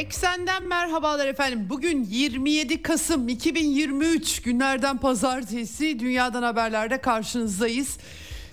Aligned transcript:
Eksenden 0.00 0.68
merhabalar 0.68 1.26
efendim. 1.26 1.66
Bugün 1.68 2.04
27 2.04 2.82
Kasım 2.82 3.28
2023 3.28 4.42
günlerden 4.42 4.98
pazartesi 4.98 6.00
dünyadan 6.00 6.42
haberlerde 6.42 7.00
karşınızdayız. 7.00 7.98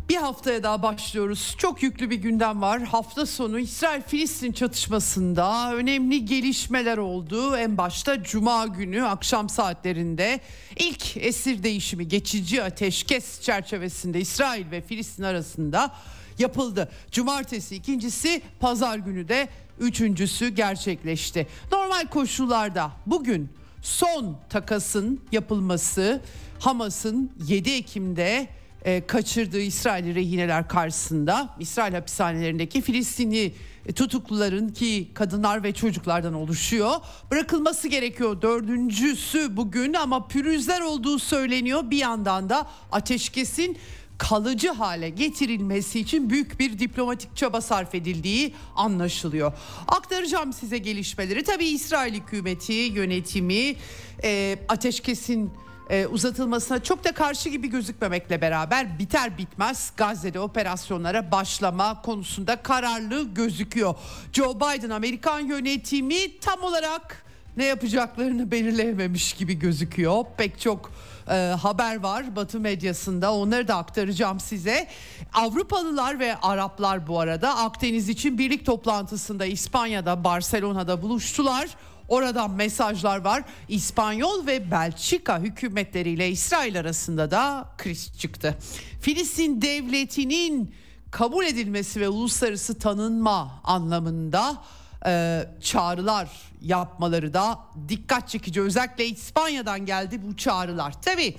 Bir 0.09 0.15
haftaya 0.15 0.63
daha 0.63 0.83
başlıyoruz. 0.83 1.55
Çok 1.57 1.83
yüklü 1.83 2.09
bir 2.09 2.15
gündem 2.15 2.61
var. 2.61 2.81
Hafta 2.81 3.25
sonu 3.25 3.59
İsrail-Filistin 3.59 4.51
çatışmasında 4.51 5.73
önemli 5.75 6.25
gelişmeler 6.25 6.97
oldu. 6.97 7.57
En 7.57 7.77
başta 7.77 8.23
Cuma 8.23 8.67
günü 8.67 9.05
akşam 9.05 9.49
saatlerinde 9.49 10.39
ilk 10.75 11.17
esir 11.17 11.63
değişimi 11.63 12.07
geçici 12.07 12.63
ateşkes 12.63 13.41
çerçevesinde 13.41 14.19
İsrail 14.19 14.71
ve 14.71 14.81
Filistin 14.81 15.23
arasında 15.23 15.91
yapıldı. 16.39 16.91
Cumartesi 17.11 17.75
ikincisi, 17.75 18.41
pazar 18.59 18.97
günü 18.97 19.27
de 19.27 19.49
üçüncüsü 19.79 20.47
gerçekleşti. 20.49 21.47
Normal 21.71 22.07
koşullarda 22.07 22.91
bugün 23.05 23.49
son 23.81 24.37
takasın 24.49 25.21
yapılması 25.31 26.21
Hamas'ın 26.59 27.31
7 27.47 27.71
Ekim'de 27.71 28.47
e, 28.85 29.07
kaçırdığı 29.07 29.59
İsrail 29.59 30.15
rehineler 30.15 30.67
karşısında 30.67 31.49
İsrail 31.59 31.93
hapishanelerindeki 31.93 32.81
Filistinli 32.81 33.53
tutukluların 33.95 34.69
ki 34.69 35.07
kadınlar 35.13 35.63
ve 35.63 35.73
çocuklardan 35.73 36.33
oluşuyor. 36.33 36.91
Bırakılması 37.31 37.87
gerekiyor 37.87 38.41
dördüncüsü 38.41 39.57
bugün 39.57 39.93
ama 39.93 40.27
pürüzler 40.27 40.81
olduğu 40.81 41.19
söyleniyor. 41.19 41.91
Bir 41.91 41.97
yandan 41.97 42.49
da 42.49 42.67
ateşkesin 42.91 43.77
kalıcı 44.17 44.71
hale 44.71 45.09
getirilmesi 45.09 45.99
için 45.99 46.29
büyük 46.29 46.59
bir 46.59 46.79
diplomatik 46.79 47.35
çaba 47.35 47.61
sarf 47.61 47.95
edildiği 47.95 48.53
anlaşılıyor. 48.75 49.53
Aktaracağım 49.87 50.53
size 50.53 50.77
gelişmeleri. 50.77 51.43
Tabii 51.43 51.65
İsrail 51.65 52.13
hükümeti, 52.13 52.73
yönetimi 52.73 53.75
e, 54.23 54.59
ateşkesin 54.69 55.51
e, 55.89 56.07
uzatılmasına 56.07 56.83
çok 56.83 57.03
da 57.03 57.11
karşı 57.11 57.49
gibi 57.49 57.67
gözükmemekle 57.67 58.41
beraber 58.41 58.99
biter 58.99 59.37
bitmez 59.37 59.91
Gazze'de 59.97 60.39
operasyonlara 60.39 61.31
başlama 61.31 62.01
konusunda 62.01 62.55
kararlı 62.55 63.33
gözüküyor. 63.33 63.95
Joe 64.33 64.55
Biden 64.55 64.89
Amerikan 64.89 65.39
yönetimi 65.39 66.39
tam 66.39 66.63
olarak 66.63 67.25
ne 67.57 67.65
yapacaklarını 67.65 68.51
belirleyememiş 68.51 69.33
gibi 69.33 69.59
gözüküyor. 69.59 70.25
Pek 70.37 70.59
çok 70.59 70.91
e, 71.29 71.33
haber 71.61 72.03
var 72.03 72.35
Batı 72.35 72.59
medyasında 72.59 73.33
onları 73.33 73.67
da 73.67 73.75
aktaracağım 73.75 74.39
size. 74.39 74.87
Avrupalılar 75.33 76.19
ve 76.19 76.35
Araplar 76.35 77.07
bu 77.07 77.19
arada 77.19 77.57
Akdeniz 77.57 78.09
için 78.09 78.37
birlik 78.37 78.65
toplantısında 78.65 79.45
İspanya'da 79.45 80.23
Barcelona'da 80.23 81.01
buluştular. 81.01 81.69
Oradan 82.07 82.51
mesajlar 82.51 83.17
var. 83.17 83.43
İspanyol 83.67 84.47
ve 84.47 84.71
Belçika 84.71 85.39
hükümetleriyle 85.39 86.29
İsrail 86.29 86.79
arasında 86.79 87.31
da 87.31 87.69
kriz 87.77 88.19
çıktı. 88.19 88.57
Filistin 89.01 89.61
devletinin 89.61 90.75
kabul 91.11 91.45
edilmesi 91.45 92.01
ve 92.01 92.09
uluslararası 92.09 92.79
tanınma 92.79 93.61
anlamında 93.63 94.57
e, 95.05 95.43
çağrılar 95.61 96.29
yapmaları 96.61 97.33
da 97.33 97.59
dikkat 97.89 98.29
çekici. 98.29 98.61
Özellikle 98.61 99.05
İspanya'dan 99.05 99.85
geldi 99.85 100.21
bu 100.27 100.37
çağrılar. 100.37 101.01
Tabii 101.01 101.37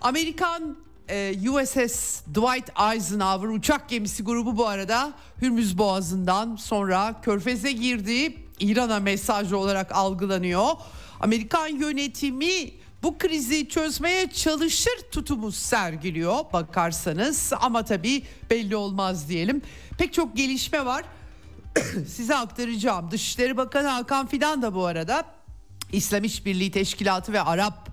Amerikan 0.00 0.76
e, 1.08 1.50
USS 1.50 2.22
Dwight 2.26 2.70
Eisenhower 2.94 3.48
uçak 3.48 3.88
gemisi 3.88 4.24
grubu 4.24 4.56
bu 4.56 4.66
arada 4.66 5.12
Hürmüz 5.42 5.78
Boğazı'ndan 5.78 6.56
sonra 6.56 7.20
Körfez'e 7.22 7.72
girdi. 7.72 8.36
İran'a 8.60 9.00
mesaj 9.00 9.52
olarak 9.52 9.92
algılanıyor. 9.92 10.68
Amerikan 11.20 11.68
yönetimi 11.68 12.70
bu 13.02 13.18
krizi 13.18 13.68
çözmeye 13.68 14.30
çalışır 14.30 15.00
tutumu 15.12 15.52
sergiliyor 15.52 16.36
bakarsanız 16.52 17.52
ama 17.60 17.84
tabii 17.84 18.22
belli 18.50 18.76
olmaz 18.76 19.28
diyelim. 19.28 19.62
Pek 19.98 20.12
çok 20.12 20.36
gelişme 20.36 20.86
var. 20.86 21.04
Size 22.08 22.36
aktaracağım. 22.36 23.10
Dışişleri 23.10 23.56
Bakanı 23.56 23.88
Hakan 23.88 24.26
Fidan 24.26 24.62
da 24.62 24.74
bu 24.74 24.86
arada 24.86 25.24
İslam 25.92 26.24
İşbirliği 26.24 26.70
Teşkilatı 26.70 27.32
ve 27.32 27.40
Arap 27.40 27.88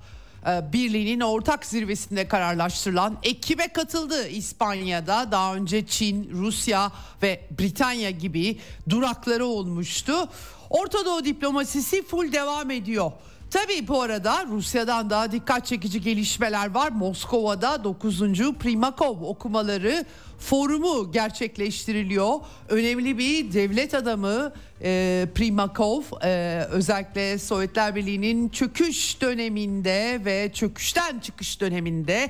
e, 0.47 0.73
Birliği'nin 0.73 1.19
ortak 1.19 1.65
zirvesinde 1.65 2.27
kararlaştırılan 2.27 3.17
ekibe 3.23 3.67
katıldı 3.67 4.27
İspanya'da. 4.27 5.31
Daha 5.31 5.55
önce 5.55 5.85
Çin, 5.85 6.29
Rusya 6.33 6.91
ve 7.21 7.47
Britanya 7.59 8.09
gibi 8.09 8.59
durakları 8.89 9.45
olmuştu. 9.45 10.29
Orta 10.69 11.05
Doğu 11.05 11.25
diplomasisi 11.25 12.03
full 12.03 12.31
devam 12.31 12.71
ediyor. 12.71 13.11
Tabii 13.51 13.87
bu 13.87 14.01
arada 14.01 14.45
Rusya'dan 14.45 15.09
daha 15.09 15.31
dikkat 15.31 15.65
çekici 15.65 16.01
gelişmeler 16.01 16.71
var. 16.71 16.91
Moskova'da 16.91 17.83
9. 17.83 18.19
Primakov 18.59 19.21
okumaları 19.21 20.05
forumu 20.39 21.11
gerçekleştiriliyor. 21.11 22.33
Önemli 22.69 23.17
bir 23.17 23.53
devlet 23.53 23.93
adamı 23.93 24.53
e, 24.81 25.27
Primakov 25.35 26.01
e, 26.23 26.61
özellikle 26.71 27.39
Sovyetler 27.39 27.95
Birliği'nin 27.95 28.49
çöküş 28.49 29.21
döneminde 29.21 30.21
ve 30.25 30.51
çöküşten 30.53 31.19
çıkış 31.19 31.61
döneminde 31.61 32.29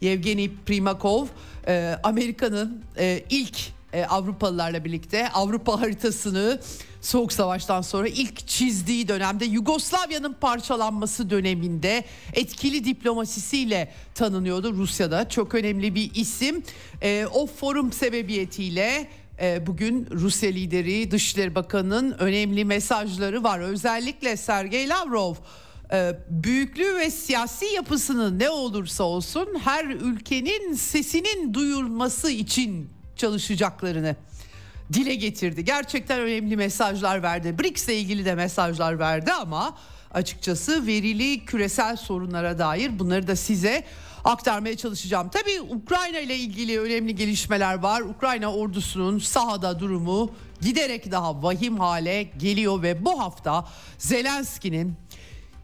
Yevgeni 0.00 0.50
Primakov 0.66 1.26
e, 1.68 1.96
Amerika'nın 2.02 2.84
e, 2.98 3.24
ilk 3.30 3.58
e, 3.92 4.04
Avrupalılarla 4.04 4.84
birlikte 4.84 5.28
Avrupa 5.28 5.80
haritasını 5.80 6.60
Soğuk 7.08 7.32
Savaş'tan 7.32 7.82
sonra 7.82 8.08
ilk 8.08 8.48
çizdiği 8.48 9.08
dönemde 9.08 9.44
Yugoslavya'nın 9.44 10.32
parçalanması 10.32 11.30
döneminde 11.30 12.04
etkili 12.34 12.84
diplomasisiyle 12.84 13.92
tanınıyordu 14.14 14.72
Rusya'da. 14.72 15.28
Çok 15.28 15.54
önemli 15.54 15.94
bir 15.94 16.14
isim. 16.14 16.62
E, 17.02 17.26
o 17.32 17.46
forum 17.46 17.92
sebebiyetiyle 17.92 19.08
e, 19.40 19.66
bugün 19.66 20.08
Rusya 20.10 20.50
lideri 20.50 21.10
Dışişleri 21.10 21.54
Bakanı'nın 21.54 22.12
önemli 22.18 22.64
mesajları 22.64 23.44
var. 23.44 23.60
Özellikle 23.60 24.36
Sergey 24.36 24.88
Lavrov 24.88 25.34
e, 25.92 26.18
büyüklüğü 26.30 26.96
ve 26.96 27.10
siyasi 27.10 27.66
yapısının 27.66 28.38
ne 28.38 28.50
olursa 28.50 29.04
olsun 29.04 29.48
her 29.64 29.84
ülkenin 29.84 30.74
sesinin 30.74 31.54
duyulması 31.54 32.30
için 32.30 32.90
çalışacaklarını 33.16 34.16
dile 34.92 35.14
getirdi. 35.14 35.64
Gerçekten 35.64 36.20
önemli 36.20 36.56
mesajlar 36.56 37.22
verdi. 37.22 37.58
BRICS 37.58 37.88
ilgili 37.88 38.24
de 38.24 38.34
mesajlar 38.34 38.98
verdi 38.98 39.32
ama 39.32 39.76
açıkçası 40.14 40.86
verili 40.86 41.44
küresel 41.44 41.96
sorunlara 41.96 42.58
dair 42.58 42.98
bunları 42.98 43.26
da 43.26 43.36
size 43.36 43.84
aktarmaya 44.24 44.76
çalışacağım. 44.76 45.28
Tabii 45.28 45.60
Ukrayna 45.60 46.18
ile 46.18 46.36
ilgili 46.36 46.80
önemli 46.80 47.14
gelişmeler 47.14 47.74
var. 47.74 48.00
Ukrayna 48.00 48.54
ordusunun 48.54 49.18
sahada 49.18 49.80
durumu 49.80 50.30
giderek 50.60 51.10
daha 51.10 51.42
vahim 51.42 51.78
hale 51.78 52.22
geliyor 52.22 52.82
ve 52.82 53.04
bu 53.04 53.20
hafta 53.20 53.68
Zelenski'nin 53.98 54.94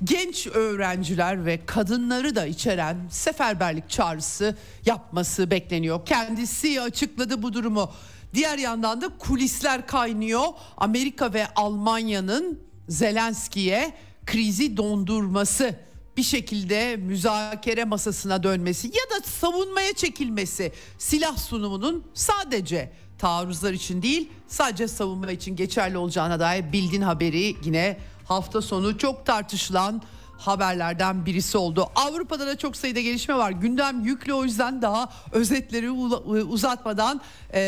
genç 0.04 0.46
öğrenciler 0.46 1.46
ve 1.46 1.66
kadınları 1.66 2.36
da 2.36 2.46
içeren 2.46 2.96
seferberlik 3.10 3.90
çağrısı 3.90 4.56
yapması 4.86 5.50
bekleniyor. 5.50 6.06
Kendisi 6.06 6.80
açıkladı 6.80 7.42
bu 7.42 7.52
durumu. 7.52 7.92
Diğer 8.34 8.58
yandan 8.58 9.00
da 9.00 9.08
kulisler 9.18 9.86
kaynıyor. 9.86 10.44
Amerika 10.76 11.32
ve 11.32 11.46
Almanya'nın 11.56 12.60
Zelenski'ye 12.88 13.94
krizi 14.26 14.76
dondurması 14.76 15.74
bir 16.16 16.22
şekilde 16.22 16.96
müzakere 16.96 17.84
masasına 17.84 18.42
dönmesi 18.42 18.86
ya 18.86 19.18
da 19.18 19.24
savunmaya 19.24 19.92
çekilmesi 19.92 20.72
silah 20.98 21.38
sunumunun 21.38 22.04
sadece 22.14 22.92
taarruzlar 23.18 23.72
için 23.72 24.02
değil 24.02 24.28
sadece 24.48 24.88
savunma 24.88 25.30
için 25.32 25.56
geçerli 25.56 25.96
olacağına 25.98 26.40
dair 26.40 26.72
bildiğin 26.72 27.02
haberi 27.02 27.56
yine 27.64 27.98
hafta 28.24 28.62
sonu 28.62 28.98
çok 28.98 29.26
tartışılan 29.26 30.02
haberlerden 30.46 31.26
birisi 31.26 31.58
oldu. 31.58 31.88
Avrupa'da 31.94 32.46
da 32.46 32.58
çok 32.58 32.76
sayıda 32.76 33.00
gelişme 33.00 33.34
var. 33.34 33.50
Gündem 33.50 34.04
yüklü 34.04 34.32
o 34.32 34.44
yüzden 34.44 34.82
daha 34.82 35.08
özetleri 35.32 35.90
uzatmadan 35.90 37.20
e, 37.54 37.60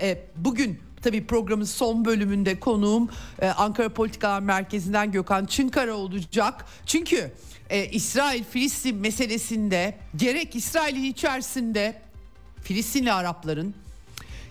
e, 0.00 0.26
bugün 0.36 0.80
Tabii 1.02 1.26
programın 1.26 1.64
son 1.64 2.04
bölümünde 2.04 2.60
konuğum 2.60 3.10
e, 3.40 3.48
Ankara 3.48 3.88
Politikalar 3.88 4.40
Merkezi'nden 4.40 5.12
Gökhan 5.12 5.44
Çınkara 5.46 5.94
olacak. 5.94 6.66
Çünkü 6.86 7.32
e, 7.70 7.86
İsrail-Filistin 7.86 8.96
meselesinde 8.96 9.98
gerek 10.16 10.56
İsrail'in 10.56 11.04
içerisinde 11.04 12.02
Filistinli 12.62 13.12
Arapların 13.12 13.74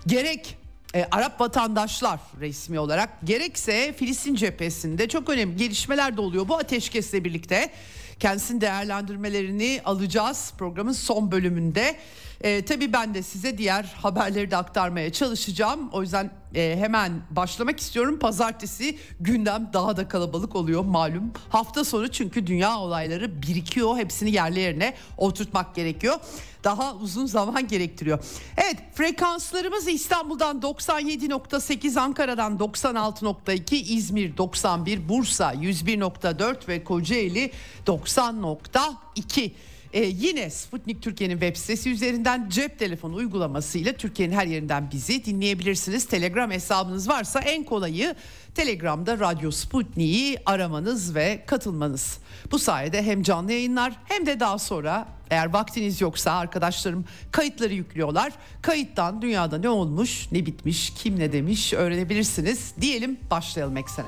gerek 0.08 0.58
e, 0.96 1.08
Arap 1.12 1.42
vatandaşlar 1.42 2.20
resmi 2.40 2.80
olarak 2.80 3.10
gerekse 3.24 3.94
Filistin 3.94 4.36
cephesinde 4.36 5.08
çok 5.08 5.30
önemli 5.30 5.56
gelişmeler 5.56 6.18
de 6.18 6.22
oluyor 6.22 6.48
bu 6.48 6.58
ateşkesle 6.58 7.24
birlikte. 7.24 7.72
Kendisinin 8.20 8.62
değerlendirmelerini 8.62 9.82
alacağız 9.86 10.54
programın 10.58 10.92
son 10.92 11.32
bölümünde. 11.32 11.96
E, 12.44 12.66
tabii 12.66 12.94
ben 12.94 13.14
de 13.14 13.24
size 13.24 13.58
diğer 13.58 13.84
haberleri 13.84 14.52
de 14.52 14.58
aktarmaya 14.58 15.12
çalışacağım. 15.12 15.90
O 15.92 16.02
yüzden 16.02 16.32
e, 16.56 16.76
hemen 16.80 17.12
başlamak 17.32 17.80
istiyorum. 17.80 18.20
Pazartesi 18.20 18.98
gündem 19.20 19.70
daha 19.74 19.98
da 19.98 20.08
kalabalık 20.08 20.56
oluyor 20.56 20.86
malum. 20.86 21.32
Hafta 21.50 21.84
sonu 21.84 22.12
çünkü 22.12 22.48
dünya 22.48 22.78
olayları 22.78 23.42
birikiyor. 23.42 23.98
Hepsini 23.98 24.32
yerli 24.32 24.60
yerine 24.60 24.94
oturtmak 25.18 25.76
gerekiyor. 25.76 26.16
Daha 26.64 26.96
uzun 26.96 27.26
zaman 27.26 27.68
gerektiriyor. 27.68 28.20
Evet 28.58 28.78
frekanslarımız 28.94 29.88
İstanbul'dan 29.88 30.60
97.8, 30.60 32.00
Ankara'dan 32.00 32.58
96.2, 32.58 33.76
İzmir 33.76 34.38
91, 34.38 35.10
Bursa 35.10 35.54
101.4 35.54 36.68
ve 36.68 36.84
Kocaeli 36.84 37.52
90.2. 37.88 39.52
Ee, 39.94 40.04
yine 40.04 40.50
Sputnik 40.50 41.02
Türkiye'nin 41.02 41.40
web 41.40 41.56
sitesi 41.56 41.92
üzerinden 41.92 42.50
cep 42.50 42.80
telefonu 42.80 43.16
uygulamasıyla 43.16 43.94
Türkiye'nin 43.94 44.36
her 44.36 44.48
yerinden 44.48 44.92
bizi 44.92 45.26
dinleyebilirsiniz. 45.26 46.06
Telegram 46.06 46.52
hesabınız 46.52 47.10
varsa 47.10 47.40
en 47.40 47.64
kolayı 47.64 48.16
Telegram'da 48.56 49.20
Radyo 49.20 49.52
Sputnik'i 49.52 50.38
aramanız 50.46 51.16
ve 51.16 51.44
katılmanız. 51.48 52.18
Bu 52.52 52.60
sayede 52.60 53.04
hem 53.04 53.24
canlı 53.24 53.52
yayınlar 53.52 53.94
hem 54.06 54.26
de 54.26 54.40
daha 54.40 54.60
sonra 54.60 55.08
eğer 55.30 55.54
vaktiniz 55.54 56.02
yoksa 56.02 56.32
arkadaşlarım 56.32 57.06
kayıtları 57.32 57.74
yüklüyorlar. 57.74 58.34
Kayıttan 58.62 59.22
dünyada 59.22 59.58
ne 59.58 59.70
olmuş, 59.70 60.32
ne 60.32 60.46
bitmiş, 60.46 60.94
kim 60.98 61.20
ne 61.20 61.32
demiş 61.32 61.74
öğrenebilirsiniz. 61.74 62.74
Diyelim 62.82 63.20
başlayalım 63.32 63.78
eksene. 63.78 64.08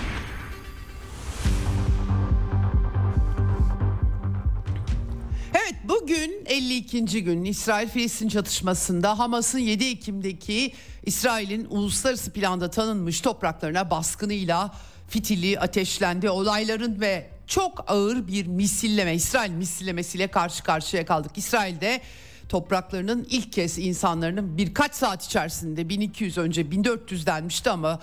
Evet 5.63 5.75
bugün 5.83 6.45
52. 6.45 7.23
gün 7.23 7.45
İsrail-Filistin 7.45 8.29
çatışmasında 8.29 9.19
Hamas'ın 9.19 9.59
7 9.59 9.85
Ekim'deki 9.85 10.73
İsrail'in 11.05 11.65
uluslararası 11.69 12.31
planda 12.31 12.69
tanınmış 12.69 13.21
topraklarına 13.21 13.91
baskınıyla 13.91 14.75
fitili 15.09 15.59
ateşlendi. 15.59 16.29
Olayların 16.29 17.01
ve 17.01 17.29
çok 17.47 17.91
ağır 17.91 18.27
bir 18.27 18.47
misilleme, 18.47 19.15
İsrail 19.15 19.51
misillemesiyle 19.51 20.27
karşı 20.27 20.63
karşıya 20.63 21.05
kaldık. 21.05 21.31
İsrail'de 21.35 22.01
topraklarının 22.49 23.27
ilk 23.29 23.53
kez 23.53 23.77
insanların 23.77 24.57
birkaç 24.57 24.95
saat 24.95 25.25
içerisinde 25.25 25.89
1200 25.89 26.37
önce 26.37 26.71
1400 26.71 27.25
denmişti 27.25 27.69
ama 27.69 27.99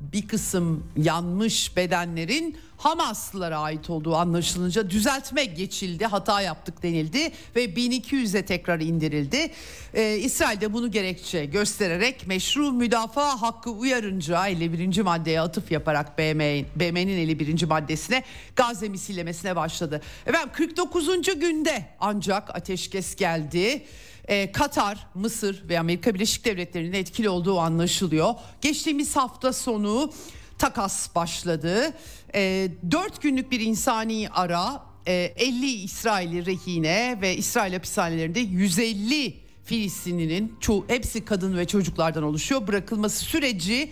bir 0.00 0.28
kısım 0.28 0.84
yanmış 0.96 1.76
bedenlerin 1.76 2.56
Hamaslılara 2.80 3.58
ait 3.58 3.90
olduğu 3.90 4.16
anlaşılınca 4.16 4.90
düzeltme 4.90 5.44
geçildi, 5.44 6.06
hata 6.06 6.40
yaptık 6.40 6.82
denildi 6.82 7.32
ve 7.56 7.64
1200'e 7.64 8.44
tekrar 8.44 8.80
indirildi. 8.80 9.50
Ee, 9.94 10.16
İsrail 10.16 10.60
de 10.60 10.72
bunu 10.72 10.90
gerekçe 10.90 11.44
göstererek 11.44 12.26
meşru 12.26 12.72
müdafaa 12.72 13.42
hakkı 13.42 13.70
uyarınca 13.70 14.46
51. 14.46 15.00
maddeye 15.00 15.40
atıf 15.40 15.70
yaparak 15.70 16.18
BM, 16.18 16.64
BM'nin 16.76 17.18
51. 17.18 17.64
maddesine 17.64 18.24
Gazze 18.56 18.88
misillemesine 18.88 19.56
başladı. 19.56 20.00
Efendim 20.26 20.50
49. 20.52 21.40
günde 21.40 21.84
ancak 22.00 22.56
ateşkes 22.56 23.16
geldi 23.16 23.84
e, 24.28 24.52
Katar, 24.52 25.06
Mısır 25.14 25.68
ve 25.68 25.80
Amerika 25.80 26.14
Birleşik 26.14 26.44
Devletleri'nin 26.44 26.92
etkili 26.92 27.28
olduğu 27.28 27.58
anlaşılıyor. 27.58 28.34
Geçtiğimiz 28.60 29.16
hafta 29.16 29.52
sonu 29.52 30.12
takas 30.60 31.14
başladı. 31.14 31.94
E, 32.34 32.68
4 32.90 33.22
günlük 33.22 33.50
bir 33.50 33.60
insani 33.60 34.28
ara, 34.30 34.82
e, 35.06 35.12
50 35.36 35.66
İsrail'i 35.66 36.46
rehine 36.46 37.18
ve 37.22 37.36
İsrail 37.36 37.72
hapishanelerinde 37.72 38.40
150 38.40 39.36
Filistinlinin 39.64 40.56
çoğu 40.60 40.84
hepsi 40.88 41.24
kadın 41.24 41.56
ve 41.58 41.66
çocuklardan 41.66 42.22
oluşuyor. 42.22 42.66
Bırakılması 42.66 43.24
süreci 43.24 43.90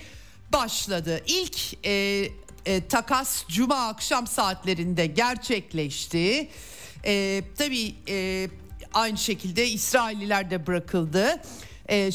başladı. 0.53 1.21
İlk 1.27 1.87
e, 1.87 2.25
e, 2.67 2.87
takas 2.89 3.45
cuma 3.49 3.89
akşam 3.89 4.27
saatlerinde 4.27 5.07
gerçekleşti. 5.07 6.49
E, 7.05 7.43
tabii 7.59 7.95
e, 8.09 8.49
aynı 8.95 9.19
şekilde 9.19 9.69
İsrailliler 9.69 10.51
de 10.51 10.67
bırakıldı 10.67 11.43
e, 11.89 11.97
e, 11.97 12.11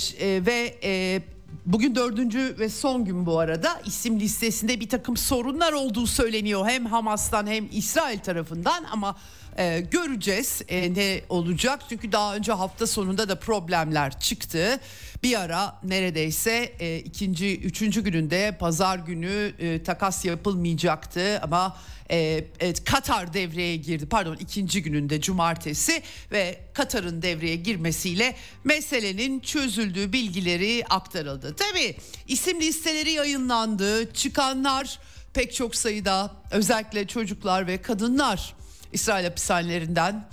ve 0.45 0.75
e, 0.83 1.21
bugün 1.65 1.95
dördüncü 1.95 2.55
ve 2.59 2.69
son 2.69 3.05
gün 3.05 3.25
bu 3.25 3.39
arada. 3.39 3.81
İsim 3.85 4.19
listesinde 4.19 4.79
bir 4.79 4.89
takım 4.89 5.17
sorunlar 5.17 5.73
olduğu 5.73 6.07
söyleniyor. 6.07 6.67
Hem 6.67 6.85
Hamas'tan 6.85 7.47
hem 7.47 7.67
İsrail 7.71 8.19
tarafından 8.19 8.83
ama 8.91 9.15
e, 9.57 9.79
göreceğiz 9.91 10.61
e, 10.69 10.93
ne 10.93 11.21
olacak. 11.29 11.79
Çünkü 11.89 12.11
daha 12.11 12.35
önce 12.35 12.51
hafta 12.51 12.87
sonunda 12.87 13.29
da 13.29 13.39
problemler 13.39 14.19
çıktı. 14.19 14.79
Bir 15.23 15.39
ara 15.39 15.79
neredeyse 15.83 16.73
e, 16.79 16.97
ikinci 16.97 17.59
üçüncü 17.59 18.03
gününde 18.03 18.57
pazar 18.59 18.99
günü 18.99 19.53
e, 19.59 19.83
takas 19.83 20.25
yapılmayacaktı. 20.25 21.39
Ama 21.41 21.77
e, 22.09 22.45
e, 22.59 22.73
Katar 22.73 23.33
devreye 23.33 23.75
girdi. 23.75 24.05
Pardon 24.05 24.35
ikinci 24.35 24.83
gününde 24.83 25.21
cumartesi 25.21 26.01
ve 26.31 26.59
Katar'ın 26.73 27.21
devreye 27.21 27.55
girmesiyle 27.55 28.35
meselenin 28.63 29.39
çözüldüğü 29.39 30.13
bilgileri 30.13 30.83
aktarıldı. 30.89 31.55
Tabi 31.55 31.95
isim 32.27 32.61
listeleri 32.61 33.11
yayınlandı. 33.11 34.13
Çıkanlar 34.13 34.99
pek 35.33 35.53
çok 35.53 35.75
sayıda 35.75 36.31
özellikle 36.51 37.07
çocuklar 37.07 37.67
ve 37.67 37.81
kadınlar 37.81 38.53
İsrail 38.93 39.23
hapishanelerinden 39.23 40.25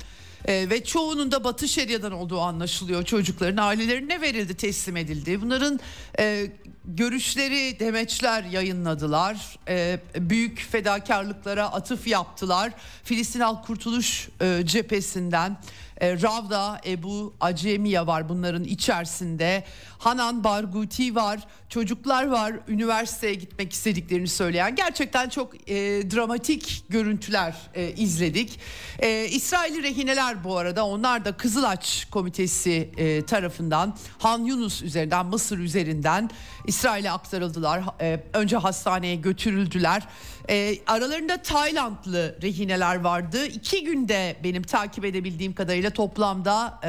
e, 0.49 0.71
ve 0.71 0.85
çoğunun 0.85 1.33
da 1.33 1.45
Batı 1.45 1.69
Şeria'dan 1.69 2.13
olduğu 2.13 2.41
anlaşılıyor. 2.41 3.05
Çocukların 3.05 3.63
ailelerine 3.63 4.21
verildi, 4.21 4.55
teslim 4.55 4.97
edildi. 4.97 5.43
Bunların 5.43 5.81
e, 6.19 6.47
görüşleri 6.85 7.81
demeçler 7.81 8.45
yayınladılar. 8.45 9.59
E, 9.69 10.01
büyük 10.17 10.61
fedakarlıklara 10.71 11.73
atıf 11.73 12.07
yaptılar. 12.07 12.73
Filistin 13.05 13.41
Halk 13.41 13.67
Kurtuluş 13.67 14.29
e, 14.41 14.63
cephesinden 14.67 15.57
e, 16.01 16.23
Ravda 16.23 16.81
Ebu 16.87 17.35
Acemiya 17.41 18.07
var 18.07 18.29
bunların 18.29 18.65
içerisinde. 18.65 19.65
Hanan 20.01 20.45
Barguti 20.45 21.15
var. 21.15 21.41
Çocuklar 21.69 22.27
var. 22.27 22.53
Üniversiteye 22.69 23.35
gitmek 23.35 23.73
istediklerini 23.73 24.29
söyleyen. 24.29 24.75
Gerçekten 24.75 25.29
çok 25.29 25.71
e, 25.71 25.75
dramatik 26.11 26.85
görüntüler 26.89 27.57
e, 27.75 27.93
izledik. 27.93 28.61
E, 28.99 29.25
İsrailli 29.25 29.83
rehineler 29.83 30.45
bu 30.45 30.57
arada 30.57 30.87
onlar 30.87 31.25
da 31.25 31.33
Kızılaç 31.33 32.07
Komitesi 32.11 32.91
e, 32.97 33.27
tarafından 33.27 33.97
Han 34.19 34.45
Yunus 34.45 34.83
üzerinden 34.83 35.27
Mısır 35.27 35.59
üzerinden 35.59 36.31
İsrail'e 36.67 37.11
aktarıldılar. 37.11 37.83
E, 38.01 38.21
önce 38.33 38.57
hastaneye 38.57 39.15
götürüldüler. 39.15 40.03
E, 40.49 40.75
aralarında 40.87 41.37
Taylandlı 41.37 42.39
rehineler 42.43 43.01
vardı. 43.01 43.47
İki 43.47 43.85
günde 43.85 44.37
benim 44.45 44.63
takip 44.63 45.05
edebildiğim 45.05 45.55
kadarıyla 45.55 45.91
toplamda 45.91 46.81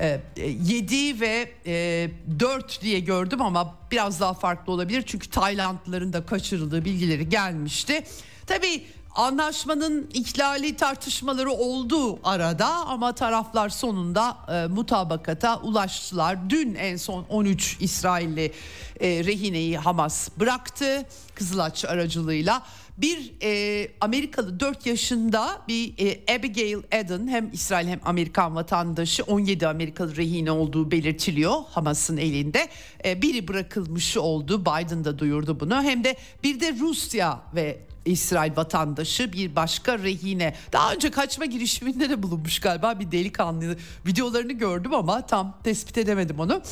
e, 0.00 0.20
e, 0.36 0.48
7 0.50 1.20
ve 1.20 1.52
e, 1.66 2.10
4 2.40 2.82
diye 2.82 3.00
gördüm 3.00 3.42
ama 3.42 3.74
biraz 3.90 4.20
daha 4.20 4.34
farklı 4.34 4.72
olabilir. 4.72 5.04
Çünkü 5.06 5.30
Taylandlıların 5.30 6.12
da 6.12 6.26
kaçırıldığı 6.26 6.84
bilgileri 6.84 7.28
gelmişti. 7.28 8.04
Tabii 8.46 8.84
Anlaşmanın 9.14 10.10
ihlali 10.14 10.76
tartışmaları 10.76 11.50
oldu 11.50 12.18
arada 12.24 12.66
ama 12.66 13.14
taraflar 13.14 13.68
sonunda 13.68 14.36
e, 14.48 14.66
mutabakata 14.66 15.60
ulaştılar. 15.60 16.50
Dün 16.50 16.74
en 16.74 16.96
son 16.96 17.26
13 17.28 17.76
İsrailli 17.80 18.52
e, 19.00 19.24
rehineyi 19.24 19.78
Hamas 19.78 20.28
bıraktı 20.36 21.06
Kızılaç 21.34 21.84
aracılığıyla. 21.84 22.62
Bir 22.98 23.32
e, 23.42 23.88
Amerikalı 24.00 24.60
4 24.60 24.86
yaşında 24.86 25.62
bir 25.68 25.94
e, 25.98 26.34
Abigail 26.34 26.82
Eden 26.92 27.28
hem 27.28 27.50
İsrail 27.52 27.88
hem 27.88 28.00
Amerikan 28.04 28.54
vatandaşı 28.54 29.22
17 29.24 29.66
Amerikalı 29.66 30.16
rehine 30.16 30.50
olduğu 30.50 30.90
belirtiliyor 30.90 31.60
Hamas'ın 31.70 32.16
elinde. 32.16 32.68
E, 33.04 33.22
biri 33.22 33.48
bırakılmış 33.48 34.16
oldu 34.16 34.60
Biden 34.60 35.04
da 35.04 35.18
duyurdu 35.18 35.60
bunu 35.60 35.82
hem 35.82 36.04
de 36.04 36.16
bir 36.42 36.60
de 36.60 36.72
Rusya 36.80 37.40
ve 37.54 37.80
İsrail 38.04 38.56
vatandaşı 38.56 39.32
bir 39.32 39.56
başka 39.56 39.98
rehine. 39.98 40.54
Daha 40.72 40.94
önce 40.94 41.10
kaçma 41.10 41.44
girişiminde 41.44 42.10
de 42.10 42.22
bulunmuş 42.22 42.58
galiba 42.58 43.00
bir 43.00 43.10
delikanlı. 43.10 43.76
Videolarını 44.06 44.52
gördüm 44.52 44.94
ama 44.94 45.26
tam 45.26 45.58
tespit 45.64 45.98
edemedim 45.98 46.40
onu. 46.40 46.62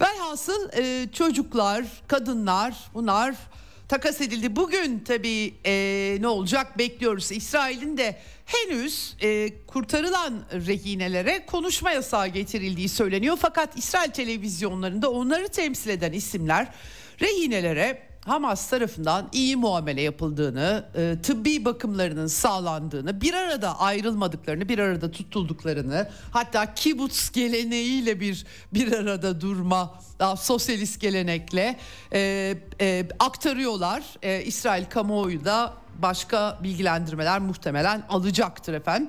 Velhasıl 0.00 0.68
e, 0.76 1.08
çocuklar, 1.12 1.84
kadınlar 2.06 2.74
bunlar 2.94 3.34
takas 3.94 4.20
edildi. 4.20 4.56
Bugün 4.56 4.98
tabii 4.98 5.54
e, 5.66 6.16
ne 6.20 6.28
olacak 6.28 6.78
bekliyoruz. 6.78 7.32
İsrail'in 7.32 7.96
de 7.96 8.16
henüz 8.46 9.16
e, 9.22 9.50
kurtarılan 9.66 10.44
rehinelere 10.52 11.46
konuşma 11.46 11.90
yasağı 11.90 12.28
getirildiği 12.28 12.88
söyleniyor. 12.88 13.38
Fakat 13.40 13.78
İsrail 13.78 14.10
televizyonlarında 14.10 15.10
onları 15.10 15.48
temsil 15.48 15.90
eden 15.90 16.12
isimler 16.12 16.68
rehinelere 17.20 18.02
Hamas 18.24 18.70
tarafından 18.70 19.28
iyi 19.32 19.56
muamele 19.56 20.02
yapıldığını, 20.02 20.84
e, 20.94 21.16
tıbbi 21.22 21.64
bakımlarının 21.64 22.26
sağlandığını, 22.26 23.20
bir 23.20 23.34
arada 23.34 23.80
ayrılmadıklarını, 23.80 24.68
bir 24.68 24.78
arada 24.78 25.10
tutulduklarını, 25.10 26.08
hatta 26.30 26.74
kibuts 26.74 27.30
geleneğiyle 27.30 28.20
bir 28.20 28.46
bir 28.74 28.92
arada 28.92 29.40
durma, 29.40 29.98
daha 30.18 30.36
sosyalist 30.36 31.00
gelenekle 31.00 31.76
e, 32.12 32.54
e, 32.80 33.08
aktarıyorlar. 33.18 34.02
E, 34.22 34.42
İsrail 34.42 34.84
kamuoyu 34.84 35.44
da 35.44 35.74
başka 35.98 36.58
bilgilendirmeler 36.62 37.38
muhtemelen 37.40 38.02
alacaktır 38.08 38.74
efendim. 38.74 39.08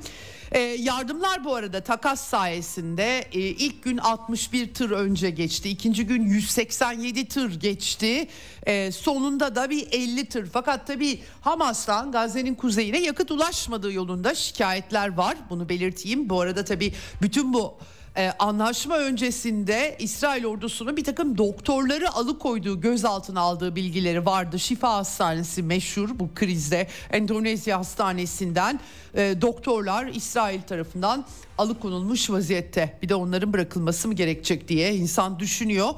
E, 0.52 0.60
yardımlar 0.60 1.44
bu 1.44 1.56
arada 1.56 1.82
takas 1.82 2.22
sayesinde 2.22 3.20
e, 3.32 3.40
ilk 3.40 3.84
gün 3.84 3.98
61 3.98 4.74
tır 4.74 4.92
önce 4.92 5.30
geçti. 5.30 5.70
ikinci 5.70 6.06
gün 6.06 6.24
187 6.24 7.28
tır 7.28 7.60
geçti. 7.60 8.28
E, 8.64 8.92
sonunda 8.92 9.56
da 9.56 9.70
bir 9.70 9.88
50 9.92 10.26
tır. 10.26 10.50
Fakat 10.54 10.88
tabii 10.88 11.20
Hamas'tan 11.42 12.12
Gazze'nin 12.12 12.56
kuzeyine 12.56 13.02
yakıt 13.02 13.32
ulaşmadığı 13.32 13.94
yolunda 13.94 14.36
şikayetler 14.36 15.14
var. 15.14 15.38
Bunu 15.50 15.70
belirteyim. 15.70 16.30
Bu 16.30 16.42
arada 16.42 16.66
tabii 16.66 16.94
bütün 17.22 17.54
bu 17.54 17.78
ee, 18.18 18.32
anlaşma 18.40 18.98
öncesinde 18.98 19.96
İsrail 20.00 20.46
ordusunun 20.46 20.98
bir 20.98 21.04
takım 21.04 21.38
doktorları 21.38 22.12
alıkoyduğu 22.12 22.82
gözaltına 22.82 23.40
aldığı 23.40 23.76
bilgileri 23.76 24.26
vardı. 24.26 24.60
Şifa 24.60 24.94
Hastanesi 24.94 25.64
meşhur 25.64 26.10
bu 26.20 26.30
krizde 26.36 26.88
Endonezya 27.12 27.80
Hastanesi'nden 27.80 28.80
e, 29.14 29.36
doktorlar 29.42 30.06
İsrail 30.06 30.62
tarafından 30.62 31.26
alıkonulmuş 31.58 32.30
vaziyette. 32.30 32.98
Bir 33.02 33.10
de 33.10 33.16
onların 33.16 33.54
bırakılması 33.54 34.08
mı 34.08 34.14
gerekecek 34.14 34.68
diye 34.68 34.96
insan 34.96 35.40
düşünüyor. 35.40 35.90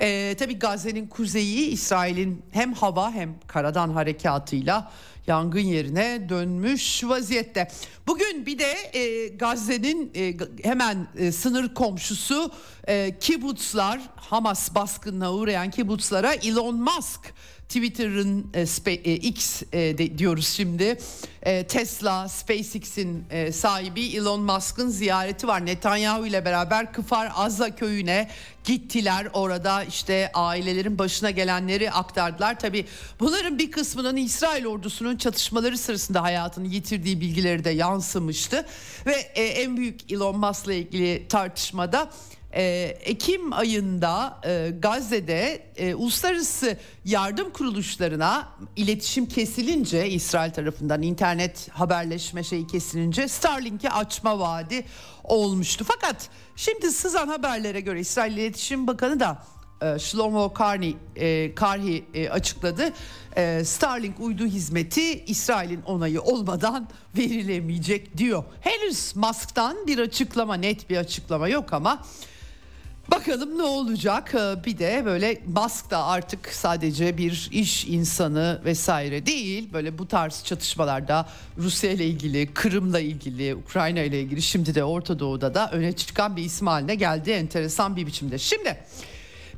E, 0.00 0.36
tabii 0.38 0.58
Gazze'nin 0.58 1.06
kuzeyi 1.06 1.68
İsrail'in 1.68 2.42
hem 2.50 2.72
hava 2.72 3.10
hem 3.10 3.34
karadan 3.46 3.88
harekatıyla 3.88 4.90
yangın 5.26 5.60
yerine 5.60 6.28
dönmüş 6.28 7.04
vaziyette. 7.04 7.68
Bugün 8.06 8.46
bir 8.46 8.58
de 8.58 8.98
e, 8.98 9.28
Gazze'nin 9.28 10.12
e, 10.16 10.34
hemen 10.62 11.08
e, 11.18 11.32
sınır 11.32 11.74
komşusu 11.74 12.52
e, 12.88 13.18
kibutslar 13.20 14.00
Hamas 14.16 14.74
baskınına 14.74 15.32
uğrayan 15.32 15.70
kibutslara 15.70 16.34
Elon 16.34 16.74
Musk 16.74 17.34
Twitter'ın 17.70 18.46
e, 18.54 18.90
e, 18.92 19.14
X 19.14 19.62
e, 19.72 19.98
de, 19.98 20.18
diyoruz 20.18 20.48
şimdi 20.48 20.98
e, 21.42 21.66
Tesla, 21.66 22.28
SpaceX'in 22.28 23.24
e, 23.30 23.52
sahibi 23.52 24.06
Elon 24.06 24.40
Musk'ın 24.40 24.88
ziyareti 24.88 25.48
var. 25.48 25.66
Netanyahu 25.66 26.26
ile 26.26 26.44
beraber 26.44 26.92
Kıfar 26.92 27.32
Azza 27.34 27.74
köyüne 27.74 28.30
gittiler. 28.64 29.28
Orada 29.32 29.84
işte 29.84 30.30
ailelerin 30.34 30.98
başına 30.98 31.30
gelenleri 31.30 31.90
aktardılar. 31.90 32.58
Tabi 32.58 32.86
bunların 33.20 33.58
bir 33.58 33.70
kısmının 33.70 34.16
İsrail 34.16 34.66
ordusunun 34.66 35.16
çatışmaları 35.16 35.78
sırasında 35.78 36.22
hayatını 36.22 36.66
yitirdiği 36.66 37.20
bilgileri 37.20 37.64
de 37.64 37.70
yansımıştı. 37.70 38.66
Ve 39.06 39.14
e, 39.34 39.42
en 39.42 39.76
büyük 39.76 40.12
Elon 40.12 40.38
Musk'la 40.38 40.72
ilgili 40.72 41.28
tartışmada 41.28 42.10
e, 42.54 42.62
Ekim 43.04 43.52
ayında 43.52 44.40
e, 44.44 44.70
Gazze'de 44.78 45.62
e, 45.76 45.94
uluslararası 45.94 46.76
yardım 47.04 47.50
kuruluşlarına 47.50 48.48
iletişim 48.76 49.26
kesilince 49.26 50.08
İsrail 50.08 50.50
tarafından 50.50 51.02
internet 51.02 51.68
haberleşme 51.72 52.44
şeyi 52.44 52.66
kesilince 52.66 53.28
Starlink'i 53.28 53.90
açma 53.90 54.38
vaadi 54.38 54.84
olmuştu. 55.24 55.84
Fakat 55.88 56.28
şimdi 56.56 56.90
sızan 56.92 57.28
haberlere 57.28 57.80
göre 57.80 58.00
İsrail 58.00 58.36
İletişim 58.36 58.86
Bakanı 58.86 59.20
da 59.20 59.42
e, 59.82 59.98
Shlomo 59.98 60.52
Karni, 60.52 60.96
e, 61.16 61.54
Karhi 61.54 62.04
e, 62.14 62.28
açıkladı. 62.28 62.92
E, 63.36 63.64
Starlink 63.64 64.20
uydu 64.20 64.46
hizmeti 64.46 65.24
İsrail'in 65.24 65.82
onayı 65.82 66.22
olmadan 66.22 66.88
verilemeyecek 67.16 68.16
diyor. 68.16 68.44
Henüz 68.60 69.16
Musk'tan 69.16 69.86
bir 69.86 69.98
açıklama, 69.98 70.54
net 70.54 70.90
bir 70.90 70.96
açıklama 70.96 71.48
yok 71.48 71.72
ama 71.72 72.02
Bakalım 73.10 73.58
ne 73.58 73.62
olacak? 73.62 74.34
Ee, 74.34 74.64
bir 74.64 74.78
de 74.78 75.02
böyle 75.04 75.40
Musk 75.46 75.90
da 75.90 76.04
artık 76.04 76.48
sadece 76.48 77.18
bir 77.18 77.48
iş 77.52 77.84
insanı 77.84 78.60
vesaire 78.64 79.26
değil. 79.26 79.72
Böyle 79.72 79.98
bu 79.98 80.08
tarz 80.08 80.44
çatışmalarda 80.44 81.28
Rusya 81.58 81.90
ile 81.90 82.06
ilgili, 82.06 82.54
Kırım'la 82.54 83.00
ilgili, 83.00 83.54
Ukrayna 83.54 84.00
ile 84.00 84.20
ilgili 84.20 84.42
şimdi 84.42 84.74
de 84.74 84.84
Orta 84.84 85.18
Doğu'da 85.18 85.54
da 85.54 85.70
öne 85.70 85.92
çıkan 85.92 86.36
bir 86.36 86.44
isim 86.44 86.66
haline 86.66 86.94
geldi 86.94 87.30
enteresan 87.30 87.96
bir 87.96 88.06
biçimde. 88.06 88.38
Şimdi 88.38 88.76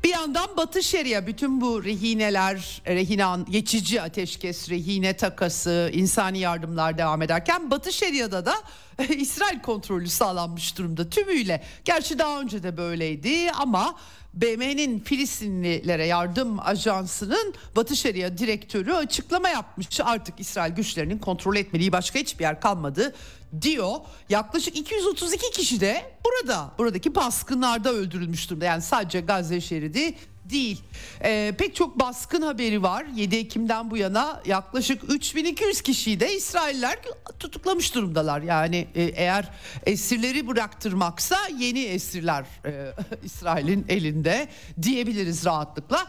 bir 0.04 0.08
yandan 0.08 0.56
Batı 0.56 0.82
Şeria 0.82 1.26
bütün 1.26 1.60
bu 1.60 1.84
rehineler, 1.84 2.82
rehine 2.86 3.44
geçici 3.50 4.02
ateşkes, 4.02 4.70
rehine 4.70 5.16
takası, 5.16 5.90
insani 5.92 6.38
yardımlar 6.38 6.98
devam 6.98 7.22
ederken 7.22 7.70
Batı 7.70 7.92
Şeria'da 7.92 8.46
da 8.46 8.54
İsrail 9.16 9.60
kontrolü 9.60 10.08
sağlanmış 10.08 10.78
durumda 10.78 11.10
tümüyle. 11.10 11.64
Gerçi 11.84 12.18
daha 12.18 12.40
önce 12.40 12.62
de 12.62 12.76
böyleydi 12.76 13.52
ama 13.52 13.94
BM'nin 14.34 14.98
Filistinlilere 15.00 16.06
yardım 16.06 16.60
ajansının 16.60 17.54
Batı 17.76 17.96
Şeria 17.96 18.38
direktörü 18.38 18.92
açıklama 18.92 19.48
yapmış. 19.48 20.00
Artık 20.00 20.40
İsrail 20.40 20.72
güçlerinin 20.72 21.18
kontrol 21.18 21.56
etmediği 21.56 21.92
başka 21.92 22.18
hiçbir 22.18 22.44
yer 22.44 22.60
kalmadı 22.60 23.14
diyor. 23.60 23.96
Yaklaşık 24.28 24.76
232 24.76 25.50
kişi 25.50 25.80
de 25.80 26.16
burada 26.24 26.70
buradaki 26.78 27.14
baskınlarda 27.14 27.92
öldürülmüş 27.92 28.50
durumda. 28.50 28.64
Yani 28.64 28.82
sadece 28.82 29.20
Gazze 29.20 29.60
şeridi 29.60 30.14
değil. 30.44 30.80
Ee, 31.24 31.54
pek 31.58 31.74
çok 31.74 32.00
baskın 32.00 32.42
haberi 32.42 32.82
var. 32.82 33.04
7 33.16 33.36
Ekim'den 33.36 33.90
bu 33.90 33.96
yana 33.96 34.42
yaklaşık 34.46 35.02
3200 35.14 35.82
kişiyi 35.82 36.20
de 36.20 36.34
İsrailler 36.34 36.98
tutuklamış 37.38 37.94
durumdalar. 37.94 38.42
Yani 38.42 38.88
e, 38.94 39.02
eğer 39.02 39.50
esirleri 39.86 40.46
bıraktırmaksa 40.48 41.36
yeni 41.58 41.82
esirler 41.82 42.44
e, 42.66 42.92
İsrail'in 43.24 43.84
elinde 43.88 44.48
diyebiliriz 44.82 45.44
rahatlıkla. 45.44 46.08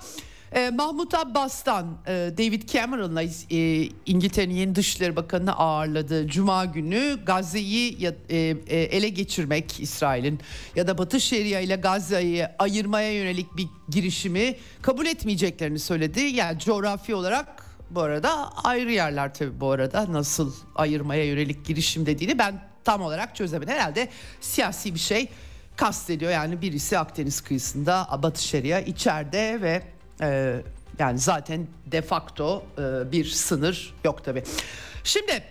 E, 0.53 0.69
Mahmut 0.69 1.13
Abbas'tan 1.13 1.97
e, 2.07 2.11
David 2.11 2.69
Cameron'la 2.69 3.23
e, 3.23 3.89
İngiltere'nin 4.05 4.53
yeni 4.53 4.75
Dışişleri 4.75 5.15
Bakanı'nı 5.15 5.53
ağırladı. 5.53 6.27
Cuma 6.27 6.65
günü 6.65 7.19
Gazze'yi 7.25 8.13
e, 8.29 8.37
ele 8.69 9.09
geçirmek 9.09 9.79
İsrail'in 9.79 10.39
ya 10.75 10.87
da 10.87 10.97
Batı 10.97 11.21
Şeria 11.21 11.59
ile 11.59 11.75
Gazze'yi 11.75 12.47
ayırmaya 12.59 13.13
yönelik 13.13 13.57
bir 13.57 13.67
girişimi 13.89 14.55
kabul 14.81 15.05
etmeyeceklerini 15.05 15.79
söyledi. 15.79 16.19
Yani 16.19 16.59
coğrafi 16.59 17.15
olarak 17.15 17.65
bu 17.89 18.01
arada 18.01 18.49
ayrı 18.63 18.91
yerler 18.91 19.33
tabii 19.33 19.59
bu 19.59 19.71
arada 19.71 20.13
nasıl 20.13 20.53
ayırmaya 20.75 21.25
yönelik 21.25 21.65
girişim 21.65 22.05
dediğini 22.05 22.39
ben 22.39 22.61
tam 22.83 23.01
olarak 23.01 23.35
çözemedim. 23.35 23.73
Herhalde 23.73 24.09
siyasi 24.41 24.93
bir 24.93 24.99
şey 24.99 25.29
kastediyor. 25.75 26.31
Yani 26.31 26.61
birisi 26.61 26.97
Akdeniz 26.97 27.41
kıyısında 27.41 28.19
Batı 28.23 28.43
Şeria 28.43 28.79
içeride 28.79 29.61
ve 29.61 29.92
ee, 30.23 30.61
yani 30.99 31.19
zaten 31.19 31.67
de 31.85 32.01
facto 32.01 32.63
e, 32.77 33.11
bir 33.11 33.25
sınır 33.25 33.93
yok 34.03 34.23
tabi. 34.23 34.43
Şimdi 35.03 35.43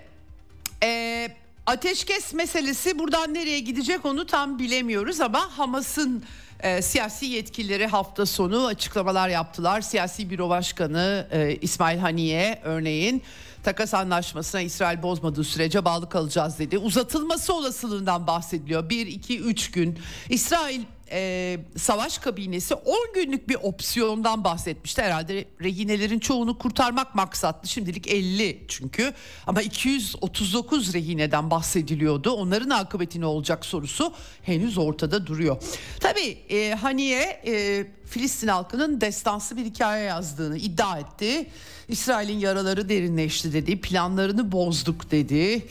e, 0.82 1.28
ateşkes 1.66 2.34
meselesi 2.34 2.98
buradan 2.98 3.34
nereye 3.34 3.60
gidecek 3.60 4.04
onu 4.04 4.26
tam 4.26 4.58
bilemiyoruz 4.58 5.20
ama 5.20 5.58
Hamas'ın 5.58 6.24
e, 6.60 6.82
siyasi 6.82 7.26
yetkilileri 7.26 7.86
hafta 7.86 8.26
sonu 8.26 8.66
açıklamalar 8.66 9.28
yaptılar. 9.28 9.80
Siyasi 9.80 10.30
büro 10.30 10.48
başkanı 10.48 11.26
İsmail 11.60 11.98
Haniye 11.98 12.60
örneğin 12.64 13.22
takas 13.62 13.94
anlaşmasına 13.94 14.60
İsrail 14.60 15.02
bozmadığı 15.02 15.44
sürece 15.44 15.84
bağlı 15.84 16.08
kalacağız 16.08 16.58
dedi. 16.58 16.78
Uzatılması 16.78 17.54
olasılığından 17.54 18.26
bahsediliyor. 18.26 18.90
1 18.90 19.06
2 19.06 19.40
3 19.40 19.70
gün. 19.70 19.98
İsrail 20.28 20.80
e, 21.12 21.58
savaş 21.76 22.18
kabinesi 22.18 22.74
10 22.74 22.96
günlük 23.14 23.48
bir 23.48 23.54
opsiyondan 23.62 24.44
bahsetmişti. 24.44 25.02
Herhalde 25.02 25.44
rehinelerin 25.62 26.18
çoğunu 26.18 26.58
kurtarmak 26.58 27.14
maksatlı. 27.14 27.68
Şimdilik 27.68 28.08
50 28.08 28.64
çünkü 28.68 29.12
ama 29.46 29.62
239 29.62 30.94
rehineden 30.94 31.50
bahsediliyordu. 31.50 32.30
Onların 32.30 32.70
akıbeti 32.70 33.20
ne 33.20 33.26
olacak 33.26 33.64
sorusu 33.64 34.12
henüz 34.42 34.78
ortada 34.78 35.26
duruyor. 35.26 35.62
Tabii 36.00 36.38
e, 36.48 36.74
Haniye 36.74 37.42
e, 37.46 37.86
Filistin 38.06 38.48
halkının 38.48 39.00
destansı 39.00 39.56
bir 39.56 39.64
hikaye 39.64 40.04
yazdığını 40.04 40.56
iddia 40.56 40.98
etti. 40.98 41.46
İsrail'in 41.88 42.38
yaraları 42.38 42.88
derinleşti 42.88 43.52
dedi, 43.52 43.80
planlarını 43.80 44.52
bozduk 44.52 45.10
dedi 45.10 45.62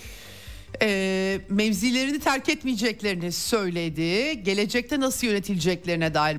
e, 0.82 1.40
mevzilerini 1.50 2.20
terk 2.20 2.50
etmeyeceklerini 2.50 3.32
söyledi. 3.32 4.44
Gelecekte 4.44 5.00
nasıl 5.00 5.28
yönetileceklerine 5.28 6.14
dair 6.14 6.38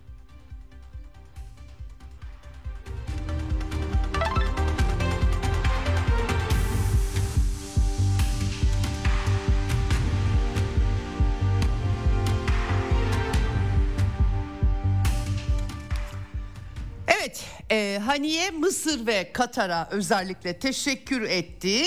e, 17.73 17.99
Haniye 18.07 18.51
Mısır 18.51 19.07
ve 19.07 19.33
Katar'a 19.33 19.89
özellikle 19.91 20.59
teşekkür 20.59 21.23
etti. 21.23 21.83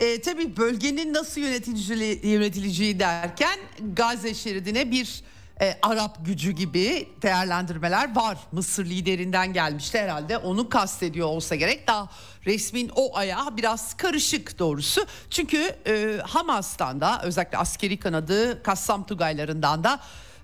E, 0.00 0.20
tabii 0.20 0.56
bölgenin 0.56 1.14
nasıl 1.14 1.40
yönetileceği, 1.40 2.26
yönetileceği 2.26 3.00
derken 3.00 3.58
Gazze 3.92 4.34
şeridine 4.34 4.90
bir 4.90 5.22
e, 5.60 5.78
Arap 5.82 6.26
gücü 6.26 6.50
gibi 6.50 7.08
değerlendirmeler 7.22 8.16
var. 8.16 8.38
Mısır 8.52 8.86
liderinden 8.86 9.52
gelmişti 9.52 9.98
herhalde 9.98 10.38
onu 10.38 10.68
kastediyor 10.68 11.28
olsa 11.28 11.54
gerek. 11.54 11.86
Daha 11.86 12.08
resmin 12.46 12.90
o 12.94 13.16
ayağı 13.16 13.56
biraz 13.56 13.96
karışık 13.96 14.58
doğrusu. 14.58 15.06
Çünkü 15.30 15.76
e, 15.86 16.18
Hamas'tan 16.26 17.00
da 17.00 17.20
özellikle 17.22 17.58
askeri 17.58 17.96
kanadı 17.96 18.62
Kassam 18.62 19.06
Tugaylarından 19.06 19.84
da... 19.84 20.00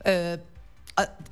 E, 0.06 0.36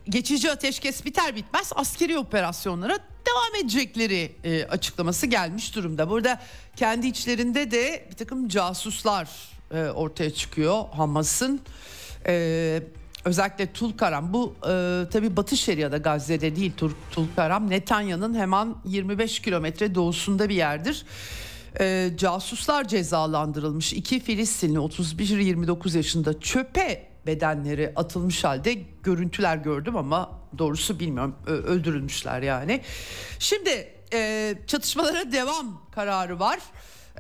geçici 0.08 0.50
ateşkes 0.50 1.04
biter 1.04 1.36
bitmez 1.36 1.72
askeri 1.76 2.18
operasyonlara 2.18 2.98
devam 3.26 3.64
edecekleri 3.64 4.32
e, 4.44 4.64
açıklaması 4.64 5.26
gelmiş 5.26 5.74
durumda. 5.74 6.10
Burada 6.10 6.40
kendi 6.76 7.06
içlerinde 7.06 7.70
de 7.70 8.06
bir 8.10 8.16
takım 8.16 8.48
casuslar 8.48 9.28
e, 9.74 9.84
ortaya 9.84 10.30
çıkıyor 10.30 10.84
Hamas'ın. 10.92 11.60
E, 12.26 12.82
özellikle 13.24 13.72
Tulkaram 13.72 14.32
bu 14.32 14.54
e, 14.62 15.04
tabi 15.12 15.36
Batı 15.36 15.56
Şeria'da 15.56 15.96
Gazze'de 15.96 16.56
değil 16.56 16.72
Tulkaram 17.10 17.70
Netanya'nın 17.70 18.34
hemen 18.34 18.74
25 18.84 19.40
kilometre 19.40 19.94
doğusunda 19.94 20.48
bir 20.48 20.54
yerdir. 20.54 21.04
E, 21.80 22.10
casuslar 22.16 22.88
cezalandırılmış. 22.88 23.92
iki 23.92 24.20
Filistinli 24.20 24.78
31-29 24.78 25.96
yaşında 25.96 26.40
çöpe 26.40 27.11
bedenleri 27.26 27.92
atılmış 27.96 28.44
halde 28.44 28.78
görüntüler 29.02 29.56
gördüm 29.56 29.96
ama 29.96 30.30
doğrusu 30.58 31.00
bilmiyorum 31.00 31.36
öldürülmüşler 31.46 32.42
yani. 32.42 32.80
Şimdi 33.38 33.88
e, 34.12 34.54
çatışmalara 34.66 35.32
devam 35.32 35.80
kararı 35.94 36.40
var. 36.40 36.58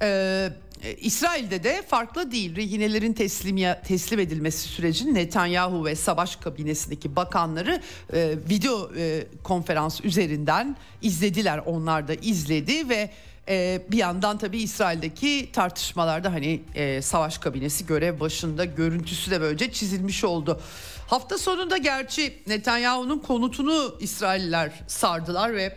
Ee, 0.02 0.96
İsrail'de 1.00 1.64
de 1.64 1.82
farklı 1.82 2.32
değil. 2.32 2.56
Rehinelerin 2.56 3.12
teslimiye, 3.12 3.80
teslim 3.84 4.20
edilmesi 4.20 4.68
sürecinin 4.68 5.14
Netanyahu 5.14 5.84
ve 5.84 5.96
savaş 5.96 6.36
kabinesindeki 6.36 7.16
bakanları 7.16 7.80
e, 8.12 8.34
video 8.50 8.90
e, 8.96 9.26
konferans 9.42 10.00
üzerinden 10.04 10.76
izlediler. 11.02 11.58
Onlar 11.66 12.08
da 12.08 12.14
izledi 12.14 12.88
ve 12.88 13.10
ee, 13.52 13.82
bir 13.90 13.96
yandan 13.96 14.38
tabii 14.38 14.58
İsrail'deki 14.58 15.52
tartışmalarda 15.52 16.32
hani 16.32 16.62
e, 16.74 17.02
savaş 17.02 17.38
kabinesi 17.38 17.86
görev 17.86 18.20
başında 18.20 18.64
görüntüsü 18.64 19.30
de 19.30 19.40
böylece 19.40 19.72
çizilmiş 19.72 20.24
oldu. 20.24 20.60
Hafta 21.06 21.38
sonunda 21.38 21.76
gerçi 21.76 22.42
Netanyahu'nun 22.46 23.18
konutunu 23.18 23.94
İsrailler 24.00 24.72
sardılar 24.86 25.54
ve 25.54 25.76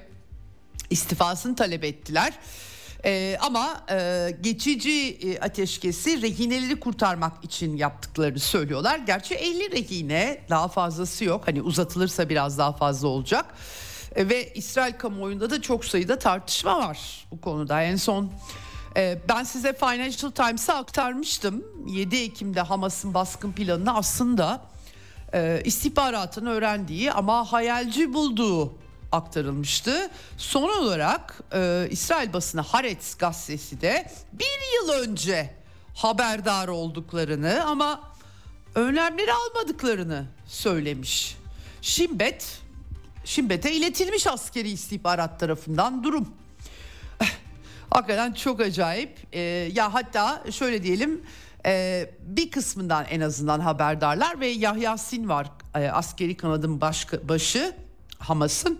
istifasını 0.89 1.56
talep 1.56 1.84
ettiler. 1.84 2.34
Ee, 3.06 3.38
ama 3.41 3.84
e, 3.91 4.30
geçici 4.41 5.17
e, 5.21 5.39
ateşkesi 5.39 6.21
rehineleri 6.21 6.80
kurtarmak 6.80 7.43
için 7.43 7.78
yaptıklarını 7.78 8.39
söylüyorlar. 8.39 9.00
Gerçi 9.00 9.36
50 9.36 9.71
rehine 9.71 10.41
daha 10.50 10.67
fazlası 10.67 11.26
yok. 11.26 11.47
Hani 11.47 11.62
uzatılırsa 11.62 12.30
biraz 12.30 12.58
daha 12.58 12.73
fazla 12.73 13.08
olacak. 13.08 13.45
E, 14.15 14.30
ve 14.30 14.54
İsrail 14.54 14.93
kamuoyunda 14.93 15.49
da 15.49 15.62
çok 15.62 15.86
sayıda 15.86 16.19
tartışma 16.19 16.78
var 16.78 17.28
bu 17.32 17.41
konuda. 17.41 17.82
En 17.82 17.95
son 17.95 18.32
e, 18.97 19.19
ben 19.30 19.43
size 19.43 19.73
Financial 19.73 20.32
Times'a 20.32 20.75
aktarmıştım. 20.75 21.63
7 21.88 22.15
Ekim'de 22.15 22.62
Hamas'ın 22.62 23.13
baskın 23.13 23.51
planını 23.51 23.97
aslında 23.97 24.62
e, 25.34 25.62
istihbaratın 25.65 26.45
öğrendiği 26.45 27.12
ama 27.12 27.51
hayalci 27.51 28.13
bulduğu 28.13 28.73
aktarılmıştı. 29.12 30.10
Son 30.38 30.84
olarak 30.84 31.43
İsrail 31.89 32.34
basını 32.34 32.62
Haaretz 32.62 33.17
gazetesi 33.17 33.82
de 33.82 34.12
bir 34.34 34.45
yıl 34.75 34.89
önce 34.89 35.54
haberdar 35.95 36.67
olduklarını 36.67 37.63
ama 37.65 38.01
önlemleri 38.75 39.32
almadıklarını 39.34 40.25
söylemiş. 40.47 41.38
Şimbet 41.82 42.64
Şimbet'e 43.26 43.72
iletilmiş 43.72 44.28
askeri 44.28 44.70
istihbarat 44.70 45.40
tarafından 45.40 46.04
durum. 46.04 46.34
Hakikaten 47.90 48.34
çok 48.34 48.62
acayip. 48.62 49.18
Ee, 49.34 49.40
ya 49.74 49.94
hatta 49.94 50.44
şöyle 50.52 50.84
diyelim 50.84 51.22
e, 51.66 52.06
bir 52.22 52.52
kısmından 52.52 53.06
en 53.06 53.22
azından 53.22 53.60
haberdarlar 53.60 54.40
ve 54.40 54.48
Yahya 54.48 54.98
Sinvar 54.98 55.52
e, 55.76 55.88
askeri 55.88 56.38
kanadın 56.38 56.82
baş, 56.82 57.08
başı 57.24 57.76
Hamas'ın. 58.20 58.80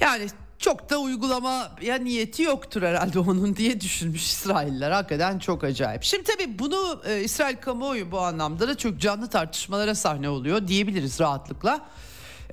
Yani 0.00 0.26
çok 0.58 0.90
da 0.90 0.98
uygulama 0.98 1.72
ya 1.82 1.96
niyeti 1.96 2.42
yoktur 2.42 2.82
herhalde 2.82 3.18
onun 3.18 3.56
diye 3.56 3.80
düşünmüş 3.80 4.26
İsrailler. 4.26 4.90
Hakikaten 4.90 5.38
çok 5.38 5.64
acayip. 5.64 6.02
Şimdi 6.02 6.24
tabii 6.24 6.58
bunu 6.58 7.02
e, 7.06 7.20
İsrail 7.20 7.56
kamuoyu 7.56 8.10
bu 8.10 8.20
anlamda 8.20 8.68
da 8.68 8.76
çok 8.76 9.00
canlı 9.00 9.28
tartışmalara 9.28 9.94
sahne 9.94 10.28
oluyor 10.28 10.68
diyebiliriz 10.68 11.20
rahatlıkla. 11.20 11.80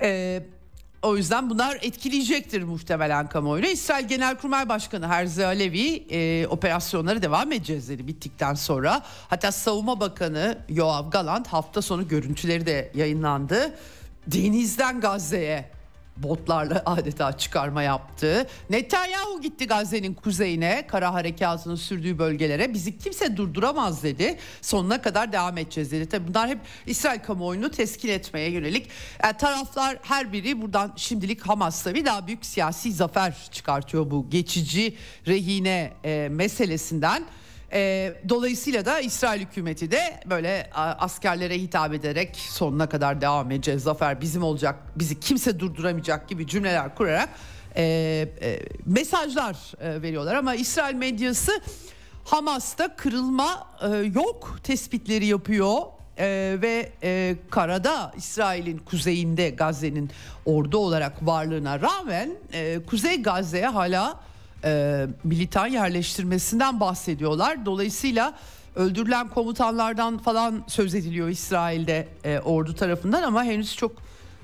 E, 0.02 0.42
o 1.02 1.16
yüzden 1.16 1.50
bunlar 1.50 1.78
etkileyecektir 1.82 2.62
muhtemelen 2.62 3.28
kamuoyunu. 3.28 3.66
İsrail 3.66 4.08
Genelkurmay 4.08 4.68
Başkanı 4.68 5.08
Herzi 5.08 5.46
Alevi 5.46 6.04
e, 6.10 6.46
operasyonları 6.46 7.22
devam 7.22 7.52
edeceğiz 7.52 7.88
dedi 7.88 8.06
bittikten 8.06 8.54
sonra. 8.54 9.02
Hatta 9.28 9.52
Savunma 9.52 10.00
Bakanı 10.00 10.58
Yoav 10.68 11.10
Galant 11.10 11.46
hafta 11.46 11.82
sonu 11.82 12.08
görüntüleri 12.08 12.66
de 12.66 12.92
yayınlandı. 12.94 13.74
Denizden 14.26 15.00
Gazze'ye 15.00 15.77
botlarla 16.22 16.82
adeta 16.86 17.38
çıkarma 17.38 17.82
yaptı. 17.82 18.46
Netanyahu 18.70 19.40
gitti 19.40 19.66
Gazze'nin 19.66 20.14
kuzeyine, 20.14 20.86
kara 20.86 21.14
harekatının 21.14 21.74
sürdüğü 21.74 22.18
bölgelere. 22.18 22.74
Bizi 22.74 22.98
kimse 22.98 23.36
durduramaz 23.36 24.02
dedi. 24.02 24.38
Sonuna 24.62 25.02
kadar 25.02 25.32
devam 25.32 25.58
edeceğiz 25.58 25.92
dedi. 25.92 26.08
Tabii 26.08 26.28
bunlar 26.28 26.48
hep 26.48 26.58
İsrail 26.86 27.20
kamuoyunu 27.20 27.70
teskin 27.70 28.08
etmeye 28.08 28.50
yönelik. 28.50 28.88
Yani 29.22 29.36
taraflar 29.36 29.98
her 30.02 30.32
biri 30.32 30.62
buradan 30.62 30.92
şimdilik 30.96 31.40
Hamas'ta 31.40 31.94
bir 31.94 32.04
daha 32.04 32.26
büyük 32.26 32.46
siyasi 32.46 32.92
zafer 32.92 33.48
çıkartıyor 33.52 34.10
bu 34.10 34.30
geçici 34.30 34.96
rehine 35.26 35.92
e, 36.04 36.28
meselesinden. 36.30 37.24
E, 37.72 38.14
dolayısıyla 38.28 38.84
da 38.84 39.00
İsrail 39.00 39.40
hükümeti 39.40 39.90
de 39.90 40.20
böyle 40.26 40.70
askerlere 40.74 41.58
hitap 41.58 41.94
ederek 41.94 42.36
sonuna 42.36 42.88
kadar 42.88 43.20
devam 43.20 43.50
edeceğiz. 43.50 43.82
Zafer 43.82 44.20
bizim 44.20 44.42
olacak, 44.42 44.76
bizi 44.96 45.20
kimse 45.20 45.60
durduramayacak 45.60 46.28
gibi 46.28 46.46
cümleler 46.46 46.94
kurarak 46.94 47.28
e, 47.76 47.82
e, 48.42 48.60
mesajlar 48.86 49.56
e, 49.80 50.02
veriyorlar. 50.02 50.34
Ama 50.34 50.54
İsrail 50.54 50.94
medyası 50.94 51.60
Hamas'ta 52.24 52.96
kırılma 52.96 53.66
e, 53.82 53.96
yok 53.96 54.58
tespitleri 54.62 55.26
yapıyor. 55.26 55.82
Ee, 56.20 56.58
ve 56.62 56.92
e, 57.02 57.36
karada 57.50 58.12
İsrail'in 58.16 58.78
kuzeyinde 58.78 59.50
Gazze'nin 59.50 60.10
ordu 60.46 60.78
olarak 60.78 61.26
varlığına 61.26 61.80
rağmen 61.80 62.30
e, 62.52 62.78
Kuzey 62.86 63.22
Gazze'ye 63.22 63.66
hala 63.66 64.20
e, 64.64 65.06
militan 65.24 65.66
yerleştirmesinden 65.66 66.80
bahsediyorlar. 66.80 67.66
Dolayısıyla 67.66 68.38
öldürülen 68.76 69.28
komutanlardan 69.28 70.18
falan 70.18 70.64
söz 70.66 70.94
ediliyor 70.94 71.28
İsrail'de 71.28 72.08
e, 72.24 72.38
ordu 72.38 72.74
tarafından 72.74 73.22
ama 73.22 73.44
henüz 73.44 73.76
çok 73.76 73.92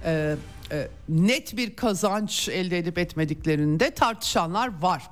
e, 0.05 0.37
e, 0.73 0.89
net 1.09 1.57
bir 1.57 1.77
kazanç 1.77 2.49
elde 2.49 2.79
edip 2.79 2.99
etmediklerinde 2.99 3.91
tartışanlar 3.91 4.81
var. 4.81 5.03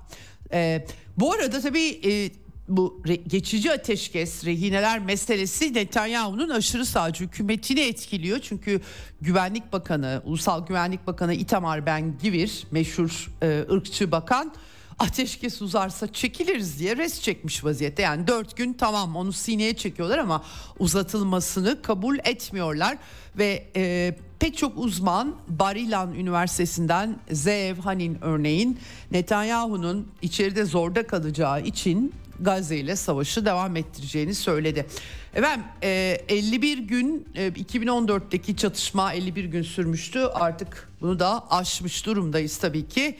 E, 0.52 0.86
bu 1.16 1.32
arada 1.32 1.60
tabii 1.60 2.00
e, 2.04 2.30
bu 2.68 3.02
re- 3.04 3.28
geçici 3.28 3.72
ateşkes 3.72 4.44
rehineler 4.44 4.98
meselesi 4.98 5.74
Netanyahu'nun 5.74 6.48
aşırı 6.48 6.86
sağcı 6.86 7.24
hükümetini 7.24 7.80
etkiliyor. 7.80 8.38
Çünkü 8.38 8.80
Güvenlik 9.20 9.72
Bakanı, 9.72 10.22
Ulusal 10.24 10.66
Güvenlik 10.66 11.06
Bakanı 11.06 11.34
Itamar 11.34 11.86
Ben 11.86 12.18
Gvir, 12.18 12.66
meşhur 12.70 13.30
e, 13.42 13.64
ırkçı 13.70 14.12
bakan 14.12 14.54
ateşkes 14.98 15.62
uzarsa 15.62 16.12
çekiliriz 16.12 16.78
diye 16.78 16.96
res 16.96 17.22
çekmiş 17.22 17.64
vaziyette. 17.64 18.02
Yani 18.02 18.26
dört 18.26 18.56
gün 18.56 18.72
tamam 18.72 19.16
onu 19.16 19.32
sineye 19.32 19.76
çekiyorlar 19.76 20.18
ama 20.18 20.44
uzatılmasını 20.78 21.82
kabul 21.82 22.18
etmiyorlar. 22.24 22.98
Ve 23.38 23.66
e, 23.76 24.14
pek 24.38 24.56
çok 24.56 24.78
uzman 24.78 25.36
Barilan 25.48 26.14
Üniversitesi'nden 26.14 27.18
Zeev 27.30 27.76
Hanin 27.76 28.18
örneğin 28.20 28.78
Netanyahu'nun 29.10 30.08
içeride 30.22 30.64
zorda 30.64 31.06
kalacağı 31.06 31.62
için 31.62 32.12
Gazze 32.40 32.76
ile 32.76 32.96
savaşı 32.96 33.46
devam 33.46 33.76
ettireceğini 33.76 34.34
söyledi. 34.34 34.86
Efendim 35.34 35.64
51 35.82 36.78
gün 36.78 37.28
2014'teki 37.36 38.56
çatışma 38.56 39.12
51 39.12 39.44
gün 39.44 39.62
sürmüştü 39.62 40.18
artık 40.18 40.88
bunu 41.00 41.18
da 41.18 41.50
aşmış 41.50 42.06
durumdayız 42.06 42.56
tabii 42.56 42.88
ki. 42.88 43.18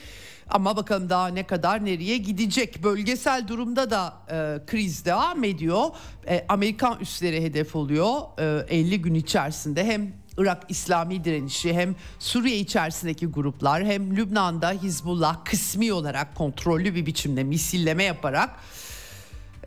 Ama 0.48 0.76
bakalım 0.76 1.11
daha 1.11 1.28
ne 1.28 1.46
kadar 1.46 1.85
nereye 1.85 2.16
gidecek. 2.16 2.83
Bölgesel 2.83 3.48
durumda 3.48 3.90
da 3.90 4.14
e, 4.31 4.66
kriz 4.66 5.05
devam 5.05 5.44
ediyor. 5.44 5.90
E, 6.28 6.44
Amerikan 6.48 7.00
üsleri 7.00 7.42
hedef 7.42 7.76
oluyor 7.76 8.20
e, 8.68 8.76
50 8.76 9.02
gün 9.02 9.14
içerisinde. 9.14 9.85
Hem 9.85 10.12
Irak 10.38 10.62
İslami 10.68 11.24
direnişi 11.24 11.74
hem 11.74 11.94
Suriye 12.18 12.57
içerisindeki 12.57 13.26
gruplar 13.26 13.85
hem 13.85 14.16
Lübnan'da 14.16 14.70
Hizbullah 14.70 15.44
kısmi 15.44 15.92
olarak 15.92 16.35
kontrollü 16.35 16.94
bir 16.94 17.07
biçimde 17.07 17.44
misilleme 17.44 18.05
yaparak 18.05 18.50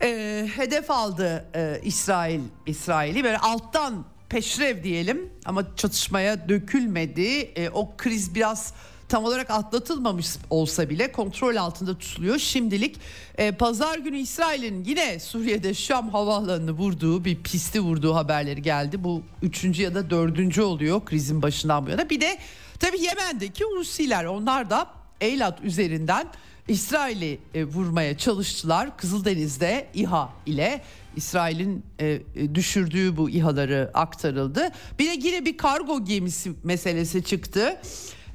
e, 0.02 0.48
hedef 0.56 0.90
aldı 0.90 1.44
e, 1.54 1.80
İsrail 1.84 2.40
İsrail'i 2.66 3.24
böyle 3.24 3.38
alttan 3.38 4.04
peşrev 4.28 4.82
diyelim 4.82 5.30
ama 5.44 5.76
çatışmaya 5.76 6.48
dökülmedi. 6.48 7.38
E, 7.38 7.70
o 7.70 7.96
kriz 7.96 8.34
biraz 8.34 8.72
tam 9.08 9.24
olarak 9.24 9.50
atlatılmamış 9.50 10.26
olsa 10.50 10.90
bile 10.90 11.12
kontrol 11.12 11.56
altında 11.56 11.98
tutuluyor. 11.98 12.38
Şimdilik 12.38 12.96
e, 13.38 13.52
pazar 13.52 13.98
günü 13.98 14.18
İsrail'in 14.18 14.84
yine 14.84 15.20
Suriye'de 15.20 15.74
Şam 15.74 16.08
havaalanını 16.08 16.72
vurduğu 16.72 17.24
bir 17.24 17.42
pisti 17.42 17.80
vurduğu 17.80 18.14
haberleri 18.14 18.62
geldi. 18.62 19.04
Bu 19.04 19.22
üçüncü 19.42 19.82
ya 19.82 19.94
da 19.94 20.10
dördüncü 20.10 20.62
oluyor 20.62 21.04
krizin 21.04 21.42
başından 21.42 21.86
bu 21.86 21.90
yana. 21.90 22.10
Bir 22.10 22.20
de 22.20 22.38
tabii 22.80 23.00
Yemen'deki 23.00 23.64
Husiler 23.64 24.24
onlar 24.24 24.70
da 24.70 24.86
Eylat 25.20 25.64
üzerinden 25.64 26.26
İsrail'i 26.68 27.38
e, 27.54 27.64
vurmaya 27.64 28.18
çalıştılar. 28.18 28.96
Kızıldeniz'de 28.96 29.88
İHA 29.94 30.28
ile 30.46 30.82
İsrail'in 31.16 31.82
e, 32.00 32.06
e, 32.06 32.54
düşürdüğü 32.54 33.16
bu 33.16 33.30
İHA'ları 33.30 33.90
aktarıldı. 33.94 34.70
Bir 34.98 35.06
de 35.06 35.28
yine 35.28 35.44
bir 35.44 35.56
kargo 35.56 36.04
gemisi 36.04 36.52
meselesi 36.64 37.24
çıktı. 37.24 37.80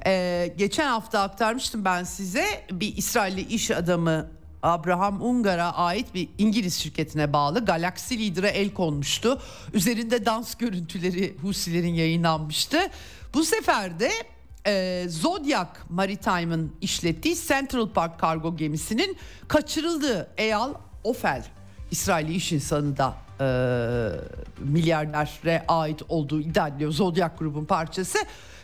E, 0.06 0.54
geçen 0.56 0.86
hafta 0.86 1.20
aktarmıştım 1.20 1.84
ben 1.84 2.04
size 2.04 2.44
bir 2.72 2.96
İsrailli 2.96 3.40
iş 3.40 3.70
adamı 3.70 4.30
Abraham 4.62 5.22
Ungar'a 5.22 5.72
ait 5.72 6.14
bir 6.14 6.28
İngiliz 6.38 6.74
şirketine 6.74 7.32
bağlı 7.32 7.64
Galaxy 7.64 8.18
Leader'a 8.18 8.48
el 8.48 8.74
konmuştu. 8.74 9.40
Üzerinde 9.72 10.26
dans 10.26 10.54
görüntüleri 10.54 11.36
Husilerin 11.42 11.94
yayınlanmıştı. 11.94 12.78
Bu 13.34 13.44
sefer 13.44 14.00
de 14.00 14.10
e, 14.66 15.04
Zodiac 15.08 15.68
Maritime'ın 15.88 16.72
işlettiği 16.80 17.36
Central 17.48 17.88
Park 17.88 18.20
kargo 18.20 18.56
gemisinin 18.56 19.16
kaçırıldığı 19.48 20.30
Eyal 20.36 20.74
Ofel 21.04 21.44
İsraili 21.90 22.34
iş 22.34 22.52
insanı 22.52 22.96
da 22.96 23.14
e, 23.40 23.46
milyarderlere 24.58 25.64
ait 25.68 26.02
olduğu 26.08 26.40
iddia 26.40 26.68
ediliyor. 26.68 26.92
Zodiac 26.92 27.38
grubun 27.38 27.64
parçası. 27.64 28.18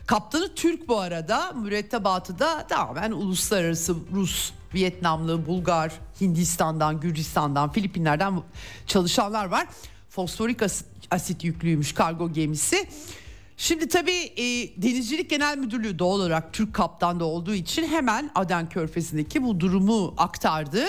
Kaptanı 0.08 0.54
Türk 0.54 0.88
bu 0.88 1.00
arada 1.00 1.52
mürettebatı 1.52 2.38
da 2.38 2.66
tamamen 2.66 3.12
uluslararası 3.12 3.96
Rus, 4.12 4.52
Vietnamlı, 4.74 5.46
Bulgar, 5.46 5.92
Hindistan'dan, 6.20 7.00
Gürcistan'dan, 7.00 7.72
Filipinler'den 7.72 8.42
çalışanlar 8.86 9.46
var. 9.46 9.66
Fosforik 10.08 10.62
asit, 10.62 10.86
asit 11.10 11.44
yüklüymüş 11.44 11.92
kargo 11.92 12.32
gemisi. 12.32 12.88
Şimdi 13.56 13.88
tabii 13.88 14.32
e, 14.36 14.44
Denizcilik 14.82 15.30
Genel 15.30 15.58
Müdürlüğü 15.58 15.98
doğal 15.98 16.20
olarak 16.20 16.52
Türk 16.52 16.74
kaptanda 16.74 17.24
olduğu 17.24 17.54
için 17.54 17.88
hemen 17.88 18.30
Aden 18.34 18.68
Körfezi'ndeki 18.68 19.42
bu 19.42 19.60
durumu 19.60 20.14
aktardı. 20.16 20.84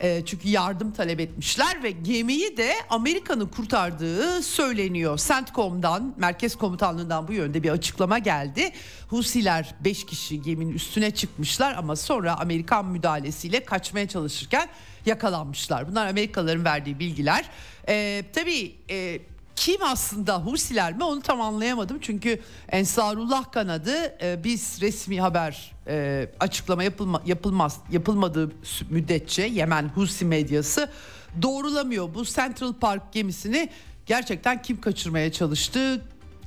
E, 0.00 0.22
çünkü 0.26 0.48
yardım 0.48 0.92
talep 0.92 1.20
etmişler 1.20 1.82
ve 1.82 1.90
gemiyi 1.90 2.56
de 2.56 2.72
Amerika'nın 2.90 3.46
kurtardığı 3.46 4.42
söyleniyor. 4.42 5.18
CENTCOM'dan, 5.18 6.14
Merkez 6.16 6.56
Komutanlığı'ndan 6.56 7.28
bu 7.28 7.32
yönde 7.32 7.62
bir 7.62 7.70
açıklama 7.70 8.18
geldi. 8.18 8.70
Husiler 9.08 9.74
5 9.80 10.06
kişi 10.06 10.42
geminin 10.42 10.72
üstüne 10.72 11.10
çıkmışlar 11.10 11.74
ama 11.74 11.96
sonra 11.96 12.40
Amerikan 12.40 12.86
müdahalesiyle 12.86 13.64
kaçmaya 13.64 14.08
çalışırken 14.08 14.68
yakalanmışlar. 15.06 15.90
Bunlar 15.90 16.06
Amerikalıların 16.06 16.64
verdiği 16.64 16.98
bilgiler. 16.98 17.44
E, 17.88 18.24
tabii... 18.32 18.74
E, 18.90 19.20
kim 19.58 19.82
aslında 19.82 20.38
Husiler 20.38 20.96
mi 20.96 21.04
onu 21.04 21.20
tam 21.20 21.40
anlayamadım. 21.40 21.98
Çünkü 22.00 22.40
Ensarullah 22.68 23.52
kanadı 23.52 23.92
e, 24.22 24.44
biz 24.44 24.80
resmi 24.80 25.20
haber 25.20 25.72
e, 25.86 26.28
açıklama 26.40 26.82
yapılma, 26.82 27.22
yapılmaz 27.26 27.80
yapılmadığı 27.90 28.50
müddetçe 28.90 29.42
Yemen 29.42 29.88
Husi 29.94 30.24
medyası 30.24 30.90
doğrulamıyor. 31.42 32.14
Bu 32.14 32.24
Central 32.24 32.72
Park 32.72 33.12
gemisini 33.12 33.70
gerçekten 34.06 34.62
kim 34.62 34.80
kaçırmaya 34.80 35.32
çalıştı? 35.32 36.02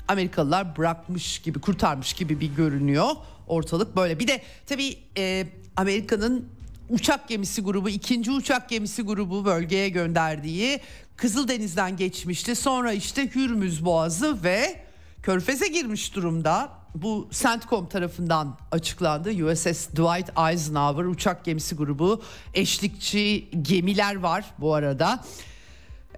Amerikalılar 0.08 0.78
bırakmış 0.78 1.40
gibi 1.40 1.62
kurtarmış 1.62 2.14
gibi 2.14 2.40
bir 2.40 2.56
görünüyor 2.56 3.10
ortalık 3.48 3.96
böyle. 3.96 4.20
Bir 4.20 4.28
de 4.28 4.42
tabii 4.66 4.98
e, 5.18 5.48
Amerika'nın 5.76 6.50
uçak 6.90 7.28
gemisi 7.28 7.62
grubu 7.62 7.90
ikinci 7.90 8.32
uçak 8.32 8.70
gemisi 8.70 9.02
grubu 9.02 9.46
bölgeye 9.46 9.90
gönderdiği 9.90 10.80
Kızıldeniz'den 11.18 11.98
geçmişti. 11.98 12.56
Sonra 12.56 12.94
işte 12.94 13.36
Hürmüz 13.36 13.86
Boğazı 13.86 14.44
ve 14.44 14.82
Körfez'e 15.24 15.68
girmiş 15.68 16.16
durumda. 16.16 16.70
Bu 16.96 17.30
CENTCOM 17.32 17.90
tarafından 17.90 18.58
açıklandı. 18.72 19.46
USS 19.46 19.88
Dwight 19.88 20.30
Eisenhower 20.52 21.06
uçak 21.06 21.46
gemisi 21.46 21.76
grubu 21.76 22.22
eşlikçi 22.54 23.50
gemiler 23.62 24.16
var 24.16 24.46
bu 24.60 24.74
arada. 24.74 25.24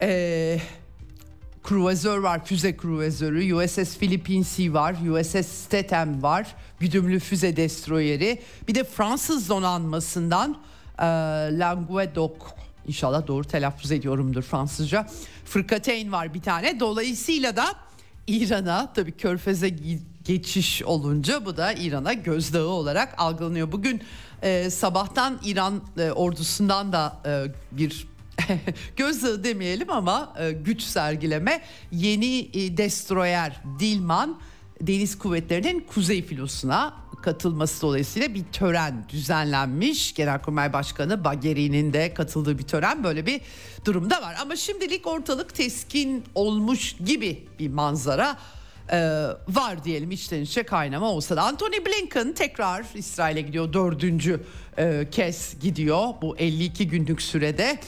Ee, 0.02 0.60
kruvazör 1.64 2.18
var, 2.18 2.46
füze 2.46 2.78
kruvazörü. 2.78 3.54
USS 3.54 3.98
Philippine 3.98 4.74
var, 4.74 4.96
USS 5.10 5.48
Statham 5.48 6.24
var, 6.24 6.56
güdümlü 6.80 7.20
füze 7.20 7.56
destroyeri. 7.56 8.42
Bir 8.68 8.76
de 8.76 8.84
Fransız 8.84 9.50
donanmasından 9.50 10.58
e, 11.00 11.04
Languedoc 11.60 12.34
İnşallah 12.88 13.28
doğru 13.28 13.44
telaffuz 13.44 13.92
ediyorumdur 13.92 14.42
Fransızca. 14.42 15.08
Fırkateyn 15.46 16.12
var 16.12 16.34
bir 16.34 16.42
tane. 16.42 16.80
Dolayısıyla 16.80 17.56
da 17.56 17.66
İran'a 18.28 18.94
tabii 18.94 19.12
körfeze 19.12 19.70
geçiş 20.26 20.84
olunca 20.84 21.46
bu 21.46 21.58
da 21.58 21.74
İran'a 21.74 22.14
gözdağı 22.14 22.68
olarak 22.68 23.16
algılanıyor. 23.18 23.72
Bugün 23.72 24.02
e, 24.42 24.70
sabahtan 24.70 25.40
İran 25.46 25.82
e, 25.98 26.12
ordusundan 26.12 26.94
da 26.94 27.22
e, 27.26 27.46
bir 27.72 28.08
gözdağı 28.96 29.44
demeyelim 29.44 29.92
ama 29.92 30.34
e, 30.40 30.52
güç 30.52 30.82
sergileme 30.82 31.62
yeni 31.92 32.40
e, 32.40 32.78
destroyer 32.78 33.62
Dilman 33.80 34.40
deniz 34.82 35.18
kuvvetlerinin 35.18 35.80
kuzey 35.80 36.22
filosuna 36.22 37.03
katılması 37.24 37.82
dolayısıyla 37.82 38.34
bir 38.34 38.44
tören 38.44 39.06
düzenlenmiş. 39.10 40.14
Genelkurmay 40.14 40.74
Başkanı 40.74 41.24
Bagheri'nin 41.24 41.94
de 41.94 42.14
katıldığı 42.14 42.58
bir 42.58 42.64
tören 42.64 43.04
böyle 43.04 43.26
bir 43.26 43.42
durumda 43.86 44.22
var. 44.22 44.36
Ama 44.42 44.56
şimdilik 44.56 45.08
ortalık 45.08 45.56
teskin 45.56 46.24
olmuş 46.36 46.96
gibi 47.06 47.48
bir 47.60 47.70
manzara 47.70 48.38
e, 48.92 48.98
var 49.48 49.84
diyelim 49.84 50.12
içten 50.12 50.42
içe 50.42 50.64
kaynama 50.64 51.12
olsa 51.12 51.36
da. 51.36 51.44
Anthony 51.44 51.86
Blinken 51.86 52.34
tekrar 52.34 52.86
İsrail'e 52.96 53.42
gidiyor 53.42 53.74
dördüncü 53.74 54.44
e, 54.78 55.08
kez 55.12 55.60
gidiyor 55.60 56.08
bu 56.22 56.38
52 56.38 56.88
günlük 56.88 57.22
sürede. 57.22 57.80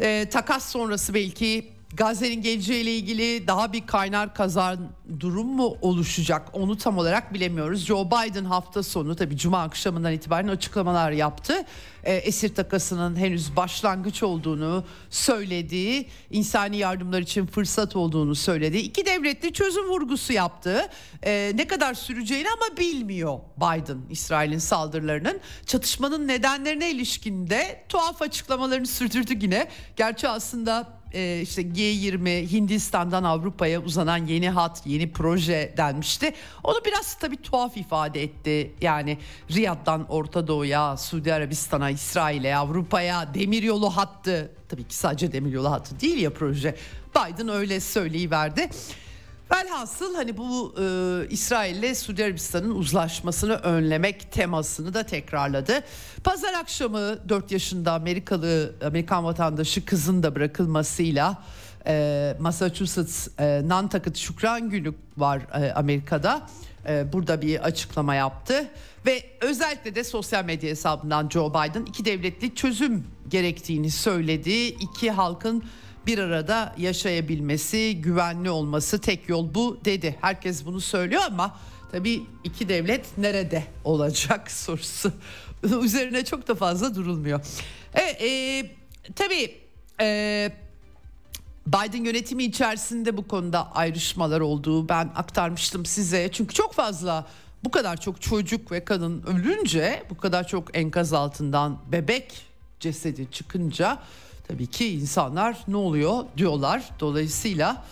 E, 0.00 0.28
takas 0.30 0.72
sonrası 0.72 1.14
belki 1.14 1.77
Gazze'nin 1.94 2.42
geleceğiyle 2.42 2.94
ilgili 2.94 3.46
daha 3.46 3.72
bir 3.72 3.86
kaynar 3.86 4.34
kazan 4.34 4.78
durum 5.20 5.46
mu 5.46 5.76
oluşacak 5.80 6.48
onu 6.52 6.78
tam 6.78 6.98
olarak 6.98 7.34
bilemiyoruz. 7.34 7.84
Joe 7.86 8.06
Biden 8.06 8.44
hafta 8.44 8.82
sonu 8.82 9.16
tabi 9.16 9.36
cuma 9.36 9.62
akşamından 9.62 10.12
itibaren 10.12 10.48
açıklamalar 10.48 11.10
yaptı. 11.12 11.64
E, 12.04 12.14
esir 12.14 12.54
takasının 12.54 13.16
henüz 13.16 13.56
başlangıç 13.56 14.22
olduğunu 14.22 14.84
söylediği, 15.10 16.08
insani 16.30 16.76
yardımlar 16.76 17.20
için 17.20 17.46
fırsat 17.46 17.96
olduğunu 17.96 18.34
söyledi. 18.34 18.78
İki 18.78 19.06
devletli 19.06 19.52
çözüm 19.52 19.88
vurgusu 19.88 20.32
yaptı. 20.32 20.88
E, 21.22 21.52
ne 21.54 21.66
kadar 21.66 21.94
süreceğini 21.94 22.48
ama 22.50 22.76
bilmiyor 22.76 23.38
Biden 23.56 23.98
İsrail'in 24.10 24.58
saldırılarının. 24.58 25.40
Çatışmanın 25.66 26.28
nedenlerine 26.28 26.90
ilişkinde 26.90 27.84
tuhaf 27.88 28.22
açıklamalarını 28.22 28.86
sürdürdü 28.86 29.38
yine. 29.40 29.68
Gerçi 29.96 30.28
aslında 30.28 30.97
e, 31.12 31.40
işte 31.42 31.62
G20 31.62 32.50
Hindistan'dan 32.52 33.24
Avrupa'ya 33.24 33.80
uzanan 33.80 34.26
yeni 34.26 34.50
hat, 34.50 34.82
yeni 34.86 35.12
proje 35.12 35.74
denmişti. 35.76 36.34
Onu 36.64 36.76
biraz 36.86 37.14
tabii 37.14 37.36
tuhaf 37.36 37.76
ifade 37.76 38.22
etti. 38.22 38.72
Yani 38.80 39.18
Riyad'dan 39.50 40.06
Orta 40.08 40.46
Doğu'ya, 40.46 40.96
Suudi 40.96 41.34
Arabistan'a, 41.34 41.90
İsrail'e, 41.90 42.56
Avrupa'ya 42.56 43.34
demiryolu 43.34 43.96
hattı. 43.96 44.52
Tabii 44.68 44.84
ki 44.84 44.94
sadece 44.94 45.32
demiryolu 45.32 45.70
hattı 45.70 46.00
değil 46.00 46.18
ya 46.18 46.32
proje. 46.32 46.76
Biden 47.14 47.48
öyle 47.48 47.80
söyleyiverdi. 47.80 48.68
Velhasıl 49.52 50.14
hani 50.14 50.36
bu 50.36 50.74
e, 50.78 50.84
İsrail 51.30 51.76
ile 51.76 51.94
Suudi 51.94 52.24
Arabistan'ın 52.24 52.70
uzlaşmasını 52.70 53.54
önlemek 53.54 54.32
temasını 54.32 54.94
da 54.94 55.02
tekrarladı. 55.02 55.84
Pazar 56.24 56.54
akşamı 56.54 57.28
4 57.28 57.52
yaşında 57.52 57.92
Amerikalı 57.92 58.74
Amerikan 58.84 59.24
vatandaşı 59.24 59.84
kızın 59.84 60.22
da 60.22 60.34
bırakılmasıyla 60.34 61.42
e, 61.86 62.36
Massachusetts 62.40 63.28
e, 63.38 63.62
Nantucket 63.68 64.16
Şükran 64.16 64.70
Günü 64.70 64.94
var 65.16 65.40
e, 65.54 65.72
Amerika'da. 65.72 66.46
E, 66.88 67.12
burada 67.12 67.42
bir 67.42 67.60
açıklama 67.60 68.14
yaptı 68.14 68.68
ve 69.06 69.22
özellikle 69.40 69.94
de 69.94 70.04
sosyal 70.04 70.44
medya 70.44 70.70
hesabından 70.70 71.28
Joe 71.28 71.50
Biden 71.50 71.84
iki 71.84 72.04
devletli 72.04 72.54
çözüm 72.54 73.06
gerektiğini 73.28 73.90
söyledi. 73.90 74.50
İki 74.50 75.10
halkın 75.10 75.64
bir 76.06 76.18
arada 76.18 76.74
yaşayabilmesi, 76.78 78.00
güvenli 78.00 78.50
olması 78.50 79.00
tek 79.00 79.28
yol 79.28 79.54
bu 79.54 79.78
dedi. 79.84 80.16
Herkes 80.20 80.66
bunu 80.66 80.80
söylüyor 80.80 81.22
ama 81.26 81.56
tabii 81.92 82.22
iki 82.44 82.68
devlet 82.68 83.18
nerede 83.18 83.64
olacak 83.84 84.50
sorusu 84.50 85.12
üzerine 85.82 86.24
çok 86.24 86.48
da 86.48 86.54
fazla 86.54 86.94
durulmuyor. 86.94 87.40
Evet, 87.94 88.22
e, 88.22 88.62
tabii 89.16 89.54
e, 90.00 90.50
Biden 91.66 92.04
yönetimi 92.04 92.44
içerisinde 92.44 93.16
bu 93.16 93.28
konuda 93.28 93.72
ayrışmalar 93.72 94.40
olduğu 94.40 94.88
ben 94.88 95.10
aktarmıştım 95.16 95.86
size. 95.86 96.28
Çünkü 96.32 96.54
çok 96.54 96.74
fazla 96.74 97.26
bu 97.64 97.70
kadar 97.70 98.00
çok 98.00 98.20
çocuk 98.20 98.72
ve 98.72 98.84
kadın 98.84 99.22
ölünce, 99.22 100.02
bu 100.10 100.16
kadar 100.16 100.48
çok 100.48 100.76
enkaz 100.76 101.12
altından 101.12 101.78
bebek 101.92 102.46
cesedi 102.80 103.30
çıkınca 103.30 103.98
tabii 104.48 104.66
ki 104.66 104.88
insanlar 104.88 105.58
ne 105.68 105.76
oluyor 105.76 106.24
diyorlar. 106.36 106.90
Dolayısıyla 107.00 107.84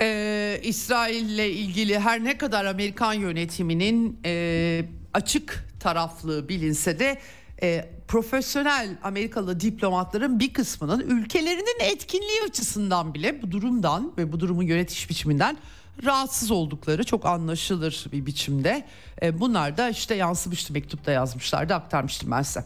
e, 0.00 0.60
İsrail 0.62 1.28
ile 1.28 1.50
ilgili 1.50 1.98
her 1.98 2.24
ne 2.24 2.38
kadar 2.38 2.64
Amerikan 2.64 3.12
yönetiminin 3.12 4.18
e, 4.24 4.84
açık 5.14 5.66
taraflı 5.80 6.48
bilinse 6.48 6.98
de 6.98 7.18
e, 7.62 7.90
profesyonel 8.08 8.98
Amerikalı 9.02 9.60
diplomatların 9.60 10.40
bir 10.40 10.52
kısmının 10.52 11.00
ülkelerinin 11.00 11.80
etkinliği 11.80 12.42
açısından 12.48 13.14
bile 13.14 13.42
bu 13.42 13.50
durumdan 13.50 14.12
ve 14.18 14.32
bu 14.32 14.40
durumun 14.40 14.62
yönetiş 14.62 15.10
biçiminden 15.10 15.56
rahatsız 16.04 16.50
oldukları 16.50 17.04
çok 17.04 17.26
anlaşılır 17.26 18.06
bir 18.12 18.26
biçimde. 18.26 18.86
E, 19.22 19.40
bunlar 19.40 19.76
da 19.76 19.88
işte 19.88 20.14
yansımıştı 20.14 20.72
mektupta 20.72 21.12
yazmışlardı 21.12 21.74
aktarmıştım 21.74 22.30
ben 22.30 22.42
size. 22.42 22.64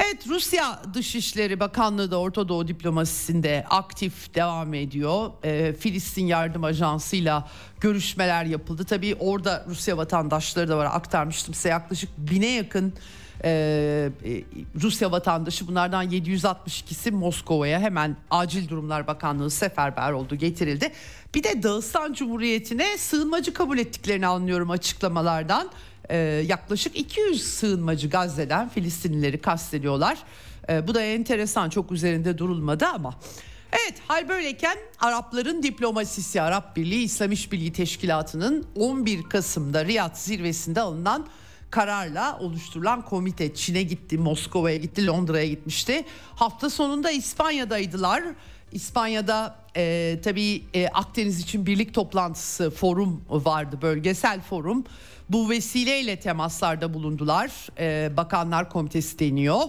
Evet 0.00 0.28
Rusya 0.28 0.82
Dışişleri 0.94 1.60
Bakanlığı 1.60 2.10
da 2.10 2.20
Orta 2.20 2.48
Doğu 2.48 2.68
diplomasisinde 2.68 3.64
aktif 3.70 4.34
devam 4.34 4.74
ediyor. 4.74 5.30
E, 5.44 5.72
Filistin 5.72 6.26
Yardım 6.26 6.64
Ajansı'yla 6.64 7.48
görüşmeler 7.80 8.44
yapıldı. 8.44 8.84
Tabii 8.84 9.14
orada 9.14 9.64
Rusya 9.68 9.96
vatandaşları 9.96 10.68
da 10.68 10.78
var 10.78 10.88
aktarmıştım 10.92 11.54
size 11.54 11.68
yaklaşık 11.68 12.10
bine 12.18 12.46
yakın 12.46 12.92
e, 13.44 13.50
e 14.24 14.42
Rusya 14.82 15.12
vatandaşı 15.12 15.68
bunlardan 15.68 16.10
762'si 16.10 17.10
Moskova'ya 17.10 17.80
hemen 17.80 18.16
Acil 18.30 18.68
Durumlar 18.68 19.06
Bakanlığı 19.06 19.50
seferber 19.50 20.12
oldu 20.12 20.34
getirildi. 20.34 20.92
Bir 21.34 21.44
de 21.44 21.62
Dağıstan 21.62 22.12
Cumhuriyeti'ne 22.12 22.98
sığınmacı 22.98 23.52
kabul 23.52 23.78
ettiklerini 23.78 24.26
anlıyorum 24.26 24.70
açıklamalardan 24.70 25.70
e, 26.08 26.16
yaklaşık 26.48 26.96
200 26.96 27.42
sığınmacı 27.42 28.10
Gazze'den 28.10 28.68
Filistinlileri 28.68 29.40
kastediyorlar. 29.40 30.18
E, 30.68 30.88
bu 30.88 30.94
da 30.94 31.02
enteresan 31.02 31.70
çok 31.70 31.92
üzerinde 31.92 32.38
durulmadı 32.38 32.86
ama. 32.86 33.14
Evet 33.72 33.94
hal 34.08 34.28
böyleyken 34.28 34.76
Arapların 35.00 35.62
diplomasisi 35.62 36.42
Arap 36.42 36.76
Birliği 36.76 37.02
İslam 37.02 37.32
İşbirliği 37.32 37.72
Teşkilatı'nın 37.72 38.66
11 38.76 39.22
Kasım'da 39.22 39.84
Riyad 39.84 40.16
zirvesinde 40.16 40.80
alınan 40.80 41.26
kararla 41.70 42.38
oluşturulan 42.38 43.04
komite 43.04 43.54
Çin'e 43.54 43.82
gitti, 43.82 44.18
Moskova'ya 44.18 44.76
gitti, 44.76 45.06
Londra'ya 45.06 45.46
gitmişti. 45.46 46.04
Hafta 46.36 46.70
sonunda 46.70 47.10
İspanya'daydılar. 47.10 48.22
İspanya'da 48.72 49.56
e, 49.76 50.16
tabii 50.24 50.62
e, 50.74 50.88
Akdeniz 50.88 51.40
için 51.40 51.66
birlik 51.66 51.94
toplantısı 51.94 52.70
forum 52.70 53.24
vardı, 53.28 53.78
bölgesel 53.82 54.40
forum. 54.40 54.84
Bu 55.28 55.50
vesileyle 55.50 56.16
temaslarda 56.16 56.94
bulundular. 56.94 57.50
Ee, 57.78 58.16
Bakanlar 58.16 58.70
Komitesi 58.70 59.18
deniyor. 59.18 59.60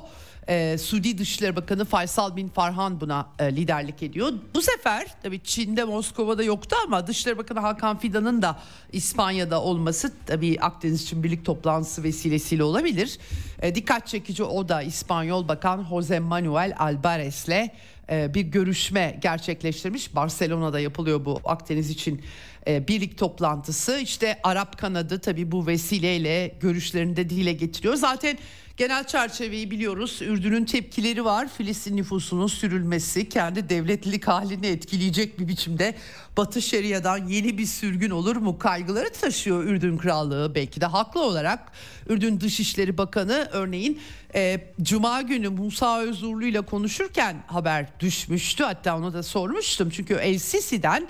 Ee, 0.49 0.77
Suudi 0.77 1.17
Dışişleri 1.17 1.55
Bakanı 1.55 1.85
Faysal 1.85 2.35
bin 2.35 2.47
Farhan 2.47 3.01
buna 3.01 3.27
e, 3.39 3.55
liderlik 3.55 4.03
ediyor. 4.03 4.33
Bu 4.55 4.61
sefer 4.61 5.07
tabii 5.23 5.43
Çin'de 5.43 5.83
Moskova'da 5.83 6.43
yoktu 6.43 6.75
ama 6.85 7.07
Dışişleri 7.07 7.37
Bakanı 7.37 7.59
Hakan 7.59 7.99
Fidan'ın 7.99 8.41
da 8.41 8.59
İspanya'da 8.91 9.61
olması 9.61 10.13
tabii 10.25 10.57
Akdeniz 10.61 11.03
için 11.03 11.23
birlik 11.23 11.45
toplantısı 11.45 12.03
vesilesiyle 12.03 12.63
olabilir. 12.63 13.17
E, 13.61 13.75
dikkat 13.75 14.07
çekici 14.07 14.43
o 14.43 14.69
da 14.69 14.81
İspanyol 14.81 15.47
Bakan 15.47 15.85
Jose 15.89 16.19
Manuel 16.19 16.75
Alvarez'le 16.79 17.69
e, 18.11 18.33
bir 18.33 18.41
görüşme 18.41 19.19
gerçekleştirmiş. 19.21 20.15
Barcelona'da 20.15 20.79
yapılıyor 20.79 21.25
bu 21.25 21.41
Akdeniz 21.45 21.89
için 21.89 22.21
e, 22.67 22.87
birlik 22.87 23.17
toplantısı. 23.17 23.99
İşte 23.99 24.39
Arap 24.43 24.77
kanadı 24.77 25.19
tabii 25.19 25.51
bu 25.51 25.67
vesileyle 25.67 26.55
görüşlerini 26.59 27.15
de 27.15 27.29
dile 27.29 27.53
getiriyor. 27.53 27.95
Zaten 27.95 28.37
genel 28.77 29.07
çerçeveyi 29.07 29.71
biliyoruz. 29.71 30.21
Ürdün'ün 30.21 30.65
tepkileri 30.65 31.25
var. 31.25 31.47
Filistin 31.57 31.97
nüfusunun 31.97 32.47
sürülmesi 32.47 33.29
kendi 33.29 33.69
devletlilik 33.69 34.27
halini 34.27 34.67
etkileyecek 34.67 35.39
bir 35.39 35.47
biçimde 35.47 35.95
Batı 36.37 36.61
Şeria'dan 36.61 37.27
yeni 37.27 37.57
bir 37.57 37.65
sürgün 37.65 38.09
olur 38.09 38.35
mu 38.35 38.59
kaygıları 38.59 39.09
taşıyor 39.13 39.63
Ürdün 39.63 39.97
Krallığı 39.97 40.55
belki 40.55 40.81
de 40.81 40.85
haklı 40.85 41.21
olarak. 41.21 41.71
Ürdün 42.09 42.39
Dışişleri 42.39 42.97
Bakanı 42.97 43.49
örneğin 43.51 43.99
e, 44.35 44.61
Cuma 44.81 45.21
günü 45.21 45.49
Musa 45.49 46.01
Özurlu 46.01 46.45
ile 46.45 46.61
konuşurken 46.61 47.43
haber 47.47 47.99
düşmüştü. 47.99 48.63
Hatta 48.63 48.97
onu 48.97 49.13
da 49.13 49.23
sormuştum 49.23 49.89
çünkü 49.89 50.13
El 50.13 50.37
Sisi'den 50.37 51.07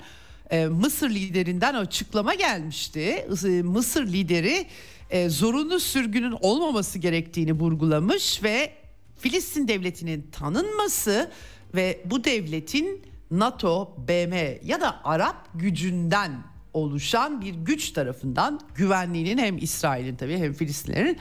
e, 0.50 0.66
Mısır 0.66 1.10
liderinden 1.10 1.74
açıklama 1.74 2.34
gelmişti. 2.34 3.26
E, 3.44 3.62
Mısır 3.62 4.06
lideri 4.06 4.66
e, 5.10 5.28
zorunlu 5.28 5.80
sürgünün 5.80 6.36
olmaması 6.40 6.98
gerektiğini 6.98 7.52
vurgulamış 7.52 8.42
ve 8.42 8.72
Filistin 9.18 9.68
devletinin 9.68 10.30
tanınması 10.32 11.30
ve 11.74 12.00
bu 12.04 12.24
devletin 12.24 13.02
NATO, 13.30 13.96
BM 14.08 14.58
ya 14.64 14.80
da 14.80 15.04
Arap 15.04 15.48
gücünden 15.54 16.32
oluşan 16.72 17.40
bir 17.40 17.54
güç 17.54 17.90
tarafından 17.90 18.60
güvenliğinin 18.74 19.38
hem 19.38 19.58
İsrail'in 19.58 20.16
tabii 20.16 20.38
hem 20.38 20.52
Filistinlerin 20.52 21.18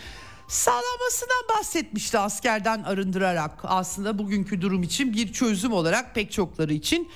sağlanmasından 0.48 1.58
bahsetmişti 1.58 2.20
askerden 2.20 2.84
arındırarak 2.84 3.60
aslında 3.64 4.18
bugünkü 4.18 4.62
durum 4.62 4.84
için 4.84 5.14
bir 5.14 5.34
çözüm 5.34 5.74
olarak 5.74 6.16
pek 6.16 6.32
çokları 6.32 6.74
için 6.74 7.10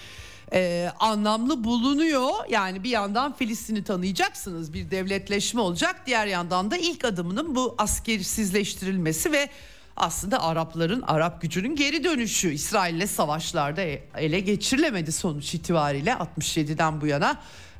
e, 0.53 0.91
anlamlı 0.99 1.63
bulunuyor. 1.63 2.31
Yani 2.49 2.83
bir 2.83 2.89
yandan 2.89 3.33
Filistin'i 3.33 3.83
tanıyacaksınız 3.83 4.73
bir 4.73 4.91
devletleşme 4.91 5.61
olacak. 5.61 6.01
Diğer 6.05 6.27
yandan 6.27 6.71
da 6.71 6.77
ilk 6.77 7.05
adımının 7.05 7.55
bu 7.55 7.75
askersizleştirilmesi 7.77 9.31
ve 9.31 9.49
aslında 9.97 10.43
Arapların 10.43 11.01
Arap 11.01 11.41
gücünün 11.41 11.75
geri 11.75 12.03
dönüşü 12.03 12.53
İsrail'le 12.53 13.07
savaşlarda 13.07 13.81
ele 14.17 14.39
geçirilemedi 14.39 15.11
sonuç 15.11 15.53
itibariyle 15.53 16.11
67'den 16.11 17.01
bu 17.01 17.07
yana 17.07 17.37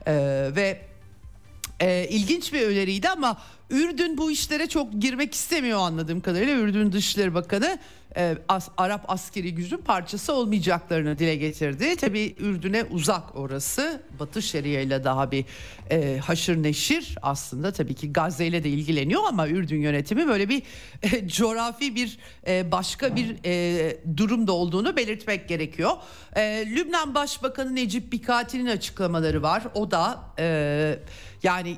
ee, 0.08 0.50
ve 0.56 0.82
e, 1.80 2.08
ilginç 2.10 2.54
bir 2.54 2.62
öneriydi 2.62 3.10
ama 3.10 3.38
Ürdün 3.70 4.18
bu 4.18 4.32
işlere 4.32 4.68
çok 4.68 5.02
girmek 5.02 5.34
istemiyor 5.34 5.80
anladığım 5.80 6.22
kadarıyla. 6.22 6.54
Ürdün 6.54 6.92
Dışişleri 6.92 7.34
Bakanı 7.34 7.80
e, 8.18 8.38
as, 8.48 8.70
Arap 8.78 9.06
askeri 9.08 9.56
gücün 9.56 9.78
parçası 9.78 10.34
olmayacaklarını 10.34 11.20
dile 11.20 11.36
getirdi. 11.36 11.96
Tabi 11.96 12.36
Ürdün'e 12.40 12.84
uzak 12.84 13.36
orası. 13.36 14.04
Batı 14.20 14.42
Şeria 14.42 14.82
ile 14.82 15.04
daha 15.04 15.32
bir 15.32 15.46
e, 15.90 16.18
haşır 16.18 16.64
neşir 16.64 17.16
aslında 17.22 17.72
tabii 17.72 17.94
ki 17.94 18.14
Gazze 18.14 18.46
ile 18.46 18.64
de 18.64 18.70
ilgileniyor 18.70 19.22
ama 19.28 19.48
Ürdün 19.48 19.82
yönetimi 19.82 20.28
böyle 20.28 20.50
bir 20.50 20.64
e, 21.02 21.28
coğrafi 21.28 21.96
bir 21.96 22.18
e, 22.48 22.72
başka 22.72 23.16
bir 23.16 23.36
e, 23.46 23.98
durumda 24.18 24.52
olduğunu 24.52 24.98
belirtmek 24.98 25.50
gerekiyor. 25.50 25.92
E, 26.36 26.66
Lübnan 26.76 27.16
Başbakanı 27.16 27.76
Necip 27.76 28.12
Bikati'nin 28.12 28.68
açıklamaları 28.68 29.42
var. 29.44 29.64
O 29.74 29.92
da 29.92 30.20
e, 30.40 31.00
yani 31.44 31.78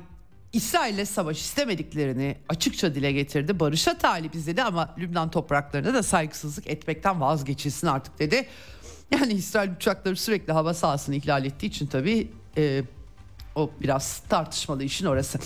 İsrail'le 0.56 1.04
savaş 1.04 1.40
istemediklerini 1.40 2.36
açıkça 2.48 2.94
dile 2.94 3.12
getirdi. 3.12 3.60
Barışa 3.60 3.98
talibiz 3.98 4.46
dedi 4.46 4.62
ama 4.62 4.94
Lübnan 4.98 5.30
topraklarında 5.30 5.94
da 5.94 6.02
saygısızlık 6.02 6.66
etmekten 6.66 7.20
vazgeçilsin 7.20 7.86
artık 7.86 8.18
dedi. 8.18 8.46
Yani 9.10 9.32
İsrail 9.32 9.70
uçakları 9.70 10.16
sürekli 10.16 10.52
hava 10.52 10.74
sahasını 10.74 11.14
ihlal 11.14 11.44
ettiği 11.44 11.66
için 11.66 11.86
tabii 11.86 12.28
e, 12.56 12.82
o 13.54 13.70
biraz 13.80 14.22
tartışmalı 14.28 14.84
işin 14.84 15.06
orası. 15.06 15.38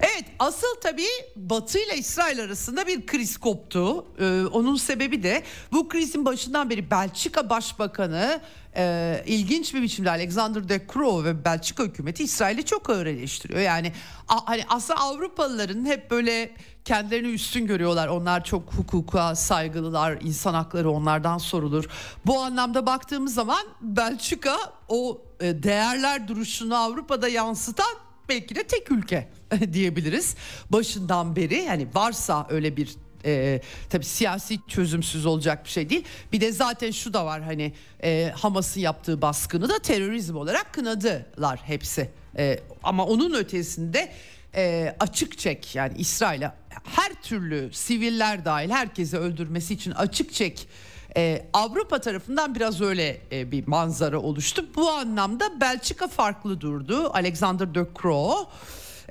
Evet 0.00 0.24
asıl 0.38 0.66
tabii 0.82 1.06
Batı 1.36 1.78
ile 1.78 1.96
İsrail 1.96 2.42
arasında 2.42 2.86
bir 2.86 3.06
kriz 3.06 3.36
koptu. 3.36 4.06
Ee, 4.18 4.44
onun 4.52 4.76
sebebi 4.76 5.22
de 5.22 5.42
bu 5.72 5.88
krizin 5.88 6.24
başından 6.24 6.70
beri 6.70 6.90
Belçika 6.90 7.50
Başbakanı 7.50 8.40
e, 8.76 9.22
ilginç 9.26 9.74
bir 9.74 9.82
biçimde 9.82 10.10
Alexander 10.10 10.68
De 10.68 10.86
Croo 10.92 11.24
ve 11.24 11.44
Belçika 11.44 11.82
hükümeti 11.82 12.24
İsrail'i 12.24 12.64
çok 12.64 12.90
ağır 12.90 13.06
eleştiriyor. 13.06 13.60
Yani 13.60 13.92
a, 14.28 14.36
hani 14.46 14.64
aslında 14.68 15.00
Avrupalıların 15.00 15.84
hep 15.84 16.10
böyle 16.10 16.50
kendilerini 16.84 17.32
üstün 17.32 17.66
görüyorlar. 17.66 18.08
Onlar 18.08 18.44
çok 18.44 18.72
hukuka 18.74 19.34
saygılılar, 19.34 20.18
insan 20.20 20.54
hakları 20.54 20.90
onlardan 20.90 21.38
sorulur. 21.38 21.84
Bu 22.26 22.40
anlamda 22.40 22.86
baktığımız 22.86 23.34
zaman 23.34 23.66
Belçika 23.80 24.56
o 24.88 25.22
e, 25.40 25.62
değerler 25.62 26.28
duruşunu 26.28 26.76
Avrupa'da 26.76 27.28
yansıtan 27.28 28.07
belki 28.28 28.54
de 28.54 28.62
tek 28.62 28.90
ülke 28.90 29.28
diyebiliriz. 29.72 30.34
Başından 30.70 31.36
beri 31.36 31.54
yani 31.54 31.86
varsa 31.94 32.46
öyle 32.50 32.76
bir 32.76 32.96
e, 33.24 33.60
tabii 33.90 34.04
siyasi 34.04 34.58
çözümsüz 34.68 35.26
olacak 35.26 35.64
bir 35.64 35.70
şey 35.70 35.90
değil. 35.90 36.04
Bir 36.32 36.40
de 36.40 36.52
zaten 36.52 36.90
şu 36.90 37.12
da 37.12 37.26
var 37.26 37.42
hani 37.42 37.72
e, 38.02 38.32
Hamas'ın 38.36 38.80
yaptığı 38.80 39.22
baskını 39.22 39.68
da 39.68 39.78
terörizm 39.78 40.36
olarak 40.36 40.72
kınadılar 40.72 41.60
hepsi. 41.64 42.10
E, 42.38 42.60
ama 42.82 43.06
onun 43.06 43.34
ötesinde 43.34 44.12
e, 44.54 44.94
açık 45.00 45.38
çek 45.38 45.74
yani 45.74 45.98
İsrail'e 45.98 46.52
her 46.84 47.22
türlü 47.22 47.72
siviller 47.72 48.44
dahil 48.44 48.70
herkesi 48.70 49.18
öldürmesi 49.18 49.74
için 49.74 49.90
açık 49.90 50.32
çek 50.32 50.68
ee, 51.16 51.46
Avrupa 51.52 52.00
tarafından 52.00 52.54
biraz 52.54 52.80
öyle 52.80 53.20
e, 53.32 53.52
bir 53.52 53.66
manzara 53.66 54.20
oluştu. 54.20 54.64
Bu 54.74 54.90
anlamda 54.90 55.60
Belçika 55.60 56.08
farklı 56.08 56.60
durdu. 56.60 57.10
Alexander 57.14 57.74
de 57.74 57.86
Croo. 58.02 58.50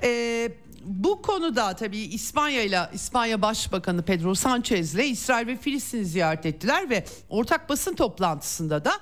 Ee, 0.02 0.52
bu 0.84 1.22
konuda 1.22 1.76
tabii 1.76 1.98
İspanya 1.98 2.62
ile 2.62 2.80
İspanya 2.92 3.42
Başbakanı 3.42 4.02
Pedro 4.02 4.34
Sanchez 4.34 4.94
ile 4.94 5.06
İsrail 5.06 5.46
ve 5.46 5.56
Filistin'i 5.56 6.04
ziyaret 6.04 6.46
ettiler 6.46 6.90
ve 6.90 7.04
ortak 7.28 7.68
basın 7.68 7.94
toplantısında 7.94 8.84
da 8.84 8.92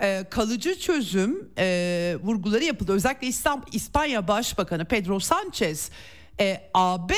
e, 0.00 0.24
kalıcı 0.30 0.78
çözüm 0.78 1.50
e, 1.58 2.16
vurguları 2.22 2.64
yapıldı. 2.64 2.92
Özellikle 2.92 3.26
İslam, 3.26 3.64
İspanya 3.72 4.28
Başbakanı 4.28 4.84
Pedro 4.84 5.20
Sanchez 5.20 5.90
e, 6.40 6.70
AB 6.74 7.14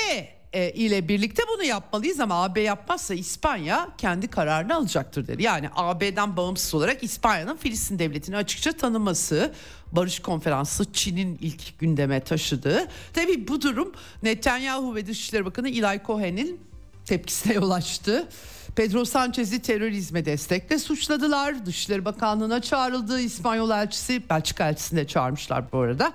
e, 0.55 0.71
ile 0.71 1.09
birlikte 1.09 1.43
bunu 1.55 1.65
yapmalıyız 1.65 2.21
ama 2.21 2.45
AB 2.45 2.61
yapmazsa 2.61 3.15
İspanya 3.15 3.89
kendi 3.99 4.29
kararını 4.29 4.77
alacaktır 4.77 5.27
dedi. 5.27 5.43
Yani 5.43 5.69
AB'den 5.77 6.37
bağımsız 6.37 6.75
olarak 6.75 7.03
İspanya'nın 7.03 7.57
Filistin 7.57 7.99
devletini 7.99 8.37
açıkça 8.37 8.73
tanıması, 8.73 9.53
barış 9.93 10.19
konferansı 10.19 10.93
Çin'in 10.93 11.39
ilk 11.41 11.79
gündeme 11.79 12.21
taşıdığı. 12.21 12.89
Tabii 13.13 13.49
bu 13.49 13.63
durum 13.63 13.93
Netanyahu 14.23 14.95
ve 14.95 15.07
Dışişleri 15.07 15.45
Bakanı 15.45 15.69
Eli 15.69 16.01
Cohen'in 16.07 16.61
tepkisine 17.05 17.55
yol 17.55 17.71
açtı. 17.71 18.29
Pedro 18.77 19.05
Sanchez'i 19.05 19.63
terörizme 19.63 20.25
destekle 20.25 20.79
suçladılar. 20.79 21.67
Dışişleri 21.67 22.05
Bakanlığı'na 22.05 22.63
çağrıldı. 22.63 23.21
İspanyol 23.21 23.71
elçisi, 23.71 24.23
Belçika 24.31 24.69
elçisini 24.69 25.01
de 25.01 25.07
çağırmışlar 25.07 25.73
bu 25.73 25.79
arada. 25.79 26.13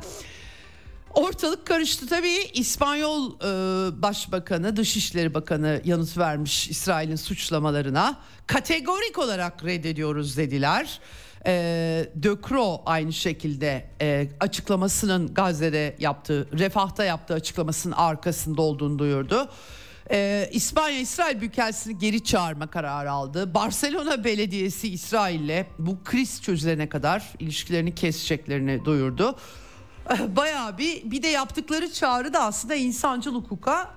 Ortalık 1.13 1.65
karıştı 1.67 2.08
tabii. 2.08 2.38
İspanyol 2.54 3.32
e, 3.32 4.02
Başbakanı, 4.02 4.78
Dışişleri 4.78 5.34
Bakanı 5.34 5.82
yanıt 5.86 6.17
vermiş 6.17 6.67
İsrail'in 6.67 7.15
suçlamalarına. 7.15 8.17
Kategorik 8.48 9.17
olarak 9.19 9.65
reddediyoruz 9.65 10.38
dediler. 10.38 11.00
E, 11.45 11.52
De 12.15 12.30
Croo 12.48 12.82
aynı 12.86 13.13
şekilde 13.13 13.89
e, 14.02 14.28
açıklamasının 14.39 15.34
Gazze'de 15.34 15.95
yaptığı, 16.00 16.60
Refah'ta 16.60 17.04
yaptığı 17.04 17.34
açıklamasının 17.34 17.93
arkasında 17.93 18.62
olduğunu 18.62 19.00
duyurdu. 19.00 19.50
Ee, 20.12 20.50
İspanya 20.52 21.00
İsrail 21.00 21.39
Büyükelçisi'ni 21.39 21.98
geri 21.98 22.24
çağırma 22.24 22.67
kararı 22.67 23.12
aldı. 23.12 23.54
Barcelona 23.54 24.24
Belediyesi 24.24 24.88
İsrail'le 24.88 25.65
bu 25.80 26.04
kriz 26.04 26.41
çözülene 26.41 26.89
kadar 26.89 27.24
ilişkilerini 27.39 27.95
keseceklerini 27.95 28.86
duyurdu. 28.86 29.36
Bayağı 30.36 30.78
bir 30.78 31.12
bir 31.12 31.24
de 31.24 31.28
yaptıkları 31.28 31.93
çağrı 31.93 32.34
da 32.34 32.43
aslında 32.43 32.76
insancıl 32.76 33.36
hukuka 33.36 33.95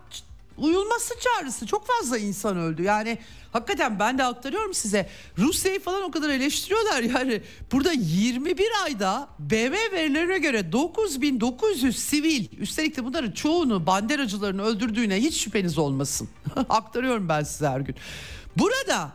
uyulması 0.58 1.14
çağrısı. 1.20 1.66
Çok 1.66 1.86
fazla 1.86 2.18
insan 2.18 2.56
öldü. 2.56 2.82
Yani 2.82 3.18
hakikaten 3.52 3.98
ben 3.98 4.18
de 4.18 4.24
aktarıyorum 4.24 4.74
size. 4.74 5.08
Rusya'yı 5.38 5.80
falan 5.80 6.02
o 6.02 6.10
kadar 6.10 6.28
eleştiriyorlar. 6.28 7.02
Yani 7.12 7.42
burada 7.72 7.92
21 7.92 8.66
ayda 8.84 9.28
BM 9.38 9.72
verilerine 9.72 10.38
göre 10.38 10.72
9900 10.72 11.98
sivil 11.98 12.46
üstelik 12.58 12.96
de 12.96 13.04
bunların 13.04 13.30
çoğunu 13.30 13.86
banderacıların 13.86 14.58
öldürdüğüne 14.58 15.16
hiç 15.16 15.40
şüpheniz 15.44 15.78
olmasın. 15.78 16.28
aktarıyorum 16.68 17.28
ben 17.28 17.42
size 17.42 17.68
her 17.68 17.80
gün. 17.80 17.96
Burada 18.56 19.12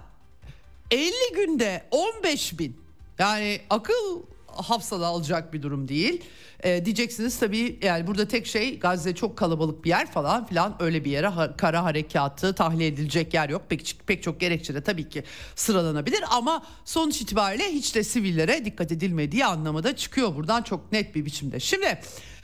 50 0.91 1.13
günde 1.35 1.83
15 1.91 2.59
bin 2.59 2.77
yani 3.19 3.61
akıl 3.69 4.23
hafsala 4.57 5.05
alacak 5.05 5.53
bir 5.53 5.61
durum 5.61 5.87
değil. 5.87 6.23
E, 6.63 6.85
diyeceksiniz 6.85 7.39
tabii 7.39 7.79
yani 7.83 8.07
burada 8.07 8.27
tek 8.27 8.47
şey 8.47 8.79
Gazze 8.79 9.15
çok 9.15 9.37
kalabalık 9.37 9.85
bir 9.85 9.89
yer 9.89 10.11
falan 10.11 10.45
filan 10.45 10.75
öyle 10.79 11.05
bir 11.05 11.11
yere 11.11 11.27
ha, 11.27 11.57
kara 11.57 11.83
harekatı 11.83 12.55
tahliye 12.55 12.89
edilecek 12.89 13.33
yer 13.33 13.49
yok. 13.49 13.61
Pek, 13.69 13.95
pek 14.07 14.23
çok 14.23 14.39
gerekçe 14.39 14.75
de 14.75 14.83
tabii 14.83 15.09
ki 15.09 15.23
sıralanabilir 15.55 16.23
ama 16.31 16.65
sonuç 16.85 17.21
itibariyle 17.21 17.63
hiç 17.63 17.95
de 17.95 18.03
sivillere 18.03 18.65
dikkat 18.65 18.91
edilmediği 18.91 19.45
anlamı 19.45 19.95
çıkıyor 19.95 20.35
buradan 20.35 20.61
çok 20.61 20.91
net 20.91 21.15
bir 21.15 21.25
biçimde. 21.25 21.59
Şimdi 21.59 21.99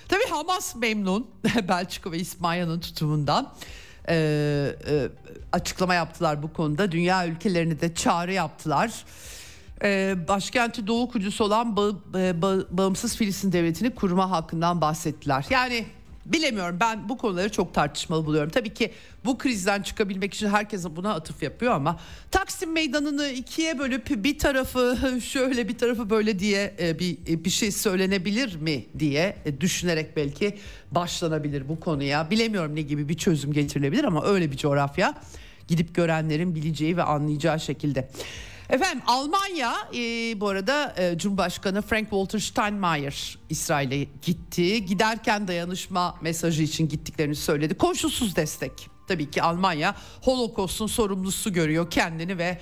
tabii 0.08 0.30
Hamas 0.30 0.76
memnun 0.76 1.28
Belçika 1.68 2.12
ve 2.12 2.18
İspanya'nın 2.18 2.80
tutumundan. 2.80 3.54
Ee, 4.10 4.76
e, 4.88 5.08
açıklama 5.52 5.94
yaptılar 5.94 6.44
bu 6.44 6.54
konuda. 6.54 6.92
Dünya 6.92 7.28
ülkelerini 7.28 7.82
de 7.82 7.96
çağrı 7.96 8.34
yaptılar 8.34 9.06
e, 9.84 10.16
başkenti 10.28 10.88
Doğu 10.88 11.10
Kudüs 11.12 11.42
olan 11.42 11.78
ba, 11.78 11.90
e, 12.20 12.42
ba, 12.42 12.56
bağımsız 12.72 13.18
Filistin 13.18 13.52
devletini 13.52 13.96
kurma 13.96 14.32
hakkından 14.32 14.82
bahsettiler. 14.82 15.46
Yani 15.50 15.86
bilemiyorum 16.26 16.78
ben 16.80 17.10
bu 17.10 17.18
konuları 17.18 17.52
çok 17.52 17.74
tartışmalı 17.74 18.26
buluyorum. 18.26 18.50
Tabii 18.50 18.74
ki 18.74 18.92
bu 19.26 19.38
krizden 19.38 19.82
çıkabilmek 19.82 20.34
için 20.34 20.48
herkes 20.48 20.86
buna 20.86 21.14
atıf 21.14 21.44
yapıyor 21.44 21.74
ama 21.74 22.00
Taksim 22.32 22.72
Meydanı'nı 22.72 23.28
ikiye 23.28 23.80
bölüp 23.80 24.24
bir 24.24 24.40
tarafı 24.40 24.98
şöyle 25.24 25.68
bir 25.68 25.78
tarafı 25.78 26.10
böyle 26.10 26.40
diye 26.40 26.76
e, 26.80 27.00
bir 27.00 27.18
bir 27.46 27.50
şey 27.50 27.72
söylenebilir 27.72 28.56
mi 28.56 28.86
diye 29.00 29.38
düşünerek 29.60 30.18
belki 30.18 30.58
başlanabilir 30.92 31.70
bu 31.70 31.80
konuya. 31.80 32.30
Bilemiyorum 32.30 32.76
ne 32.76 32.82
gibi 32.82 33.10
bir 33.10 33.18
çözüm 33.18 33.54
getirilebilir 33.54 34.04
ama 34.04 34.26
öyle 34.26 34.52
bir 34.52 34.58
coğrafya 34.58 35.14
gidip 35.68 35.96
görenlerin 35.96 36.56
bileceği 36.56 36.98
ve 36.98 37.04
anlayacağı 37.04 37.60
şekilde. 37.60 38.10
Efendim 38.70 39.02
Almanya 39.08 39.74
e, 39.96 40.00
bu 40.40 40.50
arada 40.50 40.94
e, 40.98 41.18
Cumhurbaşkanı 41.18 41.82
Frank 41.82 42.10
Walter 42.10 42.40
Steinmeier 42.40 43.38
İsrail'e 43.50 44.08
gitti. 44.22 44.86
Giderken 44.86 45.48
dayanışma 45.48 46.16
mesajı 46.22 46.64
için 46.64 46.88
gittiklerini 46.90 47.36
söyledi. 47.36 47.78
Koşulsuz 47.78 48.36
destek. 48.36 48.90
Tabii 49.08 49.32
ki 49.32 49.44
Almanya 49.44 49.96
Holocaust'un 50.22 50.88
sorumlusu 50.88 51.54
görüyor 51.54 51.92
kendini 51.92 52.38
ve 52.38 52.58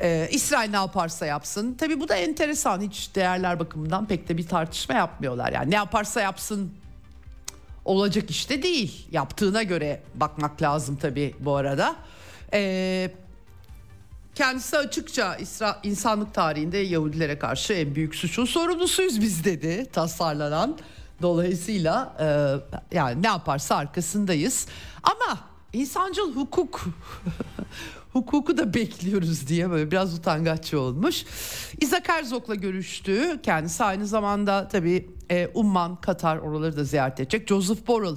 e, 0.00 0.28
İsrail 0.30 0.70
ne 0.70 0.76
yaparsa 0.76 1.26
yapsın. 1.26 1.74
Tabii 1.74 2.00
bu 2.00 2.08
da 2.08 2.16
enteresan. 2.16 2.80
Hiç 2.80 3.14
değerler 3.14 3.60
bakımından 3.60 4.06
pek 4.06 4.28
de 4.28 4.36
bir 4.36 4.46
tartışma 4.46 4.94
yapmıyorlar. 4.94 5.52
Yani 5.52 5.70
ne 5.70 5.74
yaparsa 5.74 6.20
yapsın 6.20 6.72
olacak 7.84 8.30
işte 8.30 8.62
değil. 8.62 9.06
Yaptığına 9.10 9.62
göre 9.62 10.02
bakmak 10.14 10.62
lazım 10.62 10.96
tabii 10.96 11.34
bu 11.40 11.56
arada. 11.56 11.96
Eee 12.52 13.23
Kendisi 14.34 14.78
açıkça 14.78 15.36
İsra 15.36 15.80
insanlık 15.82 16.34
tarihinde 16.34 16.78
Yahudilere 16.78 17.38
karşı 17.38 17.72
en 17.72 17.94
büyük 17.94 18.14
suçun 18.14 18.44
sorumlusuyuz 18.44 19.20
biz 19.20 19.44
dedi 19.44 19.86
tasarlanan. 19.92 20.78
Dolayısıyla 21.22 22.16
e, 22.20 22.26
yani 22.96 23.22
ne 23.22 23.26
yaparsa 23.26 23.76
arkasındayız. 23.76 24.66
Ama 25.02 25.40
insancıl 25.72 26.34
hukuk 26.36 26.84
hukuku 28.12 28.58
da 28.58 28.74
bekliyoruz 28.74 29.48
diye 29.48 29.70
böyle 29.70 29.90
biraz 29.90 30.18
utangaççı 30.18 30.80
olmuş. 30.80 31.24
İzak 31.80 32.08
Herzog'la 32.08 32.54
görüştü. 32.54 33.40
Kendisi 33.42 33.84
aynı 33.84 34.06
zamanda 34.06 34.68
tabii 34.68 35.08
e, 35.30 35.48
Umman, 35.54 35.96
Katar 35.96 36.36
oraları 36.36 36.76
da 36.76 36.84
ziyaret 36.84 37.20
edecek. 37.20 37.48
Joseph 37.48 37.86
Borrell 37.86 38.16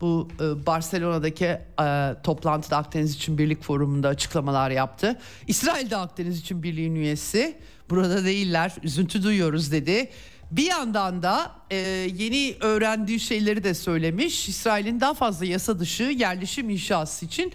bu 0.00 0.28
e, 0.40 0.66
Barcelona'daki 0.66 1.44
e, 1.44 2.14
toplantıda 2.22 2.76
Akdeniz 2.76 3.14
için 3.14 3.38
Birlik 3.38 3.62
Forumu'nda 3.62 4.08
açıklamalar 4.08 4.70
yaptı. 4.70 5.20
İsrail 5.46 5.90
de 5.90 5.96
Akdeniz 5.96 6.40
için 6.40 6.62
Birliğin 6.62 6.94
üyesi. 6.94 7.58
Burada 7.90 8.24
değiller. 8.24 8.72
Üzüntü 8.82 9.22
duyuyoruz 9.22 9.72
dedi. 9.72 10.10
Bir 10.50 10.66
yandan 10.66 11.22
da 11.22 11.52
e, 11.70 11.76
yeni 12.16 12.56
öğrendiği 12.60 13.20
şeyleri 13.20 13.64
de 13.64 13.74
söylemiş. 13.74 14.48
İsrail'in 14.48 15.00
daha 15.00 15.14
fazla 15.14 15.46
yasa 15.46 15.78
dışı 15.78 16.02
yerleşim 16.02 16.70
inşası 16.70 17.26
için 17.26 17.52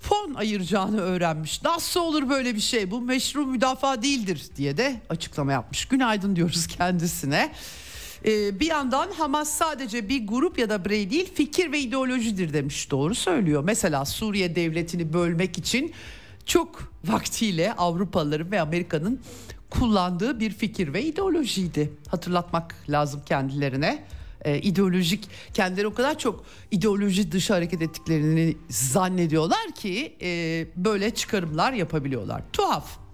fon 0.00 0.34
ayıracağını 0.34 1.00
öğrenmiş. 1.00 1.62
Nasıl 1.62 2.00
olur 2.00 2.28
böyle 2.28 2.54
bir 2.54 2.60
şey? 2.60 2.90
Bu 2.90 3.00
meşru 3.00 3.46
müdafaa 3.46 4.02
değildir 4.02 4.42
diye 4.56 4.76
de 4.76 5.00
açıklama 5.08 5.52
yapmış. 5.52 5.84
Günaydın 5.84 6.36
diyoruz 6.36 6.66
kendisine. 6.78 7.52
Ee, 8.24 8.60
bir 8.60 8.66
yandan 8.66 9.10
Hamas 9.10 9.50
sadece 9.50 10.08
bir 10.08 10.26
grup 10.26 10.58
ya 10.58 10.70
da 10.70 10.84
birey 10.84 11.10
değil 11.10 11.34
fikir 11.34 11.72
ve 11.72 11.80
ideolojidir 11.80 12.52
demiş. 12.52 12.90
Doğru 12.90 13.14
söylüyor. 13.14 13.64
Mesela 13.64 14.04
Suriye 14.04 14.56
devletini 14.56 15.12
bölmek 15.12 15.58
için 15.58 15.92
çok 16.46 16.92
vaktiyle 17.04 17.72
Avrupalıların 17.72 18.50
ve 18.50 18.60
Amerika'nın 18.60 19.20
kullandığı 19.70 20.40
bir 20.40 20.50
fikir 20.50 20.92
ve 20.92 21.02
ideolojiydi. 21.02 21.92
Hatırlatmak 22.08 22.74
lazım 22.88 23.22
kendilerine. 23.26 24.04
Ee, 24.44 24.58
ideolojik 24.58 25.28
kendileri 25.54 25.86
o 25.86 25.94
kadar 25.94 26.18
çok 26.18 26.44
ideoloji 26.70 27.32
dışı 27.32 27.52
hareket 27.52 27.82
ettiklerini 27.82 28.56
zannediyorlar 28.70 29.72
ki 29.74 30.16
e, 30.22 30.66
böyle 30.76 31.10
çıkarımlar 31.10 31.72
yapabiliyorlar. 31.72 32.42
Tuhaf. 32.52 33.05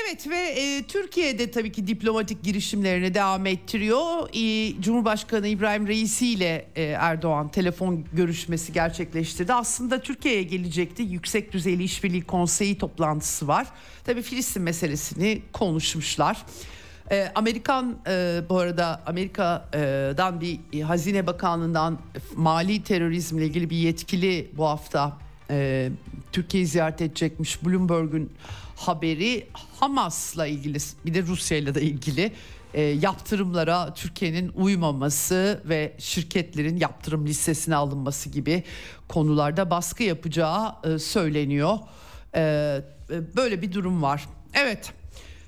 Evet 0.00 0.28
ve 0.28 0.36
e, 0.36 0.82
Türkiye'de 0.82 1.50
tabii 1.50 1.72
ki 1.72 1.86
diplomatik 1.86 2.42
girişimlerini 2.42 3.14
devam 3.14 3.46
ettiriyor. 3.46 4.28
E, 4.32 4.74
Cumhurbaşkanı 4.82 5.48
İbrahim 5.48 5.86
Reisi 5.86 6.28
ile 6.28 6.66
e, 6.76 6.82
Erdoğan 6.82 7.48
telefon 7.48 8.04
görüşmesi 8.12 8.72
gerçekleştirdi. 8.72 9.52
Aslında 9.52 10.00
Türkiye'ye 10.00 10.42
gelecekti. 10.42 11.02
Yüksek 11.02 11.52
düzeyli 11.52 11.82
işbirliği 11.84 12.22
konseyi 12.22 12.78
toplantısı 12.78 13.48
var. 13.48 13.66
Tabii 14.04 14.22
Filistin 14.22 14.62
meselesini 14.62 15.42
konuşmuşlar. 15.52 16.36
E, 17.10 17.32
Amerikan 17.34 17.96
e, 18.06 18.40
bu 18.48 18.58
arada 18.58 19.02
Amerika'dan 19.06 20.40
bir 20.40 20.82
Hazine 20.82 21.26
Bakanlığı'ndan 21.26 21.98
mali 22.36 22.82
terörizmle 22.82 23.46
ilgili 23.46 23.70
bir 23.70 23.76
yetkili 23.76 24.50
bu 24.56 24.66
hafta 24.66 25.18
e, 25.50 25.90
Türkiye'yi 26.32 26.66
ziyaret 26.66 27.00
edecekmiş. 27.00 27.64
Bloomberg'un 27.64 28.30
haberi 28.88 29.46
Hamas'la 29.80 30.46
ilgili 30.46 30.78
bir 31.06 31.14
de 31.14 31.22
Rusya'yla 31.22 31.74
da 31.74 31.80
ilgili 31.80 32.32
e, 32.74 32.82
yaptırımlara 32.82 33.94
Türkiye'nin 33.94 34.48
uymaması 34.48 35.62
ve 35.64 35.96
şirketlerin 35.98 36.76
yaptırım 36.76 37.26
listesine 37.26 37.76
alınması 37.76 38.28
gibi 38.28 38.64
konularda 39.08 39.70
baskı 39.70 40.02
yapacağı 40.02 40.74
e, 40.84 40.98
söyleniyor. 40.98 41.78
E, 42.34 42.40
e 43.10 43.36
böyle 43.36 43.62
bir 43.62 43.72
durum 43.72 44.02
var. 44.02 44.28
Evet. 44.54 44.92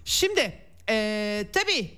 Şimdi 0.04 0.52
e, 0.88 1.46
tabii 1.52 1.90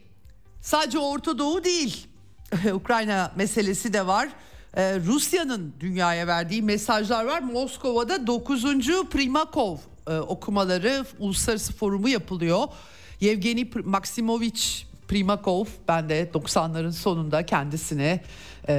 sadece 0.61 0.99
Orta 0.99 1.39
Doğu 1.39 1.65
değil. 1.65 2.07
Ukrayna 2.73 3.33
meselesi 3.37 3.93
de 3.93 4.07
var. 4.07 4.29
Ee, 4.77 5.01
Rusya'nın 5.01 5.75
dünyaya 5.81 6.27
verdiği 6.27 6.63
mesajlar 6.63 7.25
var. 7.25 7.41
Moskova'da 7.41 8.27
9. 8.27 8.65
Primakov 9.11 9.77
e, 10.07 10.19
okumaları 10.19 11.07
uluslararası 11.19 11.73
forumu 11.73 12.09
yapılıyor. 12.09 12.65
Yevgeni 13.21 13.71
Maksimovich 13.85 14.87
Primakov 15.09 15.65
ben 15.89 16.09
de 16.09 16.31
90'ların 16.35 16.93
sonunda 16.93 17.47
kendisini 17.47 18.21
e, 18.69 18.73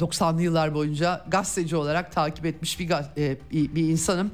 90'lı 0.00 0.42
yıllar 0.42 0.74
boyunca 0.74 1.24
gazeteci 1.28 1.76
olarak 1.76 2.12
takip 2.12 2.46
etmiş 2.46 2.80
bir, 2.80 2.90
e, 3.16 3.36
bir, 3.52 3.88
insanım. 3.88 4.30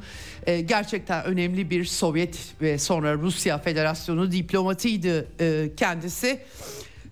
E, 0.47 0.61
gerçekten 0.61 1.25
önemli 1.25 1.71
bir 1.71 1.85
Sovyet 1.85 2.55
ve 2.61 2.79
sonra 2.79 3.15
Rusya 3.15 3.59
Federasyonu 3.59 4.33
diplomatıydı 4.33 5.27
e, 5.41 5.71
kendisi. 5.77 6.41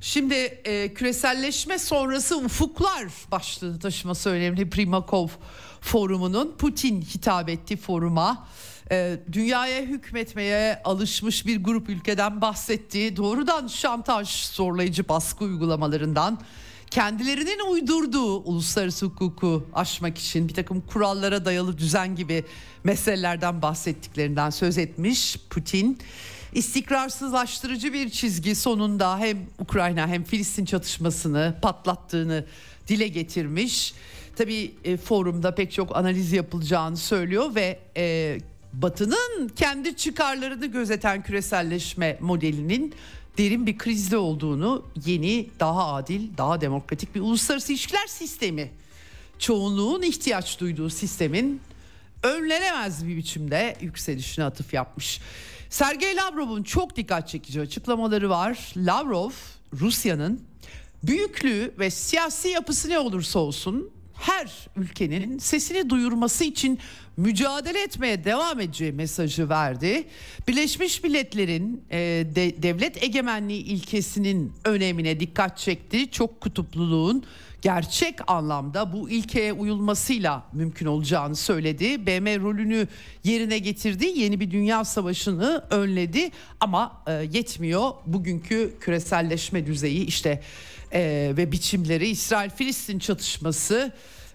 Şimdi 0.00 0.34
e, 0.34 0.94
küreselleşme 0.94 1.78
sonrası 1.78 2.36
ufuklar 2.36 3.04
başlığını 3.30 3.78
taşıması 3.78 4.30
önemli 4.30 4.70
Primakov 4.70 5.28
forumunun 5.80 6.54
Putin 6.58 7.02
hitap 7.02 7.48
etti 7.48 7.76
foruma. 7.76 8.46
E, 8.90 9.18
dünyaya 9.32 9.82
hükmetmeye 9.82 10.80
alışmış 10.84 11.46
bir 11.46 11.64
grup 11.64 11.88
ülkeden 11.88 12.40
bahsetti. 12.40 13.16
Doğrudan 13.16 13.66
şantaj, 13.66 14.28
zorlayıcı 14.28 15.08
baskı 15.08 15.44
uygulamalarından 15.44 16.40
kendilerinin 16.90 17.70
uydurduğu 17.70 18.36
uluslararası 18.36 19.06
hukuku 19.06 19.66
aşmak 19.74 20.18
için 20.18 20.48
bir 20.48 20.54
takım 20.54 20.80
kurallara 20.80 21.44
dayalı 21.44 21.78
düzen 21.78 22.16
gibi 22.16 22.44
meselelerden 22.84 23.62
bahsettiklerinden 23.62 24.50
söz 24.50 24.78
etmiş 24.78 25.36
Putin 25.50 25.98
istikrarsızlaştırıcı 26.52 27.92
bir 27.92 28.10
çizgi 28.10 28.54
sonunda 28.54 29.18
hem 29.18 29.38
Ukrayna 29.58 30.08
hem 30.08 30.24
Filistin 30.24 30.64
çatışmasını 30.64 31.54
patlattığını 31.62 32.44
dile 32.88 33.08
getirmiş. 33.08 33.94
Tabii 34.36 34.74
e, 34.84 34.96
forumda 34.96 35.54
pek 35.54 35.72
çok 35.72 35.96
analiz 35.96 36.32
yapılacağını 36.32 36.96
söylüyor 36.96 37.54
ve 37.54 37.78
e, 37.96 38.38
Batı'nın 38.82 39.48
kendi 39.48 39.96
çıkarlarını 39.96 40.66
gözeten 40.66 41.22
küreselleşme 41.22 42.18
modelinin 42.20 42.94
derin 43.38 43.66
bir 43.66 43.78
krizde 43.78 44.16
olduğunu, 44.16 44.84
yeni, 45.06 45.50
daha 45.60 45.94
adil, 45.94 46.36
daha 46.38 46.60
demokratik 46.60 47.14
bir 47.14 47.20
uluslararası 47.20 47.72
ilişkiler 47.72 48.06
sistemi, 48.06 48.70
çoğunluğun 49.38 50.02
ihtiyaç 50.02 50.60
duyduğu 50.60 50.90
sistemin 50.90 51.60
önlenemez 52.22 53.06
bir 53.06 53.16
biçimde 53.16 53.76
yükselişine 53.80 54.44
atıf 54.44 54.74
yapmış. 54.74 55.20
Sergey 55.70 56.16
Lavrov'un 56.16 56.62
çok 56.62 56.96
dikkat 56.96 57.28
çekici 57.28 57.60
açıklamaları 57.60 58.30
var. 58.30 58.72
Lavrov 58.76 59.30
Rusya'nın 59.80 60.40
büyüklüğü 61.02 61.74
ve 61.78 61.90
siyasi 61.90 62.48
yapısı 62.48 62.88
ne 62.88 62.98
olursa 62.98 63.38
olsun 63.38 63.90
her 64.14 64.68
ülkenin 64.76 65.38
sesini 65.38 65.90
duyurması 65.90 66.44
için 66.44 66.78
mücadele 67.16 67.82
etmeye 67.82 68.24
devam 68.24 68.60
edeceği 68.60 68.92
mesajı 68.92 69.48
verdi. 69.48 70.04
Birleşmiş 70.48 71.02
Milletler'in 71.02 71.84
e, 71.90 71.98
de, 72.34 72.62
devlet 72.62 73.02
egemenliği 73.02 73.64
ilkesinin 73.64 74.52
önemine 74.64 75.20
dikkat 75.20 75.58
çekti. 75.58 76.10
Çok 76.10 76.40
kutupluluğun 76.40 77.24
gerçek 77.62 78.30
anlamda 78.30 78.92
bu 78.92 79.10
ilkeye 79.10 79.52
uyulmasıyla 79.52 80.46
mümkün 80.52 80.86
olacağını 80.86 81.36
söyledi. 81.36 82.06
BM 82.06 82.40
rolünü 82.40 82.88
yerine 83.24 83.58
getirdi. 83.58 84.06
Yeni 84.06 84.40
bir 84.40 84.50
dünya 84.50 84.84
savaşını 84.84 85.64
önledi 85.70 86.30
ama 86.60 87.02
e, 87.06 87.12
yetmiyor. 87.12 87.90
Bugünkü 88.06 88.74
küreselleşme 88.80 89.66
düzeyi 89.66 90.06
işte 90.06 90.42
e, 90.92 91.32
ve 91.36 91.52
biçimleri 91.52 92.08
İsrail-Filistin 92.08 92.98
çatışması 92.98 93.92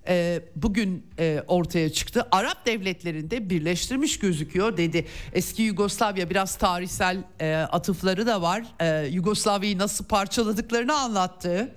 e, 0.07 0.41
bugün 0.55 1.07
e, 1.19 1.43
ortaya 1.47 1.93
çıktı. 1.93 2.27
Arap 2.31 2.65
devletlerinde 2.65 3.49
birleştirmiş 3.49 4.19
gözüküyor 4.19 4.77
dedi. 4.77 5.07
Eski 5.33 5.61
Yugoslavya 5.61 6.29
biraz 6.29 6.55
tarihsel 6.55 7.17
e, 7.39 7.55
atıfları 7.55 8.27
da 8.27 8.41
var. 8.41 8.63
E, 8.79 9.07
Yugoslavya'yı 9.07 9.77
nasıl 9.77 10.05
parçaladıklarını 10.05 10.93
anlattı. 10.93 11.75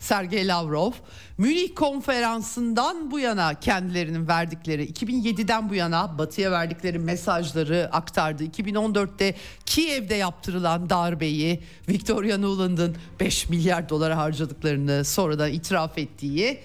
Sergey 0.00 0.48
Lavrov 0.48 0.92
Münih 1.38 1.74
konferansından 1.74 3.10
bu 3.10 3.20
yana 3.20 3.60
kendilerinin 3.60 4.28
verdikleri 4.28 4.86
2007'den 4.90 5.68
bu 5.68 5.74
yana 5.74 6.18
batıya 6.18 6.50
verdikleri 6.50 6.98
mesajları 6.98 7.88
aktardı. 7.92 8.44
2014'te 8.44 9.34
Kiev'de 9.66 10.14
yaptırılan 10.14 10.90
darbeyi 10.90 11.62
Victoria 11.88 12.38
Nuland'ın 12.38 12.96
5 13.20 13.48
milyar 13.48 13.88
dolara 13.88 14.16
harcadıklarını 14.16 15.04
sonradan 15.04 15.52
itiraf 15.52 15.98
ettiği 15.98 16.60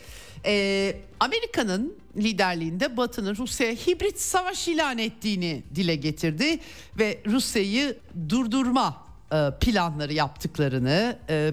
e, 0.45 0.95
Amerika'nın 1.19 1.93
liderliğinde 2.17 2.97
Batı'nın 2.97 3.35
Rusya'ya 3.35 3.73
hibrit 3.73 4.19
savaş 4.19 4.67
ilan 4.67 4.97
ettiğini 4.97 5.63
dile 5.75 5.95
getirdi 5.95 6.59
ve 6.99 7.21
Rusya'yı 7.27 7.97
durdurma 8.29 9.03
e, 9.31 9.49
planları 9.61 10.13
yaptıklarını 10.13 11.17
e, 11.29 11.51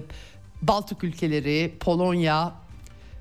Baltık 0.61 1.03
ülkeleri, 1.03 1.77
Polonya, 1.79 2.53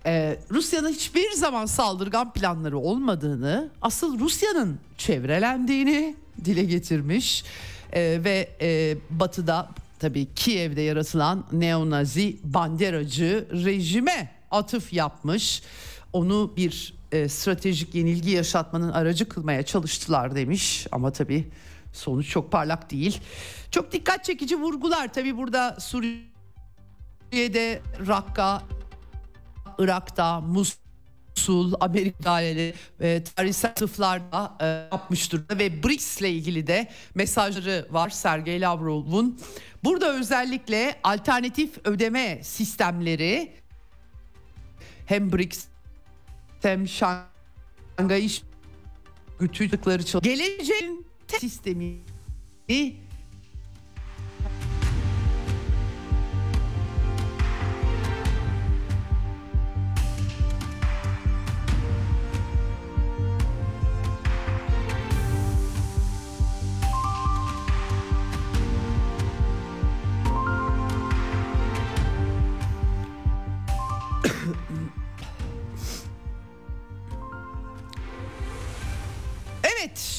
e, 0.07 0.39
Rusya'nın 0.51 0.93
hiçbir 0.93 1.33
zaman 1.33 1.66
saldırgan 1.66 2.33
planları 2.33 2.79
olmadığını, 2.79 3.71
asıl 3.83 4.19
Rusya'nın 4.19 4.79
çevrelendiğini 4.99 6.16
dile 6.45 6.64
getirmiş 6.64 7.45
e, 7.93 8.01
ve 8.25 8.51
e, 8.61 8.97
Batı'da 9.11 9.69
tabii 9.99 10.27
Kiev'de 10.35 10.81
yaratılan 10.81 11.45
neonazi 11.53 12.37
banderacı 12.45 13.49
rejime 13.53 14.38
atıf 14.51 14.92
yapmış. 14.92 15.62
Onu 16.12 16.53
bir 16.57 16.94
e, 17.12 17.28
stratejik 17.28 17.94
yenilgi 17.94 18.30
yaşatmanın 18.30 18.92
aracı 18.92 19.28
kılmaya 19.28 19.62
çalıştılar 19.62 20.34
demiş 20.34 20.86
ama 20.92 21.12
tabii 21.12 21.49
sonuç 21.92 22.28
çok 22.28 22.53
parlak 22.53 22.90
değil. 22.90 23.20
Çok 23.70 23.92
dikkat 23.92 24.24
çekici 24.24 24.57
vurgular 24.57 25.12
tabii 25.12 25.36
burada 25.36 25.76
Suriye'de 25.80 27.82
Rakka, 28.07 28.62
Irak'ta 29.78 30.40
Musul, 30.40 31.72
Amerika 31.80 32.24
daireleri 32.24 32.74
e, 33.01 33.24
tarihsel 33.24 33.70
atıflarda 33.70 34.57
e, 34.61 34.66
yapmış 34.66 35.32
durumda 35.32 35.59
ve 35.59 35.82
BRICS 35.82 36.20
ile 36.20 36.30
ilgili 36.30 36.66
de 36.66 36.88
mesajları 37.14 37.86
var 37.90 38.11
Sergey 38.11 38.61
Lavrov'un. 38.61 39.40
Burada 39.84 40.18
özellikle 40.18 41.01
alternatif 41.05 41.78
ödeme 41.84 42.40
sistemleri 42.42 43.53
hem 45.09 45.33
BRICS 45.33 45.65
hem 46.63 46.89
Şangay 46.89 48.25
İş 48.25 48.43
Gütücükleri 49.41 50.21
geleceğin 50.21 51.07
sistemi 51.29 51.99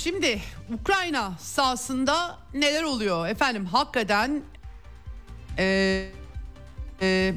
şimdi 0.04 0.42
Ukrayna 0.74 1.34
sahasında 1.40 2.40
neler 2.54 2.84
oluyor 2.84 3.28
efendim 3.28 3.66
hakikaten 3.66 4.42
e, 5.58 6.06
e, 7.02 7.34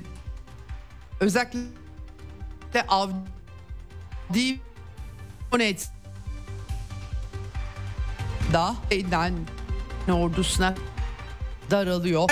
özellikle 1.21 2.87
Avdiivonets 2.89 5.89
da 8.53 8.75
ordusuna 10.13 10.75
daralıyor. 11.71 12.31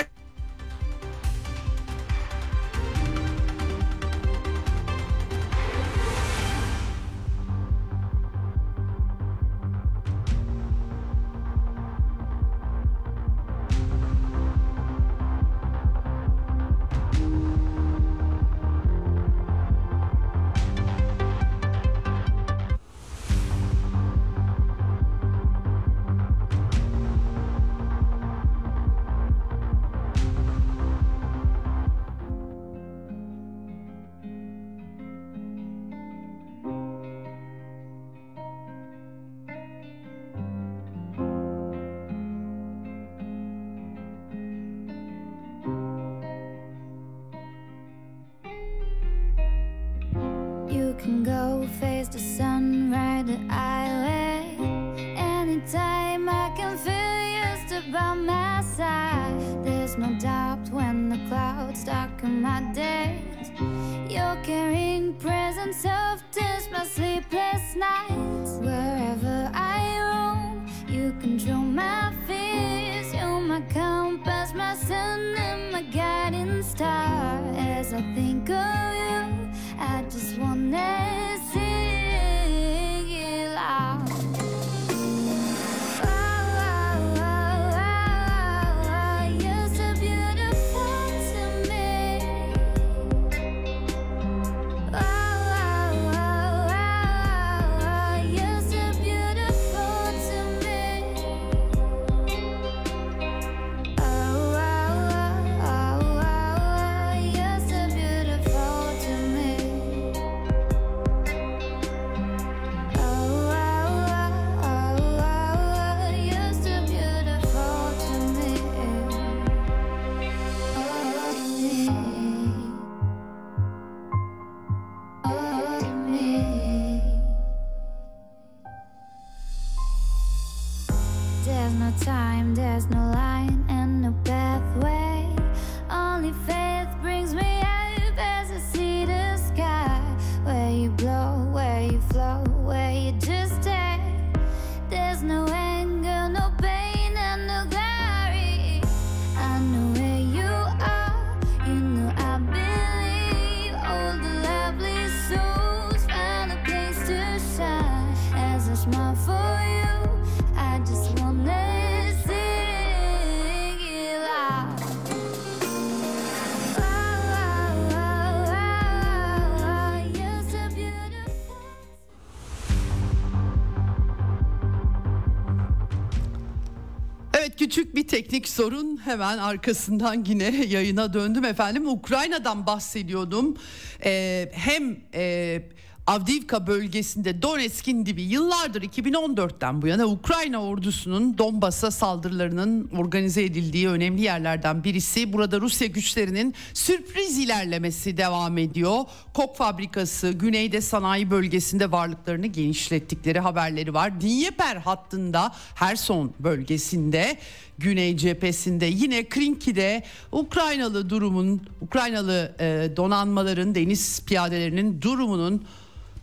Küçük 177.71 177.95
bir 177.95 178.07
teknik 178.07 178.49
sorun 178.49 178.97
hemen 178.97 179.37
arkasından 179.37 180.25
yine 180.27 180.65
yayına 180.65 181.13
döndüm 181.13 181.45
efendim. 181.45 181.87
Ukrayna'dan 181.87 182.65
bahsediyordum. 182.65 183.57
Ee, 184.05 184.51
hem 184.53 184.97
e, 185.13 185.61
Avdiivka 186.07 186.67
bölgesinde 186.67 187.41
Donetsk'in 187.41 188.05
dibi 188.05 188.21
yıllardır 188.21 188.81
2014'ten 188.81 189.81
bu 189.81 189.87
yana 189.87 190.05
Ukrayna 190.05 190.63
ordusunun 190.63 191.37
Donbas'a 191.37 191.91
saldırılarının 191.91 192.89
organize 192.97 193.43
edildiği 193.43 193.89
önemli 193.89 194.21
yerlerden 194.21 194.83
birisi. 194.83 195.33
Burada 195.33 195.61
Rusya 195.61 195.87
güçlerinin 195.87 196.53
sürpriz 196.73 197.39
ilerlemesi 197.39 198.17
devam 198.17 198.57
ediyor. 198.57 198.97
Kok 199.33 199.57
fabrikası 199.57 200.31
güneyde 200.31 200.81
sanayi 200.81 201.31
bölgesinde 201.31 201.91
varlıklarını 201.91 202.47
genişlettikleri 202.47 203.39
haberleri 203.39 203.93
var. 203.93 204.21
Dnieper 204.21 204.75
hattında 204.75 205.51
Herson 205.75 206.33
bölgesinde 206.39 207.37
Güney 207.83 208.17
cephesinde. 208.17 208.85
Yine 208.85 209.29
Krinki'de 209.29 210.03
Ukraynalı 210.31 211.09
durumun, 211.09 211.61
Ukraynalı 211.81 212.55
e, 212.59 212.97
donanmaların, 212.97 213.75
deniz 213.75 214.25
piyadelerinin 214.25 215.01
durumunun 215.01 215.65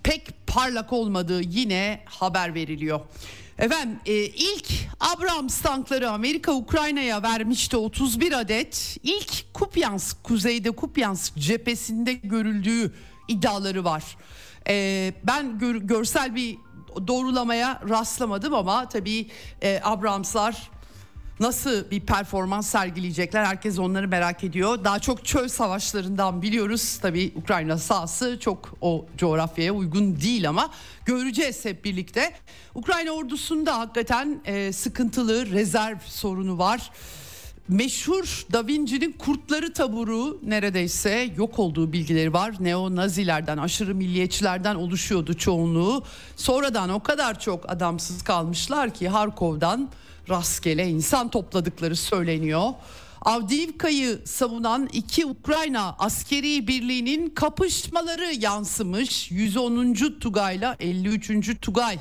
pek 0.03 0.47
parlak 0.47 0.93
olmadığı 0.93 1.41
yine 1.41 2.01
haber 2.05 2.55
veriliyor. 2.55 3.01
Efendim 3.59 3.99
e, 4.07 4.13
ilk 4.15 4.67
Abrams 5.01 5.61
tankları 5.61 6.11
Amerika 6.11 6.53
Ukrayna'ya 6.53 7.23
vermişti 7.23 7.77
31 7.77 8.33
adet. 8.41 8.97
İlk 9.03 9.55
Kupyansk 9.55 10.25
kuzeyde 10.25 10.71
Kupyansk 10.71 11.37
cephesinde 11.37 12.13
görüldüğü 12.13 12.93
iddiaları 13.29 13.85
var. 13.85 14.17
E, 14.69 15.13
ben 15.25 15.59
gör, 15.59 15.75
görsel 15.75 16.35
bir 16.35 16.57
doğrulamaya 17.07 17.81
rastlamadım 17.89 18.55
ama 18.55 18.89
tabii 18.89 19.27
e, 19.63 19.81
Abramslar 19.85 20.71
nasıl 21.41 21.91
bir 21.91 22.01
performans 22.01 22.67
sergileyecekler 22.67 23.45
herkes 23.45 23.79
onları 23.79 24.09
merak 24.09 24.45
ediyor. 24.45 24.85
Daha 24.85 24.99
çok 24.99 25.25
çöl 25.25 25.49
savaşlarından 25.49 26.43
biliyoruz. 26.43 26.99
Tabii 27.03 27.33
Ukrayna 27.37 27.79
sahası 27.79 28.39
çok 28.41 28.75
o 28.81 29.07
coğrafyaya 29.17 29.73
uygun 29.73 30.21
değil 30.21 30.49
ama 30.49 30.71
göreceğiz 31.05 31.65
hep 31.65 31.85
birlikte. 31.85 32.33
Ukrayna 32.75 33.11
ordusunda 33.11 33.79
hakikaten 33.79 34.41
e, 34.45 34.73
sıkıntılı 34.73 35.51
rezerv 35.51 35.97
sorunu 36.07 36.59
var. 36.59 36.91
Meşhur 37.69 38.47
Da 38.53 38.67
Vinci'nin 38.67 39.13
kurtları 39.13 39.73
taburu 39.73 40.41
neredeyse 40.43 41.31
yok 41.37 41.59
olduğu 41.59 41.93
bilgileri 41.93 42.33
var. 42.33 42.55
Neo 42.61 42.97
Nazilerden, 42.97 43.59
aşırı 43.59 43.95
milliyetçilerden 43.95 44.75
oluşuyordu 44.75 45.35
çoğunluğu. 45.35 46.05
Sonradan 46.37 46.91
o 46.91 47.01
kadar 47.01 47.41
çok 47.41 47.71
adamsız 47.71 48.23
kalmışlar 48.23 48.95
ki 48.95 49.09
Harkov'dan 49.09 49.91
rastgele 50.29 50.89
insan 50.89 51.31
topladıkları 51.31 51.97
söyleniyor. 51.97 52.73
Avdiivka'yı 53.21 54.19
savunan 54.25 54.89
iki 54.93 55.27
Ukrayna 55.27 55.97
askeri 55.99 56.69
birliğinin 56.69 57.31
kapışmaları 57.31 58.35
yansımış. 58.35 59.31
110. 59.31 59.95
Tugay'la 60.21 60.77
53. 60.81 61.61
Tugay. 61.61 61.99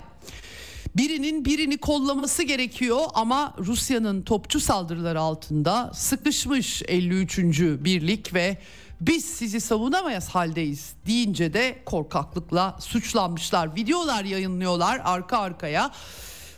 Birinin 0.97 1.45
birini 1.45 1.77
kollaması 1.77 2.43
gerekiyor 2.43 2.99
ama 3.13 3.53
Rusya'nın 3.59 4.21
topçu 4.21 4.59
saldırıları 4.59 5.21
altında 5.21 5.91
sıkışmış 5.93 6.83
53. 6.87 7.39
birlik 7.59 8.33
ve 8.33 8.57
biz 9.01 9.25
sizi 9.25 9.61
savunamayız 9.61 10.27
haldeyiz 10.27 10.93
deyince 11.07 11.53
de 11.53 11.81
korkaklıkla 11.85 12.77
suçlanmışlar. 12.79 13.75
Videolar 13.75 14.23
yayınlıyorlar 14.23 15.01
arka 15.03 15.37
arkaya. 15.37 15.91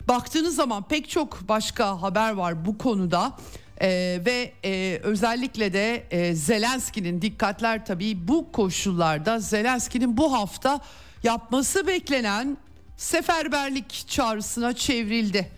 Baktığınız 0.09 0.55
zaman 0.55 0.83
pek 0.83 1.09
çok 1.09 1.49
başka 1.49 2.01
haber 2.01 2.31
var 2.31 2.65
bu 2.65 2.77
konuda. 2.77 3.37
Ee, 3.81 4.21
ve 4.25 4.53
e, 4.65 4.99
özellikle 5.03 5.73
de 5.73 6.03
e, 6.11 6.35
Zelenski'nin 6.35 7.21
dikkatler 7.21 7.85
tabii 7.85 8.27
bu 8.27 8.51
koşullarda 8.51 9.39
Zelenski'nin 9.39 10.17
bu 10.17 10.33
hafta 10.33 10.79
yapması 11.23 11.87
beklenen 11.87 12.57
seferberlik 12.97 14.07
çağrısına 14.07 14.73
çevrildi. 14.73 15.51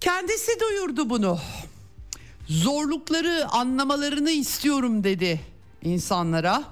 Kendisi 0.00 0.60
duyurdu 0.60 1.10
bunu. 1.10 1.38
Zorlukları 2.48 3.46
anlamalarını 3.48 4.30
istiyorum 4.30 5.04
dedi 5.04 5.40
insanlara. 5.82 6.62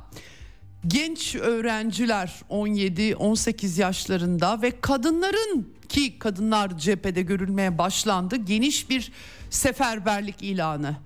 Genç 0.86 1.34
öğrenciler 1.34 2.40
17-18 2.50 3.80
yaşlarında 3.80 4.62
ve 4.62 4.80
kadınların 4.80 5.72
ki 5.92 6.18
kadınlar 6.18 6.78
cephede 6.78 7.22
görülmeye 7.22 7.78
başlandı. 7.78 8.36
Geniş 8.36 8.90
bir 8.90 9.12
seferberlik 9.50 10.42
ilanı. 10.42 10.96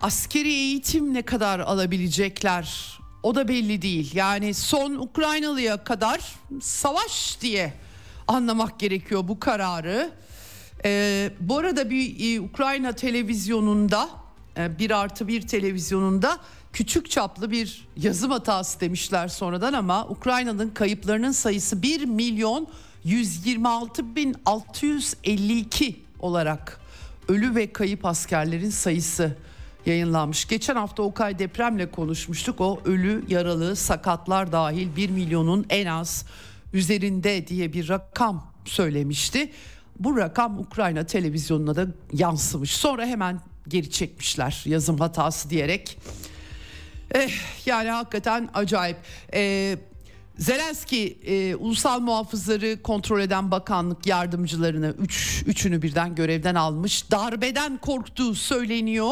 Askeri 0.00 0.52
eğitim 0.52 1.14
ne 1.14 1.22
kadar 1.22 1.60
alabilecekler 1.60 2.98
o 3.22 3.34
da 3.34 3.48
belli 3.48 3.82
değil. 3.82 4.14
Yani 4.14 4.54
son 4.54 4.94
Ukraynalıya 4.94 5.84
kadar 5.84 6.20
savaş 6.60 7.40
diye 7.40 7.72
anlamak 8.28 8.80
gerekiyor 8.80 9.28
bu 9.28 9.40
kararı. 9.40 10.10
Ee, 10.84 11.30
bu 11.40 11.58
arada 11.58 11.90
bir 11.90 12.36
e, 12.36 12.40
Ukrayna 12.40 12.92
televizyonunda 12.92 14.08
e, 14.56 14.78
bir 14.78 14.90
artı 14.90 15.28
bir 15.28 15.42
televizyonunda 15.42 16.38
küçük 16.72 17.10
çaplı 17.10 17.50
bir 17.50 17.88
yazım 17.96 18.30
hatası 18.30 18.80
demişler 18.80 19.28
sonradan 19.28 19.72
ama 19.72 20.08
Ukrayna'nın 20.08 20.70
kayıplarının 20.70 21.32
sayısı 21.32 21.82
1 21.82 22.04
milyon 22.04 22.68
126 23.06 24.16
bin 24.16 24.34
652 24.46 26.02
olarak 26.18 26.80
ölü 27.28 27.54
ve 27.54 27.72
kayıp 27.72 28.04
askerlerin 28.04 28.70
sayısı 28.70 29.36
yayınlanmış. 29.86 30.48
Geçen 30.48 30.76
hafta 30.76 31.02
Okay 31.02 31.38
depremle 31.38 31.90
konuşmuştuk. 31.90 32.60
O 32.60 32.80
ölü, 32.84 33.24
yaralı, 33.28 33.76
sakatlar 33.76 34.52
dahil 34.52 34.96
1 34.96 35.10
milyonun 35.10 35.66
en 35.70 35.86
az 35.86 36.26
üzerinde 36.72 37.46
diye 37.46 37.72
bir 37.72 37.88
rakam 37.88 38.52
söylemişti. 38.64 39.52
Bu 39.98 40.16
rakam 40.16 40.58
Ukrayna 40.58 41.06
televizyonuna 41.06 41.76
da 41.76 41.86
yansımış. 42.12 42.70
Sonra 42.70 43.06
hemen 43.06 43.40
geri 43.68 43.90
çekmişler 43.90 44.62
yazım 44.66 44.98
hatası 44.98 45.50
diyerek. 45.50 45.98
Eh, 47.14 47.30
yani 47.66 47.90
hakikaten 47.90 48.48
acayip. 48.54 48.96
Eh, 49.32 49.76
Zelenski 50.38 51.18
e, 51.26 51.54
ulusal 51.54 52.00
muhafızları 52.00 52.82
kontrol 52.82 53.20
eden 53.20 53.50
bakanlık 53.50 54.06
yardımcılarını 54.06 54.94
üç, 54.98 55.44
üçünü 55.46 55.82
birden 55.82 56.14
görevden 56.14 56.54
almış. 56.54 57.10
Darbeden 57.10 57.78
korktuğu 57.78 58.34
söyleniyor. 58.34 59.10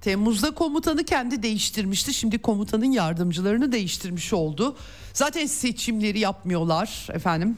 Temmuz'da 0.00 0.50
komutanı 0.50 1.04
kendi 1.04 1.42
değiştirmişti. 1.42 2.14
Şimdi 2.14 2.38
komutanın 2.38 2.92
yardımcılarını 2.92 3.72
değiştirmiş 3.72 4.32
oldu. 4.32 4.76
Zaten 5.12 5.46
seçimleri 5.46 6.18
yapmıyorlar 6.18 7.08
efendim. 7.12 7.56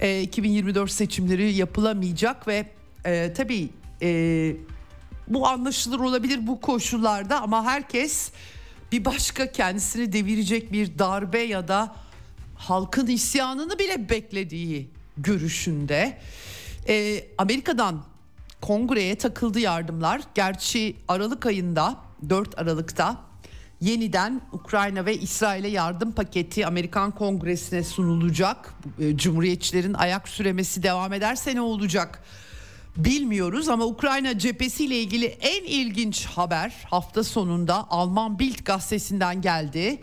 E, 0.00 0.22
2024 0.22 0.90
seçimleri 0.90 1.54
yapılamayacak 1.54 2.48
ve 2.48 2.70
e, 3.04 3.32
tabii 3.32 3.68
e, 4.02 4.56
bu 5.28 5.48
anlaşılır 5.48 6.00
olabilir 6.00 6.46
bu 6.46 6.60
koşullarda 6.60 7.42
ama 7.42 7.64
herkes 7.64 8.30
bir 8.92 9.04
başka 9.04 9.52
kendisini 9.52 10.12
devirecek 10.12 10.72
bir 10.72 10.98
darbe 10.98 11.38
ya 11.38 11.68
da 11.68 11.96
halkın 12.60 13.06
isyanını 13.06 13.78
bile 13.78 14.08
beklediği 14.08 14.90
görüşünde. 15.16 16.18
E, 16.88 17.24
Amerika'dan 17.38 18.04
kongreye 18.60 19.18
takıldı 19.18 19.60
yardımlar. 19.60 20.20
Gerçi 20.34 20.96
Aralık 21.08 21.46
ayında 21.46 21.96
4 22.28 22.58
Aralık'ta 22.58 23.20
yeniden 23.80 24.40
Ukrayna 24.52 25.06
ve 25.06 25.16
İsrail'e 25.16 25.68
yardım 25.68 26.12
paketi 26.12 26.66
Amerikan 26.66 27.10
Kongresi'ne 27.10 27.84
sunulacak. 27.84 28.74
E, 28.98 29.16
Cumhuriyetçilerin 29.16 29.94
ayak 29.94 30.28
süremesi 30.28 30.82
devam 30.82 31.12
ederse 31.12 31.54
ne 31.54 31.60
olacak? 31.60 32.22
Bilmiyoruz 32.96 33.68
ama 33.68 33.84
Ukrayna 33.84 34.38
cephesiyle 34.38 35.00
ilgili 35.00 35.24
en 35.24 35.64
ilginç 35.64 36.26
haber 36.26 36.72
hafta 36.90 37.24
sonunda 37.24 37.90
Alman 37.90 38.38
Bild 38.38 38.64
gazetesinden 38.64 39.42
geldi. 39.42 40.00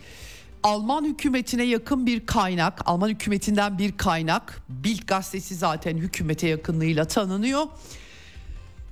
Alman 0.67 1.05
hükümetine 1.05 1.63
yakın 1.63 2.05
bir 2.05 2.25
kaynak, 2.25 2.81
Alman 2.85 3.09
hükümetinden 3.09 3.77
bir 3.77 3.97
kaynak, 3.97 4.61
Bild 4.69 5.07
gazetesi 5.07 5.55
zaten 5.55 5.97
hükümete 5.97 6.47
yakınlığıyla 6.47 7.05
tanınıyor. 7.05 7.67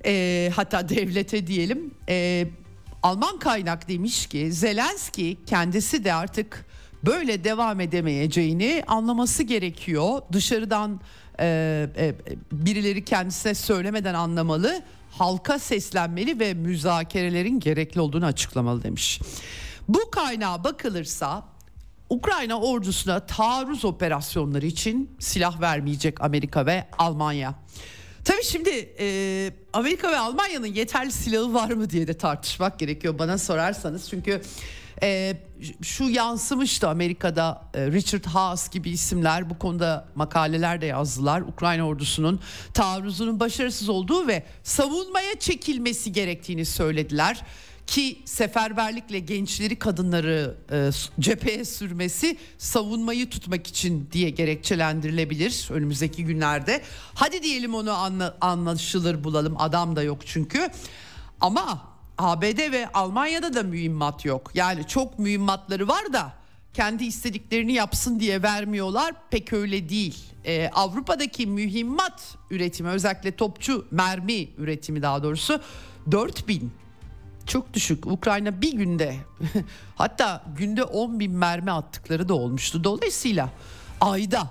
E, 0.04 0.50
hatta 0.56 0.88
devlete 0.88 1.46
diyelim. 1.46 1.94
E, 2.08 2.48
Alman 3.02 3.38
kaynak 3.38 3.88
demiş 3.88 4.26
ki 4.26 4.52
Zelenski 4.52 5.36
kendisi 5.46 6.04
de 6.04 6.14
artık 6.14 6.66
böyle 7.04 7.44
devam 7.44 7.80
edemeyeceğini 7.80 8.82
anlaması 8.86 9.42
gerekiyor. 9.42 10.22
Dışarıdan 10.32 11.00
e, 11.40 11.46
e, 11.96 12.14
birileri 12.52 13.04
kendisine 13.04 13.54
söylemeden 13.54 14.14
anlamalı, 14.14 14.82
halka 15.10 15.58
seslenmeli 15.58 16.40
ve 16.40 16.54
müzakerelerin 16.54 17.60
gerekli 17.60 18.00
olduğunu 18.00 18.26
açıklamalı 18.26 18.82
demiş. 18.82 19.20
Bu 19.88 20.10
kaynağa 20.10 20.64
bakılırsa 20.64 21.55
Ukrayna 22.10 22.60
ordusuna 22.60 23.26
taarruz 23.26 23.84
operasyonları 23.84 24.66
için 24.66 25.16
silah 25.18 25.60
vermeyecek 25.60 26.20
Amerika 26.20 26.66
ve 26.66 26.88
Almanya. 26.98 27.54
Tabii 28.24 28.44
şimdi 28.44 28.94
e, 28.98 29.50
Amerika 29.72 30.12
ve 30.12 30.18
Almanya'nın 30.18 30.66
yeterli 30.66 31.12
silahı 31.12 31.54
var 31.54 31.70
mı 31.70 31.90
diye 31.90 32.08
de 32.08 32.14
tartışmak 32.14 32.78
gerekiyor 32.78 33.18
bana 33.18 33.38
sorarsanız. 33.38 34.10
Çünkü 34.10 34.42
e, 35.02 35.36
şu 35.82 36.04
yansımıştı 36.04 36.88
Amerika'da 36.88 37.62
e, 37.74 37.86
Richard 37.86 38.24
Haas 38.24 38.70
gibi 38.70 38.90
isimler 38.90 39.50
bu 39.50 39.58
konuda 39.58 40.08
makaleler 40.14 40.80
de 40.80 40.86
yazdılar. 40.86 41.40
Ukrayna 41.40 41.86
ordusunun 41.86 42.40
taarruzunun 42.74 43.40
başarısız 43.40 43.88
olduğu 43.88 44.26
ve 44.26 44.42
savunmaya 44.62 45.38
çekilmesi 45.38 46.12
gerektiğini 46.12 46.64
söylediler. 46.64 47.42
Ki 47.86 48.22
seferberlikle 48.24 49.18
gençleri 49.18 49.76
kadınları 49.76 50.56
e, 50.72 50.90
cepheye 51.20 51.64
sürmesi 51.64 52.36
savunmayı 52.58 53.30
tutmak 53.30 53.66
için 53.66 54.08
diye 54.12 54.30
gerekçelendirilebilir 54.30 55.68
önümüzdeki 55.70 56.24
günlerde. 56.24 56.82
Hadi 57.14 57.42
diyelim 57.42 57.74
onu 57.74 57.92
anla, 57.92 58.36
anlaşılır 58.40 59.24
bulalım 59.24 59.60
adam 59.60 59.96
da 59.96 60.02
yok 60.02 60.18
çünkü 60.26 60.70
ama 61.40 61.82
ABD 62.18 62.72
ve 62.72 62.88
Almanya'da 62.94 63.54
da 63.54 63.62
mühimmat 63.62 64.24
yok 64.24 64.50
yani 64.54 64.86
çok 64.86 65.18
mühimmatları 65.18 65.88
var 65.88 66.12
da 66.12 66.32
kendi 66.74 67.04
istediklerini 67.04 67.72
yapsın 67.72 68.20
diye 68.20 68.42
vermiyorlar 68.42 69.14
pek 69.30 69.52
öyle 69.52 69.88
değil. 69.88 70.16
Ee, 70.44 70.70
Avrupa'daki 70.74 71.46
mühimmat 71.46 72.36
üretimi 72.50 72.88
özellikle 72.88 73.36
topçu 73.36 73.86
mermi 73.90 74.48
üretimi 74.58 75.02
daha 75.02 75.22
doğrusu 75.22 75.60
4000 76.10 76.72
çok 77.46 77.74
düşük. 77.74 78.06
Ukrayna 78.06 78.60
bir 78.60 78.72
günde 78.72 79.16
hatta 79.96 80.44
günde 80.58 80.84
10 80.84 81.20
bin 81.20 81.32
mermi 81.32 81.70
attıkları 81.70 82.28
da 82.28 82.34
olmuştu. 82.34 82.84
Dolayısıyla 82.84 83.50
ayda 84.00 84.50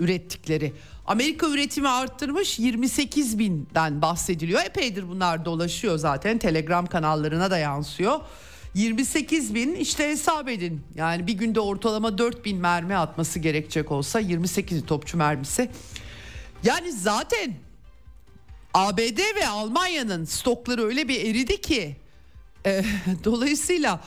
ürettikleri. 0.00 0.72
Amerika 1.06 1.48
üretimi 1.48 1.88
arttırmış 1.88 2.58
28 2.58 3.38
binden 3.38 4.02
bahsediliyor. 4.02 4.62
Epeydir 4.64 5.08
bunlar 5.08 5.44
dolaşıyor 5.44 5.98
zaten 5.98 6.38
telegram 6.38 6.86
kanallarına 6.86 7.50
da 7.50 7.58
yansıyor. 7.58 8.20
28 8.74 9.54
bin 9.54 9.74
işte 9.74 10.08
hesap 10.08 10.48
edin. 10.48 10.82
Yani 10.94 11.26
bir 11.26 11.32
günde 11.32 11.60
ortalama 11.60 12.18
4 12.18 12.44
bin 12.44 12.58
mermi 12.58 12.96
atması 12.96 13.38
gerekecek 13.38 13.92
olsa 13.92 14.20
28 14.20 14.86
topçu 14.86 15.16
mermisi. 15.16 15.70
Yani 16.62 16.92
zaten 16.92 17.54
ABD 18.74 19.18
ve 19.36 19.48
Almanya'nın 19.48 20.24
stokları 20.24 20.84
öyle 20.84 21.08
bir 21.08 21.24
eridi 21.24 21.60
ki 21.60 21.96
e, 22.66 22.84
dolayısıyla 23.24 24.00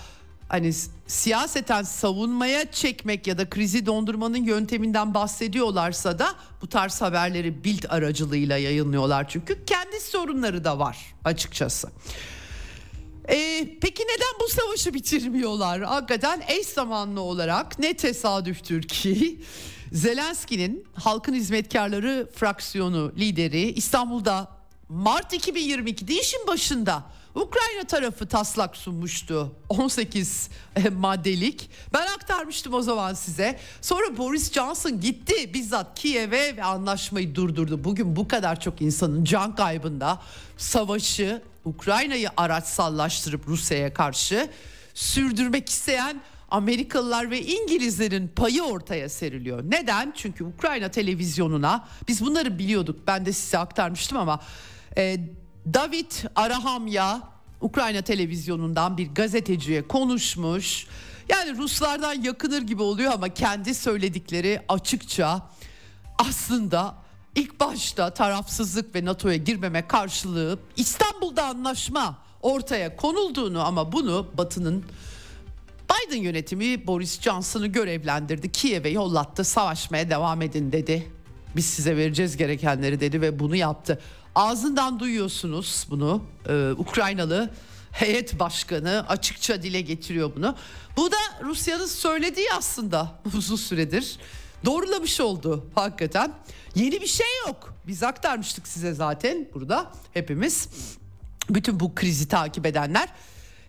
hani 0.49 0.73
siyaseten 1.07 1.83
savunmaya 1.83 2.71
çekmek 2.71 3.27
ya 3.27 3.37
da 3.37 3.49
krizi 3.49 3.85
dondurmanın 3.85 4.43
yönteminden 4.43 5.13
bahsediyorlarsa 5.13 6.19
da 6.19 6.35
bu 6.61 6.67
tarz 6.67 7.01
haberleri 7.01 7.63
Bild 7.63 7.83
aracılığıyla 7.89 8.57
yayınlıyorlar 8.57 9.29
çünkü 9.29 9.65
kendi 9.65 9.99
sorunları 9.99 10.63
da 10.63 10.79
var 10.79 10.97
açıkçası. 11.25 11.89
Ee, 13.29 13.77
peki 13.81 14.03
neden 14.03 14.39
bu 14.39 14.47
savaşı 14.47 14.93
bitirmiyorlar? 14.93 15.81
Hakikaten 15.81 16.43
eş 16.47 16.67
zamanlı 16.67 17.21
olarak 17.21 17.79
ne 17.79 17.93
tesadüftür 17.93 18.81
ki 18.81 19.41
Zelenski'nin 19.91 20.85
Halkın 20.93 21.33
Hizmetkarları 21.33 22.29
fraksiyonu 22.35 23.11
lideri 23.17 23.71
İstanbul'da 23.71 24.47
Mart 24.89 25.33
2022'de 25.33 26.13
işin 26.13 26.47
başında 26.47 27.03
Ukrayna 27.39 27.83
tarafı 27.87 28.27
taslak 28.27 28.77
sunmuştu 28.77 29.55
18 29.69 30.49
e, 30.75 30.89
maddelik. 30.89 31.69
Ben 31.93 32.07
aktarmıştım 32.07 32.73
o 32.73 32.81
zaman 32.81 33.13
size. 33.13 33.59
Sonra 33.81 34.17
Boris 34.17 34.51
Johnson 34.51 35.01
gitti 35.01 35.53
bizzat 35.53 35.99
Kiev'e 35.99 36.57
ve 36.57 36.63
anlaşmayı 36.63 37.35
durdurdu. 37.35 37.83
Bugün 37.83 38.15
bu 38.15 38.27
kadar 38.27 38.59
çok 38.59 38.81
insanın 38.81 39.23
can 39.23 39.55
kaybında 39.55 40.21
savaşı 40.57 41.41
Ukrayna'yı 41.65 42.29
araçsallaştırıp 42.37 43.47
Rusya'ya 43.47 43.93
karşı 43.93 44.49
sürdürmek 44.93 45.69
isteyen 45.69 46.21
Amerikalılar 46.51 47.31
ve 47.31 47.41
İngilizlerin 47.41 48.27
payı 48.27 48.63
ortaya 48.63 49.09
seriliyor. 49.09 49.63
Neden? 49.63 50.13
Çünkü 50.15 50.43
Ukrayna 50.43 50.89
televizyonuna 50.89 51.87
biz 52.07 52.25
bunları 52.25 52.59
biliyorduk. 52.59 53.07
Ben 53.07 53.25
de 53.25 53.33
size 53.33 53.57
aktarmıştım 53.57 54.17
ama 54.17 54.39
e, 54.97 55.17
David 55.65 56.11
Arahamya 56.35 57.21
Ukrayna 57.61 58.01
televizyonundan 58.01 58.97
bir 58.97 59.09
gazeteciye 59.13 59.87
konuşmuş. 59.87 60.87
Yani 61.29 61.57
Ruslardan 61.57 62.13
yakınır 62.13 62.61
gibi 62.61 62.81
oluyor 62.81 63.11
ama 63.13 63.29
kendi 63.29 63.73
söyledikleri 63.73 64.61
açıkça 64.67 65.49
aslında 66.17 66.95
ilk 67.35 67.59
başta 67.59 68.13
tarafsızlık 68.13 68.95
ve 68.95 69.05
NATO'ya 69.05 69.35
girmeme 69.35 69.87
karşılığı 69.87 70.59
İstanbul'da 70.75 71.45
anlaşma 71.45 72.17
ortaya 72.41 72.95
konulduğunu 72.95 73.65
ama 73.65 73.91
bunu 73.91 74.27
Batı'nın 74.37 74.85
Biden 75.89 76.21
yönetimi 76.21 76.87
Boris 76.87 77.21
Johnson'ı 77.21 77.67
görevlendirdi. 77.67 78.51
Kiev'e 78.51 78.89
yollattı. 78.89 79.43
Savaşmaya 79.43 80.09
devam 80.09 80.41
edin 80.41 80.71
dedi. 80.71 81.11
Biz 81.55 81.65
size 81.65 81.97
vereceğiz 81.97 82.37
gerekenleri 82.37 82.99
dedi 82.99 83.21
ve 83.21 83.39
bunu 83.39 83.55
yaptı. 83.55 83.99
Ağzından 84.35 84.99
duyuyorsunuz 84.99 85.87
bunu. 85.89 86.23
Ee, 86.49 86.71
Ukraynalı 86.77 87.49
heyet 87.91 88.39
başkanı 88.39 89.05
açıkça 89.07 89.63
dile 89.63 89.81
getiriyor 89.81 90.35
bunu. 90.35 90.55
Bu 90.97 91.11
da 91.11 91.17
Rusya'nın 91.43 91.85
söylediği 91.85 92.47
aslında 92.57 93.19
uzun 93.37 93.55
süredir. 93.55 94.17
Doğrulamış 94.65 95.19
oldu 95.19 95.65
hakikaten. 95.75 96.33
Yeni 96.75 97.01
bir 97.01 97.07
şey 97.07 97.27
yok. 97.47 97.73
Biz 97.87 98.03
aktarmıştık 98.03 98.67
size 98.67 98.93
zaten 98.93 99.47
burada 99.53 99.91
hepimiz. 100.13 100.69
Bütün 101.49 101.79
bu 101.79 101.95
krizi 101.95 102.27
takip 102.27 102.65
edenler. 102.65 103.09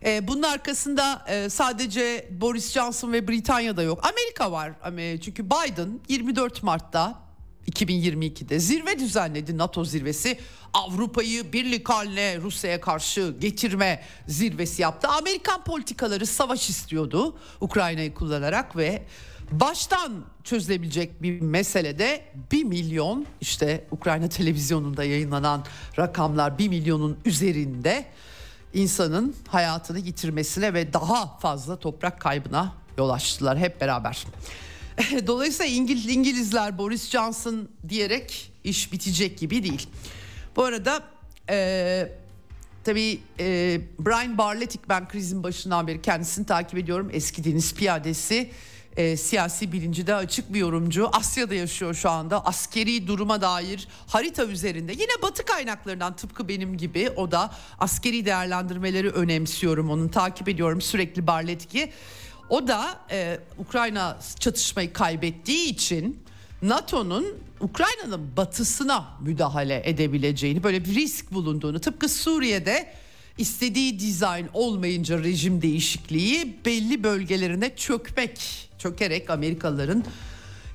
Ee, 0.05 0.29
bunun 0.29 0.43
arkasında 0.43 1.25
e, 1.29 1.51
sadece 1.51 2.29
Boris 2.31 2.73
Johnson 2.73 3.13
ve 3.13 3.29
Britanya'da 3.29 3.83
yok. 3.83 4.01
Amerika 4.09 4.53
var. 4.53 4.73
Çünkü 5.25 5.47
Biden 5.47 6.01
24 6.09 6.63
Mart'ta 6.63 7.30
2022'de 7.71 8.59
zirve 8.59 8.99
düzenledi 8.99 9.59
NATO 9.59 9.85
zirvesi. 9.85 10.39
Avrupa'yı 10.73 11.53
birlik 11.53 11.89
haline 11.89 12.39
Rusya'ya 12.41 12.81
karşı 12.81 13.35
getirme 13.41 14.03
zirvesi 14.27 14.83
yaptı. 14.83 15.09
Amerikan 15.09 15.65
politikaları 15.65 16.27
savaş 16.27 16.71
istiyordu 16.71 17.37
Ukrayna'yı 17.61 18.15
kullanarak 18.15 18.77
ve 18.77 19.03
baştan 19.53 20.25
çözülebilecek 20.45 21.23
bir 21.23 21.41
meselede 21.41 22.25
1 22.53 22.65
milyon 22.65 23.27
işte 23.41 23.85
Ukrayna 23.91 24.29
televizyonunda 24.29 25.05
yayınlanan 25.05 25.65
rakamlar 25.99 26.59
1 26.59 26.69
milyonun 26.69 27.19
üzerinde 27.25 28.05
insanın 28.75 29.37
hayatını 29.49 29.99
yitirmesine 29.99 30.75
ve 30.75 30.93
daha 30.93 31.39
fazla 31.39 31.77
toprak 31.77 32.21
kaybına 32.21 32.73
yol 32.99 33.11
açtılar 33.11 33.59
hep 33.59 33.81
beraber. 33.81 34.27
Dolayısıyla 35.27 35.73
İngiliz, 35.73 36.07
İngilizler 36.07 36.79
Boris 36.79 37.11
Johnson 37.11 37.69
diyerek 37.89 38.53
iş 38.65 38.93
bitecek 38.93 39.39
gibi 39.39 39.63
değil. 39.63 39.89
Bu 40.57 40.65
arada 40.65 41.03
e, 41.51 42.09
tabii 42.85 43.21
e, 43.41 43.81
Brian 43.99 44.39
Barletik 44.39 44.89
ben 44.89 45.09
krizin 45.09 45.43
başından 45.43 45.87
beri 45.87 46.03
kendisini 46.03 46.47
takip 46.47 46.79
ediyorum. 46.79 47.11
Eski 47.13 47.45
deniz 47.45 47.75
piyadesi 47.75 48.51
e, 48.97 49.17
siyasi 49.17 49.73
bilincide 49.73 50.15
açık 50.15 50.53
bir 50.53 50.59
yorumcu. 50.59 51.09
Asya'da 51.13 51.55
yaşıyor 51.55 51.95
şu 51.95 52.11
anda. 52.11 52.47
Askeri 52.47 53.07
duruma 53.07 53.41
dair 53.41 53.89
harita 54.07 54.45
üzerinde. 54.45 54.93
Yine 54.93 55.23
batı 55.23 55.45
kaynaklarından 55.45 56.17
tıpkı 56.17 56.49
benim 56.49 56.77
gibi 56.77 57.11
o 57.17 57.31
da 57.31 57.55
askeri 57.79 58.27
değerlendirmeleri 58.27 59.11
önemsiyorum. 59.11 59.91
Onu 59.91 60.11
takip 60.11 60.49
ediyorum 60.49 60.81
sürekli 60.81 61.27
Barletik'i. 61.27 61.93
O 62.51 62.69
da 62.69 63.01
e, 63.11 63.39
Ukrayna 63.59 64.19
çatışmayı 64.41 64.93
kaybettiği 64.93 65.69
için 65.69 66.23
NATO'nun 66.63 67.27
Ukrayna'nın 67.61 68.37
batısına 68.37 69.09
müdahale 69.21 69.83
edebileceğini 69.85 70.63
böyle 70.63 70.85
bir 70.85 70.95
risk 70.95 71.33
bulunduğunu 71.33 71.81
tıpkı 71.81 72.09
Suriye'de 72.09 72.93
istediği 73.39 74.01
dizayn 74.01 74.49
olmayınca 74.53 75.19
rejim 75.19 75.63
değişikliği 75.63 76.57
belli 76.65 77.03
bölgelerine 77.03 77.77
çökmek 77.77 78.69
çökerek 78.79 79.31
Amerikalıların 79.31 80.05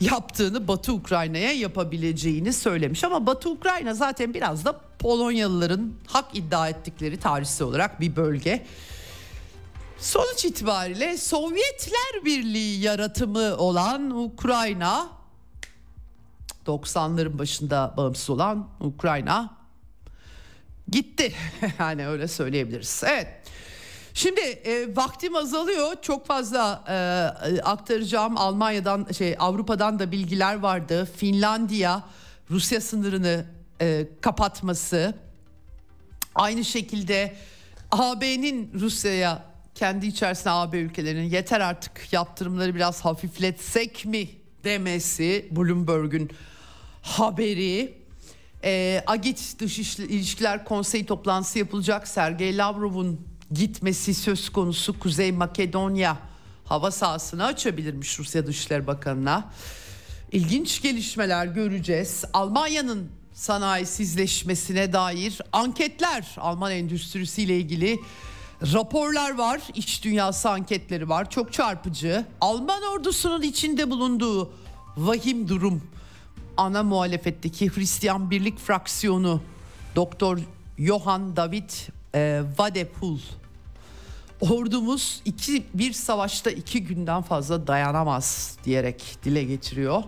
yaptığını 0.01 0.67
Batı 0.67 0.93
Ukrayna'ya 0.93 1.51
yapabileceğini 1.51 2.53
söylemiş 2.53 3.03
ama 3.03 3.25
Batı 3.25 3.49
Ukrayna 3.49 3.93
zaten 3.93 4.33
biraz 4.33 4.65
da 4.65 4.81
Polonyalıların 4.99 5.93
hak 6.07 6.25
iddia 6.37 6.69
ettikleri 6.69 7.19
tarihsel 7.19 7.67
olarak 7.67 8.01
bir 8.01 8.15
bölge. 8.15 8.65
Sonuç 10.05 10.45
itibariyle 10.45 11.17
Sovyetler 11.17 12.25
Birliği 12.25 12.81
yaratımı 12.81 13.57
olan 13.57 14.09
Ukrayna 14.09 15.09
90'ların 16.65 17.37
başında 17.39 17.93
bağımsız 17.97 18.29
olan 18.29 18.69
Ukrayna 18.79 19.57
gitti. 20.87 21.33
yani 21.79 22.07
öyle 22.07 22.27
söyleyebiliriz. 22.27 23.03
Evet. 23.07 23.27
Şimdi 24.13 24.39
e, 24.41 24.95
vaktim 24.95 25.35
azalıyor. 25.35 25.95
Çok 26.01 26.25
fazla 26.25 26.83
e, 26.89 27.61
aktaracağım. 27.61 28.37
Almanya'dan 28.37 29.07
şey 29.17 29.35
Avrupa'dan 29.39 29.99
da 29.99 30.11
bilgiler 30.11 30.55
vardı. 30.55 31.09
Finlandiya 31.15 32.03
Rusya 32.49 32.81
sınırını 32.81 33.45
e, 33.81 34.07
kapatması. 34.21 35.13
Aynı 36.35 36.65
şekilde 36.65 37.35
AB'nin 37.91 38.71
Rusya'ya 38.79 39.54
kendi 39.75 40.07
içerisinde 40.07 40.49
AB 40.49 40.79
ülkelerinin 40.79 41.29
yeter 41.29 41.59
artık 41.59 42.13
yaptırımları 42.13 42.75
biraz 42.75 43.05
hafifletsek 43.05 44.05
mi 44.05 44.29
demesi 44.63 45.47
Bloomberg'un 45.51 46.29
haberi. 47.01 47.97
E, 48.63 49.03
Agit 49.07 49.59
Dış 49.59 49.99
İlişkiler 49.99 50.65
Konseyi 50.65 51.05
toplantısı 51.05 51.59
yapılacak. 51.59 52.07
Sergey 52.07 52.57
Lavrov'un 52.57 53.21
gitmesi 53.51 54.13
söz 54.13 54.49
konusu 54.49 54.99
Kuzey 54.99 55.31
Makedonya 55.31 56.17
hava 56.65 56.91
sahasını 56.91 57.45
açabilirmiş 57.45 58.19
Rusya 58.19 58.47
Dışişleri 58.47 58.87
Bakanı'na. 58.87 59.51
İlginç 60.31 60.81
gelişmeler 60.81 61.45
göreceğiz. 61.45 62.23
Almanya'nın 62.33 63.09
sanayisizleşmesine 63.33 64.93
dair 64.93 65.41
anketler 65.53 66.35
Alman 66.37 66.71
endüstrisiyle 66.71 67.57
ilgili 67.57 67.99
raporlar 68.73 69.37
var. 69.37 69.61
İç 69.75 70.03
dünyası 70.03 70.49
anketleri 70.49 71.09
var. 71.09 71.29
Çok 71.29 71.53
çarpıcı. 71.53 72.25
Alman 72.41 72.83
ordusunun 72.83 73.41
içinde 73.41 73.89
bulunduğu 73.89 74.53
vahim 74.97 75.47
durum. 75.47 75.83
Ana 76.57 76.83
muhalefetteki 76.83 77.75
Hristiyan 77.75 78.31
Birlik 78.31 78.59
fraksiyonu 78.59 79.41
Doktor 79.95 80.39
Johann 80.77 81.35
David 81.35 81.69
e, 82.15 82.41
Vadepul 82.57 83.19
ordumuz 84.41 85.21
iki 85.25 85.65
bir 85.73 85.93
savaşta 85.93 86.51
iki 86.51 86.83
günden 86.83 87.21
fazla 87.21 87.67
dayanamaz 87.67 88.57
diyerek 88.63 89.17
dile 89.23 89.43
getiriyor. 89.43 90.03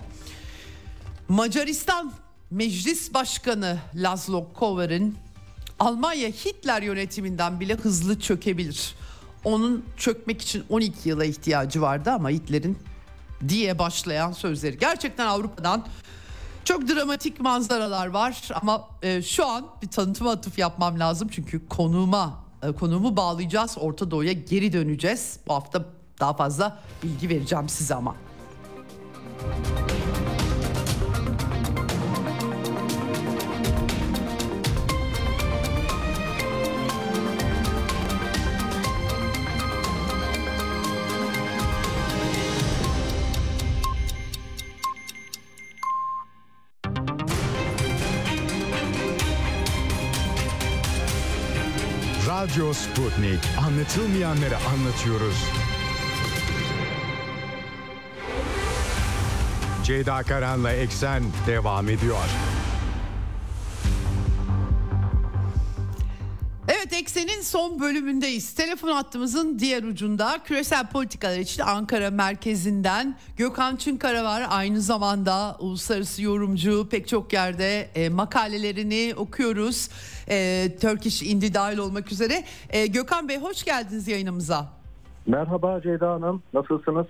Macaristan 1.29 2.13
Meclis 2.51 3.13
Başkanı 3.13 3.77
Laszlo 3.95 4.53
Kover'in 4.53 5.17
Almanya 5.79 6.29
Hitler 6.29 6.81
yönetiminden 6.81 7.59
bile 7.59 7.73
hızlı 7.75 8.19
çökebilir. 8.19 8.95
Onun 9.43 9.85
çökmek 9.97 10.41
için 10.41 10.63
12 10.69 11.09
yıla 11.09 11.25
ihtiyacı 11.25 11.81
vardı 11.81 12.11
ama 12.11 12.29
Hitler'in 12.29 12.77
diye 13.47 13.79
başlayan 13.79 14.31
sözleri. 14.31 14.77
Gerçekten 14.77 15.25
Avrupa'dan 15.27 15.85
çok 16.65 16.87
dramatik 16.87 17.39
manzaralar 17.39 18.07
var 18.07 18.49
ama 18.61 18.87
e, 19.01 19.21
şu 19.21 19.47
an 19.47 19.65
bir 19.81 19.87
tanıtıma 19.87 20.31
atıf 20.31 20.57
yapmam 20.57 20.99
lazım 20.99 21.27
çünkü 21.31 21.67
konuğuma 21.67 22.43
e, 22.63 22.71
konuğumu 22.71 23.17
bağlayacağız. 23.17 23.77
Orta 23.79 24.11
Doğu'ya 24.11 24.33
geri 24.33 24.73
döneceğiz. 24.73 25.39
Bu 25.47 25.53
hafta 25.53 25.85
daha 26.19 26.33
fazla 26.33 26.79
bilgi 27.03 27.29
vereceğim 27.29 27.69
size 27.69 27.95
ama. 27.95 28.15
Radyo 52.67 52.73
Sputnik. 52.73 53.39
Anlatılmayanları 53.57 54.57
anlatıyoruz. 54.57 55.45
Ceyda 59.83 60.23
Karan'la 60.23 60.71
Eksen 60.71 61.23
devam 61.47 61.89
ediyor. 61.89 62.25
Evet 66.67 66.93
Eksen'in 66.93 67.41
son 67.41 67.79
bölümündeyiz. 67.79 68.55
Telefon 68.55 68.87
hattımızın 68.87 69.59
diğer 69.59 69.83
ucunda 69.83 70.39
küresel 70.45 70.87
politikalar 70.87 71.37
için 71.37 71.63
Ankara 71.63 72.11
merkezinden 72.11 73.15
Gökhan 73.37 73.75
Çınkara 73.75 74.23
var. 74.23 74.43
Aynı 74.49 74.81
zamanda 74.81 75.55
uluslararası 75.59 76.23
yorumcu 76.23 76.87
pek 76.89 77.07
çok 77.07 77.33
yerde 77.33 77.81
e, 77.95 78.09
makalelerini 78.09 79.13
okuyoruz. 79.17 79.89
E, 80.29 80.67
Turkish 80.81 81.23
Indi 81.23 81.53
dahil 81.53 81.77
olmak 81.77 82.11
üzere. 82.11 82.43
E, 82.69 82.87
Gökhan 82.87 83.29
Bey 83.29 83.37
hoş 83.37 83.63
geldiniz 83.63 84.07
yayınımıza. 84.07 84.65
Merhaba 85.27 85.81
Ceyda 85.81 86.11
Hanım, 86.11 86.43
nasılsınız? 86.53 87.07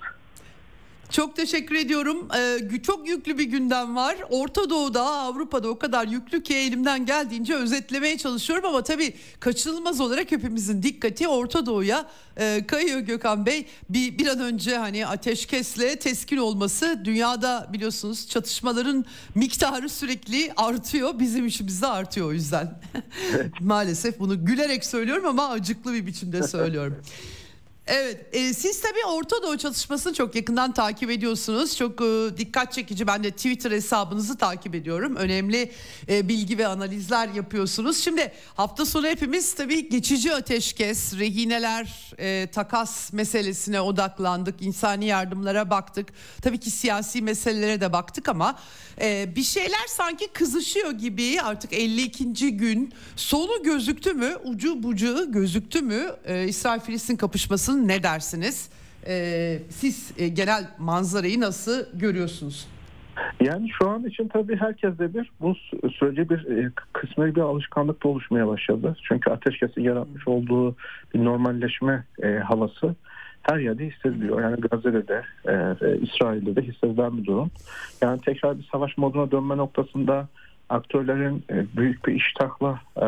Çok 1.09 1.35
teşekkür 1.35 1.75
ediyorum. 1.75 2.27
Ee, 2.37 2.81
çok 2.83 3.07
yüklü 3.07 3.37
bir 3.37 3.43
gündem 3.43 3.95
var. 3.95 4.17
Orta 4.29 4.69
Doğu'da, 4.69 5.03
Avrupa'da 5.03 5.67
o 5.69 5.79
kadar 5.79 6.07
yüklü 6.07 6.43
ki 6.43 6.55
elimden 6.55 7.05
geldiğince 7.05 7.55
özetlemeye 7.55 8.17
çalışıyorum 8.17 8.65
ama 8.65 8.83
tabii 8.83 9.13
kaçınılmaz 9.39 10.01
olarak 10.01 10.31
hepimizin 10.31 10.83
dikkati 10.83 11.27
Orta 11.27 11.65
Doğu'ya 11.65 12.09
e, 12.37 12.63
kayıyor 12.67 12.99
Gökhan 12.99 13.45
Bey. 13.45 13.65
Bir, 13.89 14.17
bir 14.17 14.27
an 14.27 14.39
önce 14.39 14.77
hani 14.77 15.07
ateşkesle 15.07 15.95
teskin 15.95 16.37
olması 16.37 17.01
dünyada 17.05 17.69
biliyorsunuz 17.73 18.27
çatışmaların 18.29 19.05
miktarı 19.35 19.89
sürekli 19.89 20.53
artıyor. 20.57 21.19
Bizim 21.19 21.47
işimiz 21.47 21.81
de 21.81 21.87
artıyor 21.87 22.27
o 22.27 22.33
yüzden. 22.33 22.81
Maalesef 23.59 24.19
bunu 24.19 24.45
gülerek 24.45 24.85
söylüyorum 24.85 25.25
ama 25.25 25.49
acıklı 25.49 25.93
bir 25.93 26.05
biçimde 26.05 26.47
söylüyorum. 26.47 26.97
Evet, 27.87 28.25
e, 28.33 28.53
siz 28.53 28.81
tabii 28.81 29.05
Orta 29.07 29.43
Doğu 29.43 29.57
çatışmasını 29.57 30.13
çok 30.13 30.35
yakından 30.35 30.73
takip 30.73 31.09
ediyorsunuz. 31.09 31.77
Çok 31.77 32.01
e, 32.01 32.37
dikkat 32.37 32.73
çekici. 32.73 33.07
Ben 33.07 33.23
de 33.23 33.31
Twitter 33.31 33.71
hesabınızı 33.71 34.37
takip 34.37 34.75
ediyorum. 34.75 35.15
Önemli 35.15 35.71
e, 36.09 36.27
bilgi 36.27 36.57
ve 36.57 36.67
analizler 36.67 37.29
yapıyorsunuz. 37.29 37.97
Şimdi 37.97 38.31
hafta 38.55 38.85
sonu 38.85 39.07
hepimiz 39.07 39.55
tabii 39.55 39.89
geçici 39.89 40.33
ateşkes, 40.33 41.13
rehineler, 41.13 42.13
e, 42.17 42.47
takas 42.51 43.13
meselesine 43.13 43.81
odaklandık. 43.81 44.61
İnsani 44.61 45.05
yardımlara 45.05 45.69
baktık. 45.69 46.07
Tabii 46.41 46.59
ki 46.59 46.71
siyasi 46.71 47.21
meselelere 47.21 47.81
de 47.81 47.93
baktık 47.93 48.29
ama 48.29 48.59
e, 49.01 49.35
bir 49.35 49.43
şeyler 49.43 49.87
sanki 49.87 50.27
kızışıyor 50.27 50.91
gibi. 50.91 51.41
Artık 51.41 51.73
52. 51.73 52.57
gün 52.57 52.93
sonu 53.15 53.63
gözüktü 53.63 54.13
mü, 54.13 54.37
ucu 54.43 54.83
bucağı 54.83 55.31
gözüktü 55.31 55.81
mü? 55.81 56.15
E, 56.25 56.47
İsrail-Filistin 56.47 57.15
kapışmasının 57.15 57.76
ne 57.77 58.03
dersiniz? 58.03 58.69
Ee, 59.07 59.59
siz 59.69 60.13
e, 60.17 60.27
genel 60.27 60.63
manzarayı 60.77 61.39
nasıl 61.39 61.99
görüyorsunuz? 61.99 62.67
Yani 63.39 63.69
şu 63.79 63.89
an 63.89 64.05
için 64.05 64.27
tabii 64.27 64.55
herkeste 64.55 65.13
bir 65.13 65.31
bu 65.41 65.55
sürece 65.91 66.29
bir 66.29 66.45
e, 67.19 67.35
bir 67.35 67.41
alışkanlık 67.41 68.03
da 68.03 68.07
oluşmaya 68.07 68.47
başladı. 68.47 68.95
Çünkü 69.03 69.29
ateşkesi 69.29 69.81
yaratmış 69.81 70.27
olduğu 70.27 70.75
bir 71.13 71.25
normalleşme 71.25 72.03
e, 72.23 72.27
havası 72.27 72.95
her 73.41 73.57
yerde 73.57 73.85
hissediliyor. 73.85 74.41
Yani 74.41 74.61
Gazze'de 74.61 75.07
de, 75.07 75.23
e, 75.45 75.97
İsrail'de 75.97 76.55
de 76.55 76.61
hissedilen 76.61 77.17
bir 77.17 77.25
durum. 77.25 77.51
Yani 78.01 78.21
tekrar 78.21 78.59
bir 78.59 78.69
savaş 78.71 78.97
moduna 78.97 79.31
dönme 79.31 79.57
noktasında 79.57 80.27
aktörlerin 80.69 81.43
e, 81.49 81.65
büyük 81.77 82.05
bir 82.07 82.13
iştahla 82.13 82.79
e, 82.97 83.05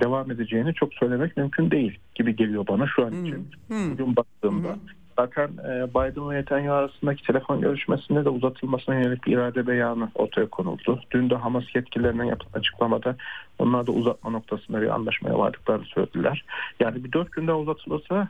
devam 0.00 0.30
edeceğini 0.30 0.74
çok 0.74 0.94
söylemek 0.94 1.36
mümkün 1.36 1.70
değil 1.70 1.98
gibi 2.14 2.36
geliyor 2.36 2.66
bana 2.68 2.86
şu 2.86 3.06
an 3.06 3.24
için. 3.24 3.48
Hmm. 3.68 3.76
hmm. 3.76 3.92
Bugün 3.92 4.16
baktığımda. 4.16 4.68
Hmm. 4.68 4.80
Zaten 5.16 5.48
e, 5.48 5.90
Biden 5.90 6.30
ve 6.30 6.34
Netanyahu 6.34 6.74
arasındaki 6.74 7.26
telefon 7.26 7.60
görüşmesinde 7.60 8.24
de 8.24 8.28
uzatılmasına 8.28 8.94
yönelik 8.94 9.26
bir 9.26 9.32
irade 9.32 9.66
beyanı 9.66 10.08
ortaya 10.14 10.46
konuldu. 10.46 11.00
Dün 11.10 11.30
de 11.30 11.34
Hamas 11.34 11.64
yetkililerinin 11.74 12.24
yapılan 12.24 12.60
açıklamada 12.60 13.16
onlar 13.58 13.86
da 13.86 13.92
uzatma 13.92 14.30
noktasında 14.30 14.82
bir 14.82 14.94
anlaşmaya 14.94 15.38
vardıklarını 15.38 15.84
söylediler. 15.84 16.44
Yani 16.80 17.04
bir 17.04 17.12
dört 17.12 17.32
günde 17.32 17.52
uzatılırsa 17.52 18.28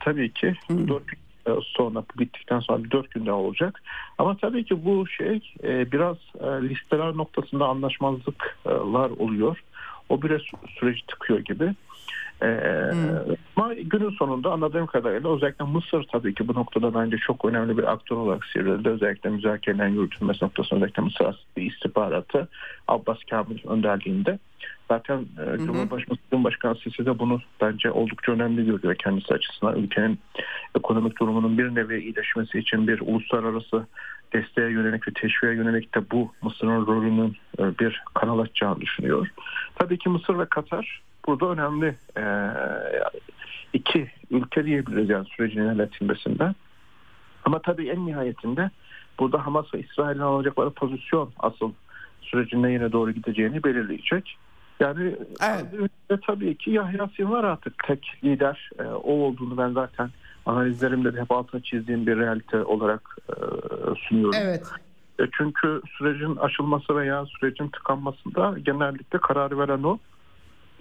tabii 0.00 0.32
ki 0.32 0.54
hmm. 0.68 0.88
dört 0.88 1.08
gün 1.08 1.18
e, 1.46 1.50
sonra 1.62 2.02
bittikten 2.18 2.60
sonra 2.60 2.90
dört 2.90 3.10
günde 3.10 3.32
olacak. 3.32 3.82
Ama 4.18 4.36
tabii 4.36 4.64
ki 4.64 4.84
bu 4.84 5.06
şey 5.06 5.40
e, 5.62 5.92
biraz 5.92 6.16
e, 6.40 6.46
listeler 6.68 7.16
noktasında 7.16 7.66
anlaşmazlıklar 7.66 9.10
oluyor. 9.10 9.62
O 10.08 10.22
bir 10.22 10.52
süreci 10.78 11.06
tıkıyor 11.06 11.38
gibi. 11.38 11.74
hmm. 12.40 13.36
Ama 13.56 13.74
günün 13.74 14.10
sonunda 14.10 14.52
anladığım 14.52 14.86
kadarıyla 14.86 15.34
özellikle 15.34 15.64
Mısır 15.64 16.02
tabii 16.12 16.34
ki 16.34 16.48
bu 16.48 16.54
noktada 16.54 16.94
bence 16.94 17.16
çok 17.16 17.44
önemli 17.44 17.78
bir 17.78 17.92
aktör 17.92 18.16
olarak 18.16 18.44
sıyrıldı. 18.44 18.88
Özellikle 18.88 19.30
müzakerelerin 19.30 19.94
yürütülmesi 19.94 20.44
noktasında 20.44 20.76
özellikle 20.76 21.02
Mısır 21.02 21.46
istihbaratı 21.56 22.48
Abbas 22.88 23.18
Kamil 23.30 23.68
önderliğinde 23.68 24.38
Zaten 24.92 25.18
e, 25.18 25.58
Cumhurbaşkanı, 25.58 26.18
Cumhurbaşkanı 26.30 26.76
Sisi 26.76 27.06
de 27.06 27.18
bunu 27.18 27.40
bence 27.60 27.90
oldukça 27.90 28.32
önemli 28.32 28.66
görüyor 28.66 28.94
kendisi 28.94 29.34
açısından. 29.34 29.78
Ülkenin 29.78 30.18
ekonomik 30.76 31.20
durumunun 31.20 31.58
bir 31.58 31.74
nevi 31.74 32.00
iyileşmesi 32.00 32.58
için 32.58 32.88
bir 32.88 33.00
uluslararası 33.00 33.86
desteğe 34.32 34.70
yönelik 34.70 35.08
ve 35.08 35.12
teşviğe 35.12 35.54
yönelik 35.54 35.94
de 35.94 36.10
bu 36.10 36.32
Mısır'ın 36.42 36.86
rolünün 36.86 37.36
e, 37.58 37.78
bir 37.78 38.02
kanal 38.14 38.38
açacağını 38.38 38.80
düşünüyor. 38.80 39.28
Tabii 39.74 39.98
ki 39.98 40.08
Mısır 40.08 40.38
ve 40.38 40.46
Katar 40.46 41.02
burada 41.26 41.46
önemli 41.46 41.96
e, 42.16 42.24
iki 43.72 44.10
ülke 44.30 44.64
diyebiliriz 44.64 45.10
yani 45.10 45.26
sürecin 45.36 45.60
ilerletilmesinde. 45.60 46.54
Ama 47.44 47.58
tabii 47.58 47.88
en 47.88 48.06
nihayetinde 48.06 48.70
burada 49.18 49.46
Hamas 49.46 49.74
ve 49.74 49.80
İsrail'in 49.80 50.20
alacakları 50.20 50.70
pozisyon 50.70 51.30
asıl 51.38 51.72
sürecin 52.22 52.62
neyine 52.62 52.92
doğru 52.92 53.10
gideceğini 53.10 53.64
belirleyecek. 53.64 54.38
Yani 54.82 55.16
evet. 55.42 55.90
E, 56.10 56.16
tabii 56.26 56.56
ki 56.56 56.70
Yahya 56.70 57.10
Sinvar 57.16 57.44
artık 57.44 57.84
tek 57.86 58.18
lider 58.24 58.70
e, 58.78 58.82
o 58.82 59.12
olduğunu 59.12 59.56
ben 59.58 59.70
zaten 59.70 60.10
analizlerimde 60.46 61.14
de 61.14 61.20
hep 61.20 61.30
altına 61.30 61.60
çizdiğim 61.60 62.06
bir 62.06 62.16
realite 62.16 62.64
olarak 62.64 63.16
e, 63.28 63.34
sunuyorum. 64.08 64.38
Evet. 64.42 64.66
E, 65.20 65.22
çünkü 65.38 65.80
sürecin 65.98 66.36
aşılması 66.36 66.96
veya 66.96 67.26
sürecin 67.26 67.68
tıkanmasında 67.68 68.54
genellikle 68.58 69.18
kararı 69.18 69.58
veren 69.58 69.82
o. 69.82 69.98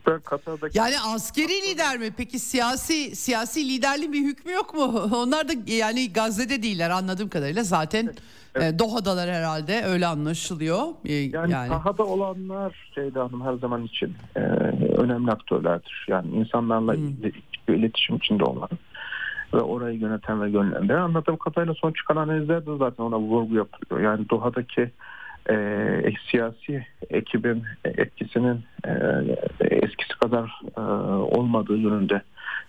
Ben 0.07 0.19
Katar'daki 0.19 0.77
Yani 0.77 0.95
askeri 0.99 1.61
lider 1.71 1.97
mi? 1.97 2.11
Peki 2.17 2.39
siyasi 2.39 3.15
siyasi 3.15 3.69
liderliğin 3.69 4.13
bir 4.13 4.21
hükmü 4.23 4.51
yok 4.51 4.73
mu? 4.73 4.83
Onlar 5.15 5.47
da 5.49 5.53
yani 5.67 6.13
Gazze'de 6.13 6.63
değiller 6.63 6.89
anladığım 6.89 7.29
kadarıyla. 7.29 7.63
Zaten 7.63 8.13
e, 8.55 8.79
Doha'dalar 8.79 9.29
herhalde 9.29 9.83
öyle 9.85 10.07
anlaşılıyor. 10.07 10.81
E, 11.05 11.13
Yani, 11.13 11.51
yani. 11.51 11.69
sahada 11.69 12.03
olanlar 12.03 12.91
Ceyda 12.95 13.23
Hanım 13.23 13.45
her 13.45 13.53
zaman 13.53 13.83
için 13.83 14.13
e, 14.35 14.39
önemli 14.97 15.31
aktörlerdir. 15.31 16.05
Yani 16.09 16.27
insanlarla 16.31 16.93
Hmm. 16.93 17.07
il- 17.07 17.73
iletişim 17.73 18.15
içinde 18.15 18.43
olan 18.43 18.69
ve 19.53 19.61
orayı 19.61 19.99
yöneten 19.99 20.41
ve 20.41 20.49
yönlendiren. 20.49 21.01
Anladığım 21.01 21.37
kadarıyla 21.37 21.73
son 21.73 21.91
çıkan 21.91 22.15
analizlerde 22.15 22.77
zaten 22.77 23.03
ona 23.03 23.19
vurgu 23.19 23.55
yapılıyor. 23.55 24.11
Yani 24.11 24.29
Doha'daki 24.29 24.91
e, 25.49 26.13
siyasi 26.31 26.87
ekibin 27.09 27.63
etkisinin 27.85 28.59
e, 28.85 28.91
eskisi 29.59 30.19
kadar 30.19 30.61
e, 30.77 30.81
olmadığı 31.35 31.77
yönünde 31.77 32.21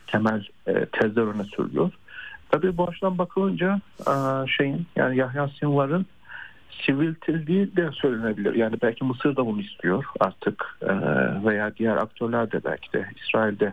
temel 0.07 0.47
e, 0.67 0.87
tezler 0.87 1.23
öne 1.23 1.45
sürüyor. 1.45 1.91
Tabii 2.51 2.77
bu 2.77 2.89
açıdan 2.89 3.19
bakılınca 3.19 3.81
e, 4.01 4.15
şeyin 4.49 4.87
yani 4.97 5.17
Yahya 5.17 5.49
Sinvar'ın 5.49 6.07
siviltildiği 6.87 7.77
de 7.77 7.91
söylenebilir. 7.93 8.55
Yani 8.55 8.77
belki 8.83 9.05
Mısır 9.05 9.37
da 9.37 9.47
bunu 9.47 9.61
istiyor 9.61 10.05
artık 10.21 10.79
e, 10.83 10.93
veya 11.45 11.77
diğer 11.77 11.97
aktörler 11.97 12.53
de 12.53 12.65
belki 12.65 12.93
de 12.93 13.07
İsrail'de 13.17 13.73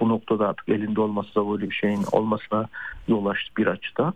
bu 0.00 0.08
noktada 0.08 0.48
artık 0.48 0.68
elinde 0.68 1.00
olması 1.00 1.34
da 1.34 1.50
böyle 1.50 1.70
bir 1.70 1.74
şeyin 1.74 2.04
olmasına 2.12 2.68
yol 3.08 3.26
açtı 3.26 3.56
bir 3.56 3.66
açıdan. 3.66 4.14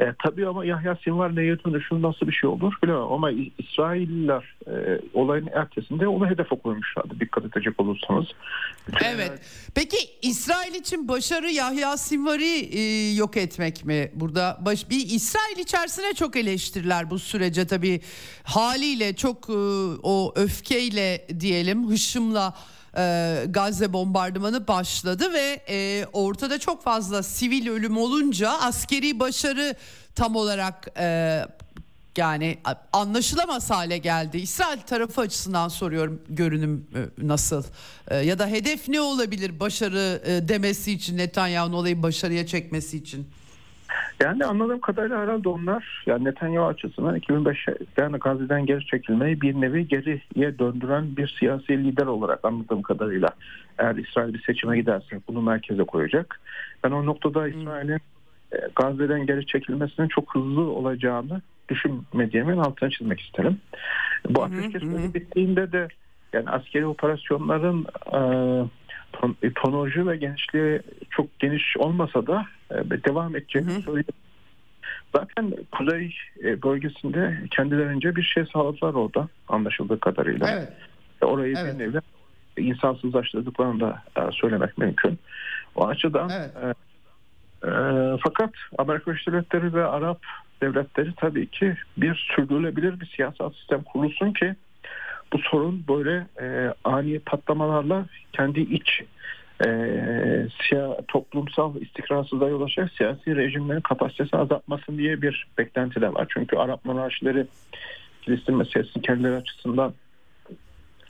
E, 0.00 0.04
tabii 0.24 0.46
ama 0.46 0.64
Yahya 0.64 0.98
Sinvar 1.04 1.36
neye 1.36 1.64
dönüşür 1.64 2.02
nasıl 2.02 2.26
bir 2.28 2.32
şey 2.32 2.50
olur 2.50 2.72
bilemem 2.82 3.02
ama 3.02 3.30
İ- 3.30 3.52
İsrailliler 3.58 4.56
e, 4.66 5.00
olayın 5.14 5.48
ertesinde 5.54 6.08
onu 6.08 6.30
hedefe 6.30 6.56
koymuşlardı 6.56 7.20
dikkat 7.20 7.44
edecek 7.44 7.80
olursanız. 7.80 8.26
Evet. 9.04 9.32
Peki 9.74 9.96
İsrail 10.22 10.74
için 10.74 11.08
başarı 11.08 11.50
Yahya 11.50 11.96
Sinvar'ı 11.96 12.42
e, 12.76 13.12
yok 13.14 13.36
etmek 13.36 13.84
mi? 13.84 14.10
Burada 14.14 14.58
baş, 14.60 14.90
bir 14.90 15.06
İsrail 15.06 15.58
içerisine 15.58 16.14
çok 16.14 16.36
eleştiriler 16.36 17.10
bu 17.10 17.18
sürece 17.18 17.66
tabii 17.66 18.00
haliyle 18.44 19.16
çok 19.16 19.50
e, 19.50 19.52
o 20.02 20.32
öfkeyle 20.36 21.26
diyelim 21.40 21.88
hışımla 21.90 22.54
e, 22.96 23.44
Gazze 23.48 23.92
bombardımanı 23.92 24.68
başladı 24.68 25.32
ve 25.32 25.60
e, 25.68 26.06
ortada 26.12 26.58
çok 26.58 26.82
fazla 26.82 27.22
sivil 27.22 27.68
ölüm 27.68 27.96
olunca 27.96 28.50
askeri 28.50 29.20
başarı 29.20 29.74
tam 30.14 30.36
olarak 30.36 30.88
e, 30.98 31.40
yani 32.16 32.58
anlaşılamaz 32.92 33.70
hale 33.70 33.98
geldi. 33.98 34.38
İsrail 34.38 34.80
tarafı 34.80 35.20
açısından 35.20 35.68
soruyorum 35.68 36.22
görünüm 36.28 36.86
e, 36.94 37.26
nasıl 37.26 37.64
E, 38.08 38.16
ya 38.16 38.38
da 38.38 38.46
hedef 38.46 38.88
ne 38.88 39.00
olabilir 39.00 39.60
başarı 39.60 40.22
e, 40.24 40.48
demesi 40.48 40.92
için 40.92 41.18
Netanyahu'nun 41.18 41.76
olayı 41.76 42.02
başarıya 42.02 42.46
çekmesi 42.46 42.96
için? 42.96 43.28
Yani 44.22 44.44
anladığım 44.44 44.80
kadarıyla 44.80 45.20
herhalde 45.20 45.48
onlar 45.48 46.04
yani 46.06 46.24
Netanyahu 46.24 46.66
açısından 46.66 47.18
2005'ten 47.18 48.12
Gazze'den 48.12 48.66
geri 48.66 48.86
çekilmeyi 48.86 49.40
bir 49.40 49.54
nevi 49.54 49.88
geriye 49.88 50.58
döndüren 50.58 51.16
bir 51.16 51.36
siyasi 51.38 51.84
lider 51.84 52.06
olarak 52.06 52.44
anladığım 52.44 52.82
kadarıyla 52.82 53.28
eğer 53.78 53.96
İsrail 53.96 54.34
bir 54.34 54.42
seçime 54.42 54.76
giderse 54.76 55.20
bunu 55.28 55.42
merkeze 55.42 55.84
koyacak. 55.84 56.40
Ben 56.84 56.90
o 56.90 57.06
noktada 57.06 57.48
İsrail'in 57.48 58.00
e, 58.52 58.58
Gazze'den 58.76 59.26
geri 59.26 59.46
çekilmesinin 59.46 60.08
çok 60.08 60.34
hızlı 60.34 60.60
olacağını 60.60 61.42
düşünmediğimin 61.68 62.58
altına 62.58 62.90
çizmek 62.90 63.20
isterim. 63.20 63.58
Bu 64.28 64.42
ateşkes 64.42 64.82
bittiğinde 65.14 65.72
de 65.72 65.88
yani 66.32 66.50
askeri 66.50 66.86
operasyonların 66.86 67.86
e, 68.12 68.20
ton, 69.12 69.36
e, 69.42 69.52
tonajı 69.52 70.06
ve 70.06 70.16
genişliği 70.16 70.80
çok 71.10 71.38
geniş 71.38 71.76
olmasa 71.76 72.26
da 72.26 72.46
e, 72.70 72.74
devam 73.04 73.36
edeceğini 73.36 73.82
söyleyeyim. 73.82 74.04
Zaten 75.16 75.52
kuzey 75.72 76.14
e, 76.44 76.62
bölgesinde 76.62 77.38
kendilerince 77.50 78.16
bir 78.16 78.22
şey 78.22 78.44
sağladılar 78.52 78.94
orada 78.94 79.28
anlaşıldığı 79.48 80.00
kadarıyla. 80.00 80.50
Evet. 80.50 80.72
E, 81.22 81.24
Orayı 81.24 81.54
Evet. 81.58 81.74
bir 81.74 81.78
nevi 81.78 82.00
insansızlaştırdıklarını 82.56 83.80
da 83.80 84.02
söylemek 84.32 84.78
mümkün. 84.78 85.18
O 85.74 85.86
açıdan 85.86 86.30
Evet. 86.30 86.50
e, 86.56 86.74
e, 87.68 87.72
fakat 88.24 88.50
Amerika 88.78 89.10
Birleşik 89.10 89.32
Devletleri 89.32 89.74
ve 89.74 89.84
Arap 89.84 90.18
devletleri 90.62 91.14
tabii 91.16 91.46
ki 91.46 91.76
bir 91.96 92.32
sürdürülebilir 92.36 93.00
bir 93.00 93.06
siyasal 93.06 93.50
sistem 93.52 93.82
kurulsun 93.82 94.32
ki 94.32 94.54
bu 95.32 95.38
sorun 95.38 95.84
böyle 95.88 96.26
e, 96.40 96.74
ani 96.84 97.18
patlamalarla 97.18 98.06
kendi 98.32 98.60
iç 98.60 99.02
e, 99.66 99.68
siya, 100.62 100.96
toplumsal 101.08 101.76
istikrarsızlığa 101.76 102.48
yol 102.48 102.62
açacak 102.62 102.92
siyasi 102.92 103.36
rejimlerin 103.36 103.80
kapasitesini 103.80 104.40
azaltmasın 104.40 104.98
diye 104.98 105.22
bir 105.22 105.46
beklenti 105.58 106.00
de 106.00 106.14
var. 106.14 106.26
Çünkü 106.34 106.56
Arap 106.56 106.84
monarşileri 106.84 107.46
Filistin 108.20 108.56
meselesini 108.56 109.02
kendileri 109.02 109.36
açısından 109.36 109.94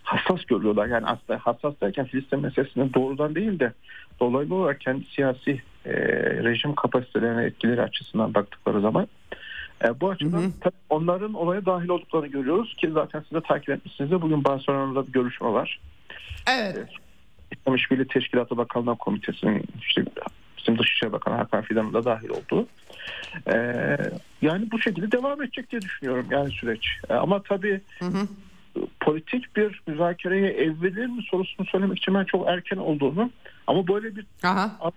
hassas 0.03 0.45
görüyorlar. 0.45 0.87
Yani 0.87 1.07
aslında 1.07 1.39
hassas 1.39 1.75
derken 1.83 2.07
Filistin 2.07 2.41
meselesine 2.41 2.95
doğrudan 2.95 3.35
değil 3.35 3.59
de 3.59 3.73
dolaylı 4.21 4.55
olarak 4.55 4.81
kendi 4.81 5.05
siyasi 5.05 5.63
e, 5.85 5.93
rejim 6.45 6.75
kapasitelerine 6.75 7.45
etkileri 7.45 7.83
açısından 7.83 8.35
baktıkları 8.35 8.81
zaman 8.81 9.07
e, 9.85 10.01
bu 10.01 10.11
açıdan 10.11 10.41
Hı 10.41 10.45
hı. 10.47 10.71
onların 10.91 11.35
olaya 11.35 11.67
dahil 11.67 11.89
olduklarını 11.89 12.27
görüyoruz 12.27 12.75
ki 12.77 12.91
zaten 12.95 13.21
siz 13.21 13.33
de 13.33 13.41
takip 13.41 13.69
etmişsiniz 13.71 14.11
de 14.11 14.23
bugün 14.23 14.45
Barcelona'da 14.45 15.07
bir 15.07 15.13
görüşme 15.13 15.49
var. 15.49 15.81
Evet. 16.49 16.89
İslam 17.53 17.75
İşbirliği 17.77 18.07
Teşkilatı 18.07 18.57
Bakanlar 18.57 18.99
Komitesi'nin 18.99 19.65
işte 19.81 20.05
bizim 20.59 20.79
Dışişleri 20.79 21.13
Bakanı 21.13 21.35
Hakan 21.35 21.63
Fidan'ın 21.63 21.95
da 21.95 22.05
dahil 22.05 22.29
olduğu. 22.29 22.67
Ee, 23.53 23.97
yani 24.43 24.71
bu 24.71 24.81
şekilde 24.81 25.13
devam 25.13 25.43
edecek 25.43 25.71
diye 25.71 25.83
düşünüyorum 25.83 26.27
yani 26.31 26.51
süreç. 26.51 26.89
Ee, 27.11 27.15
ama 27.15 27.43
tabii 27.43 27.81
Hı 27.99 28.05
hı. 28.05 28.29
politik 29.01 29.57
bir 29.57 29.83
müzakereye 29.87 30.51
evrilir 30.51 31.07
mi 31.07 31.23
sorusunu 31.31 31.67
söylemek 31.67 31.99
için 31.99 32.15
ben 32.15 32.25
çok 32.25 32.49
erken 32.49 32.77
olduğunu 32.77 33.31
ama 33.67 33.89
böyle 33.89 34.17
bir 34.17 34.27
Aha. 34.43 34.93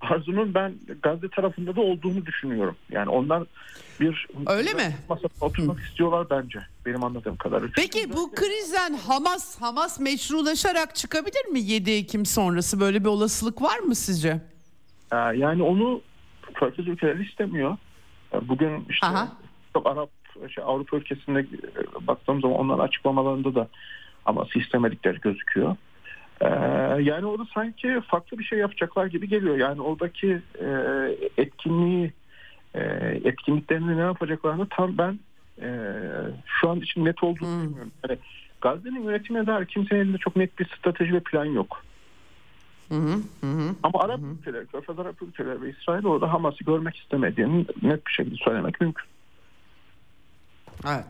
Arzunun 0.00 0.54
ben 0.54 0.74
Gazze 1.02 1.28
tarafında 1.28 1.76
da 1.76 1.80
olduğunu 1.80 2.26
düşünüyorum. 2.26 2.76
Yani 2.90 3.08
onlar 3.08 3.42
bir 4.00 4.26
Öyle 4.46 4.74
mi? 4.74 4.96
masada 5.08 5.28
oturmak 5.40 5.80
istiyorlar 5.80 6.26
bence 6.30 6.58
benim 6.86 7.04
anladığım 7.04 7.36
kadarıyla. 7.36 7.72
Peki 7.76 8.12
bu 8.12 8.30
krizden 8.34 8.94
Hamas 8.94 9.60
Hamas 9.62 10.00
meşrulaşarak 10.00 10.94
çıkabilir 10.96 11.44
mi 11.52 11.60
7 11.60 11.90
Ekim 11.90 12.26
sonrası 12.26 12.80
böyle 12.80 13.00
bir 13.00 13.08
olasılık 13.08 13.62
var 13.62 13.78
mı 13.78 13.94
sizce? 13.94 14.40
Ee, 15.12 15.16
Yani 15.16 15.62
onu 15.62 16.00
Körfez 16.54 16.88
ülkeleri 16.88 17.24
istemiyor. 17.24 17.76
Ee, 18.34 18.48
Bugün 18.48 18.86
işte 18.90 19.06
Aha. 19.06 19.28
çok 19.72 19.86
Arap 19.86 20.10
şey, 20.54 20.64
Avrupa 20.64 20.96
ülkesinde 20.96 21.40
e, 21.40 22.06
baktığım 22.06 22.40
zaman 22.40 22.56
onların 22.58 22.84
açıklamalarında 22.84 23.54
da 23.54 23.68
ama 24.24 24.46
istemedikleri 24.54 25.20
gözüküyor. 25.20 25.76
Ee, 26.40 26.46
yani 27.02 27.26
orada 27.26 27.46
sanki 27.54 28.00
farklı 28.06 28.38
bir 28.38 28.44
şey 28.44 28.58
yapacaklar 28.58 29.06
gibi 29.06 29.28
geliyor. 29.28 29.56
Yani 29.56 29.80
oradaki 29.80 30.42
e, 30.60 30.68
etkinliği 31.36 32.12
e, 32.74 32.80
etkinliklerini 33.24 33.96
ne 33.96 34.00
yapacaklarını 34.00 34.66
tam 34.70 34.98
ben 34.98 35.18
e, 35.62 35.68
şu 36.46 36.70
an 36.70 36.80
için 36.80 37.04
net 37.04 37.22
olduğunu 37.22 37.48
Hmm. 37.48 37.62
bilmiyorum. 37.62 37.92
Yani 38.08 38.18
Gazze'nin 38.60 39.02
yönetimine 39.02 39.46
dair 39.46 39.66
kimsenin 39.66 40.00
elinde 40.00 40.18
çok 40.18 40.36
net 40.36 40.58
bir 40.58 40.66
strateji 40.78 41.12
ve 41.14 41.20
plan 41.20 41.44
yok. 41.44 41.84
Hı 42.88 42.94
hı, 42.94 43.14
hı 43.40 43.46
hı. 43.46 43.74
Ama 43.82 44.00
Arap 44.00 44.20
ülkeleri, 44.38 44.66
Körfez 44.66 44.98
Arap 44.98 45.22
ülkeleri 45.22 45.62
ve 45.62 45.70
İsrail 45.70 46.04
orada 46.04 46.32
Hamas'ı 46.32 46.64
görmek 46.64 46.96
istemediğini 46.96 47.66
net 47.82 48.06
bir 48.06 48.12
şekilde 48.12 48.36
söylemek 48.44 48.80
mümkün. 48.80 49.04
Evet. 50.86 51.04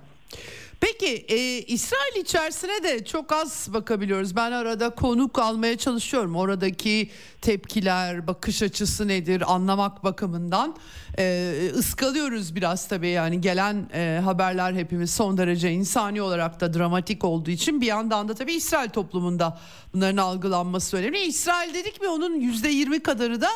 Peki 0.80 1.24
e, 1.28 1.58
İsrail 1.58 2.16
içerisine 2.16 2.82
de 2.82 3.04
çok 3.04 3.32
az 3.32 3.68
bakabiliyoruz. 3.72 4.36
Ben 4.36 4.52
arada 4.52 4.90
konuk 4.90 5.38
almaya 5.38 5.78
çalışıyorum. 5.78 6.36
Oradaki 6.36 7.10
tepkiler, 7.40 8.26
bakış 8.26 8.62
açısı 8.62 9.08
nedir 9.08 9.52
anlamak 9.54 10.04
bakımından. 10.04 10.76
E, 11.18 11.54
ıskalıyoruz 11.74 12.54
biraz 12.54 12.88
tabii 12.88 13.08
yani 13.08 13.40
gelen 13.40 13.90
e, 13.94 14.20
haberler 14.24 14.72
hepimiz 14.72 15.10
son 15.10 15.38
derece 15.38 15.70
insani 15.72 16.22
olarak 16.22 16.60
da 16.60 16.74
dramatik 16.74 17.24
olduğu 17.24 17.50
için 17.50 17.80
bir 17.80 17.86
yandan 17.86 18.28
da 18.28 18.34
tabii 18.34 18.52
İsrail 18.52 18.90
toplumunda 18.90 19.58
bunların 19.94 20.16
algılanması 20.16 20.96
önemli. 20.96 21.18
İsrail 21.18 21.74
dedik 21.74 22.00
mi 22.00 22.08
onun 22.08 22.40
yüzde 22.40 22.68
yirmi 22.68 23.00
kadarı 23.00 23.40
da 23.40 23.48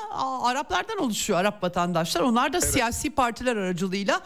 Araplardan 0.42 0.98
oluşuyor. 0.98 1.38
Arap 1.38 1.62
vatandaşlar. 1.62 2.20
Onlar 2.20 2.52
da 2.52 2.60
siyasi 2.60 3.10
partiler 3.10 3.56
aracılığıyla 3.56 4.20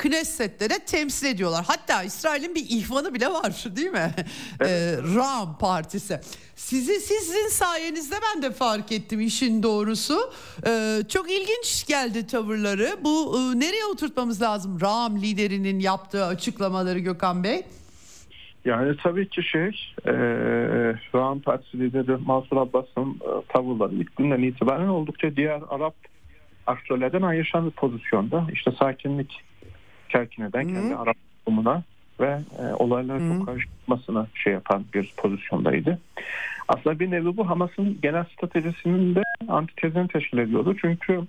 Knesset'te 0.00 0.70
de 0.70 0.78
temsil 0.86 1.26
ediyorlar. 1.26 1.64
Hatta 1.68 2.02
İsrail'in 2.02 2.54
bir 2.54 2.66
ihvanı 2.68 3.14
bile 3.14 3.26
var 3.28 3.64
değil 3.76 3.90
mi? 3.90 4.10
Ee, 4.60 4.96
Ram 5.16 5.58
Partisi. 5.58 6.20
Sizi 6.54 7.00
sizin 7.00 7.48
sayenizde 7.48 8.14
ben 8.22 8.42
de 8.42 8.50
fark 8.50 8.92
ettim 8.92 9.20
işin 9.20 9.62
doğrusu. 9.62 10.18
Ee, 10.66 10.98
çok 11.08 11.30
ilginç 11.30 11.86
geldi 11.88 12.26
tavırları. 12.26 12.96
Bu 13.04 13.38
e, 13.38 13.60
nereye 13.60 13.84
oturtmamız 13.84 14.42
lazım? 14.42 14.80
Ram 14.80 15.16
liderinin 15.16 15.80
yaptığı 15.80 16.24
açıklamaları 16.24 16.98
Gökhan 16.98 17.44
Bey. 17.44 17.62
Yani 18.64 18.96
tabii 19.02 19.28
ki 19.28 19.42
şey, 19.42 19.68
e, 20.06 20.12
Rahman 21.14 21.40
Partisi 21.40 21.80
lideri 21.80 22.16
Mansur 22.16 22.56
Abbas'ın 22.56 23.10
e, 23.10 23.46
tavırları 23.48 23.94
ilk 23.94 24.16
günden 24.16 24.42
itibaren 24.42 24.88
oldukça 24.88 25.36
diğer 25.36 25.60
Arap 25.68 25.94
aktörlerden 26.66 27.22
ayrışan 27.22 27.66
bir 27.66 27.70
pozisyonda. 27.70 28.46
İşte 28.52 28.72
sakinlik 28.78 29.49
kerkineden 30.12 30.68
Hı. 30.68 30.74
kendi 30.74 30.94
Arap 30.96 31.16
toplumuna 31.38 31.82
ve 32.20 32.40
e, 32.58 32.74
olaylara 32.74 33.18
çok 33.18 33.46
karışmasına 33.46 34.26
şey 34.34 34.52
yapan 34.52 34.84
bir 34.94 35.14
pozisyondaydı. 35.16 35.98
Aslında 36.68 37.00
bir 37.00 37.10
nevi 37.10 37.36
bu 37.36 37.50
Hamas'ın 37.50 37.98
genel 38.02 38.24
stratejisinin 38.24 39.14
de 39.14 39.22
antitezini 39.48 40.08
teşkil 40.08 40.38
ediyordu. 40.38 40.76
Çünkü 40.80 41.20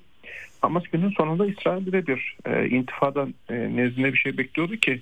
Hamas 0.62 0.84
günün 0.84 1.10
sonunda 1.10 1.46
İsrail 1.46 1.86
birebir 1.86 2.38
e, 2.46 2.70
intifada 2.70 3.28
e, 3.50 3.56
nezdinde 3.56 4.14
bir 4.14 4.18
şey 4.18 4.38
bekliyordu 4.38 4.76
ki 4.76 5.02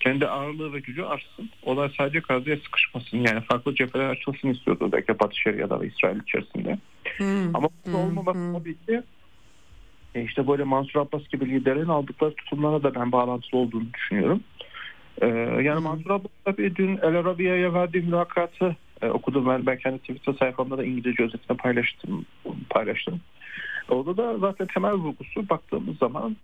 kendi 0.00 0.26
ağırlığı 0.26 0.72
ve 0.72 0.80
gücü 0.80 1.02
artsın. 1.02 1.50
Olay 1.62 1.90
sadece 1.98 2.18
Gazze'ye 2.18 2.56
sıkışmasın. 2.56 3.18
Yani 3.18 3.40
farklı 3.40 3.74
cepheler 3.74 4.08
açılsın 4.08 4.48
istiyordu 4.48 4.88
belki 4.92 5.18
Batı 5.18 5.40
Şeria'da 5.40 5.80
ve 5.80 5.86
İsrail 5.86 6.20
içerisinde. 6.20 6.78
Hmm. 7.16 7.56
Ama 7.56 7.68
bu 7.86 7.92
Hı, 7.92 7.96
olmaması 7.96 8.38
hı. 8.38 8.52
tabii 8.52 8.74
ki 8.74 9.02
e, 10.14 10.22
işte 10.22 10.48
böyle 10.48 10.64
Mansur 10.64 11.00
Abbas 11.00 11.28
gibi 11.28 11.50
liderlerin 11.50 11.88
aldıkları 11.88 12.34
tutumlara 12.34 12.82
da 12.82 12.94
ben 12.94 13.12
bağlantılı 13.12 13.60
olduğunu 13.60 13.94
düşünüyorum. 13.94 14.40
Ee, 15.22 15.26
yani. 15.62 15.80
Mansur 15.80 16.10
Abbas 16.10 16.30
tabii 16.44 16.76
dün 16.76 16.96
El 16.96 17.14
Arabiye'ye 17.14 17.74
verdiği 17.74 18.02
mülakatı 18.02 18.76
e, 19.02 19.08
okudum 19.08 19.46
ben. 19.48 19.66
Ben 19.66 19.78
kendi 19.78 19.98
Twitter 19.98 20.32
sayfamda 20.32 20.78
da 20.78 20.84
İngilizce 20.84 21.22
özetini 21.22 21.56
paylaştım. 21.56 22.26
paylaştım. 22.70 23.20
Orada 23.88 24.16
da 24.16 24.38
zaten 24.38 24.66
temel 24.66 24.92
vurgusu 24.92 25.48
baktığımız 25.48 25.98
zaman 25.98 26.36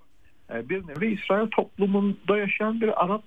e, 0.55 0.69
bir 0.69 0.89
nevi 0.89 1.13
İsrail 1.13 1.47
toplumunda 1.47 2.39
yaşayan 2.39 2.81
bir 2.81 3.05
Arap 3.05 3.23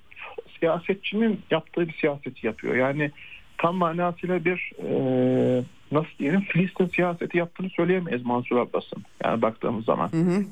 siyasetçinin 0.60 1.40
yaptığı 1.52 1.88
bir 1.88 1.94
siyaseti 1.94 2.48
yapıyor. 2.48 2.76
Yani 2.76 3.12
tam 3.58 3.76
manasıyla 3.76 4.46
bir 4.46 4.72
e, 4.80 5.64
nasıl 5.92 6.18
diyelim 6.20 6.42
Filistin 6.42 6.88
siyaseti 6.88 7.38
yaptığını 7.38 7.70
söyleyemeyiz 7.70 8.26
Mansur 8.26 8.58
Abbas'ın. 8.58 9.04
Yani 9.24 9.42
baktığımız 9.42 9.86
zaman. 9.86 10.12
Hı 10.12 10.18
hı. 10.18 10.44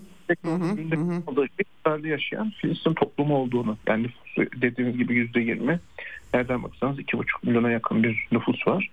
İsrail'de 1.80 2.08
yaşayan 2.08 2.50
Filistin 2.50 2.94
toplumu 2.94 3.38
olduğunu 3.38 3.78
yani 3.88 4.04
nüfusu 4.04 4.62
dediğiniz 4.62 4.98
gibi 4.98 5.16
yüzde 5.16 5.40
yirmi 5.40 5.80
nereden 6.34 6.64
baksanız 6.64 7.00
iki 7.00 7.18
buçuk 7.18 7.44
milyona 7.44 7.72
yakın 7.72 8.04
bir 8.04 8.28
nüfus 8.32 8.68
var. 8.68 8.90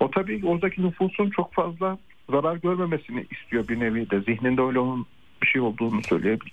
O 0.00 0.10
tabii 0.10 0.46
oradaki 0.46 0.82
nüfusun 0.82 1.30
çok 1.30 1.54
fazla 1.54 1.98
zarar 2.30 2.56
görmemesini 2.56 3.26
istiyor 3.30 3.68
bir 3.68 3.80
nevi 3.80 4.10
de. 4.10 4.20
Zihninde 4.20 4.62
öyle 4.62 4.78
onun 4.78 5.06
bir 5.42 5.46
şey 5.46 5.60
olduğunu 5.60 6.02
söyleyebilir. 6.02 6.52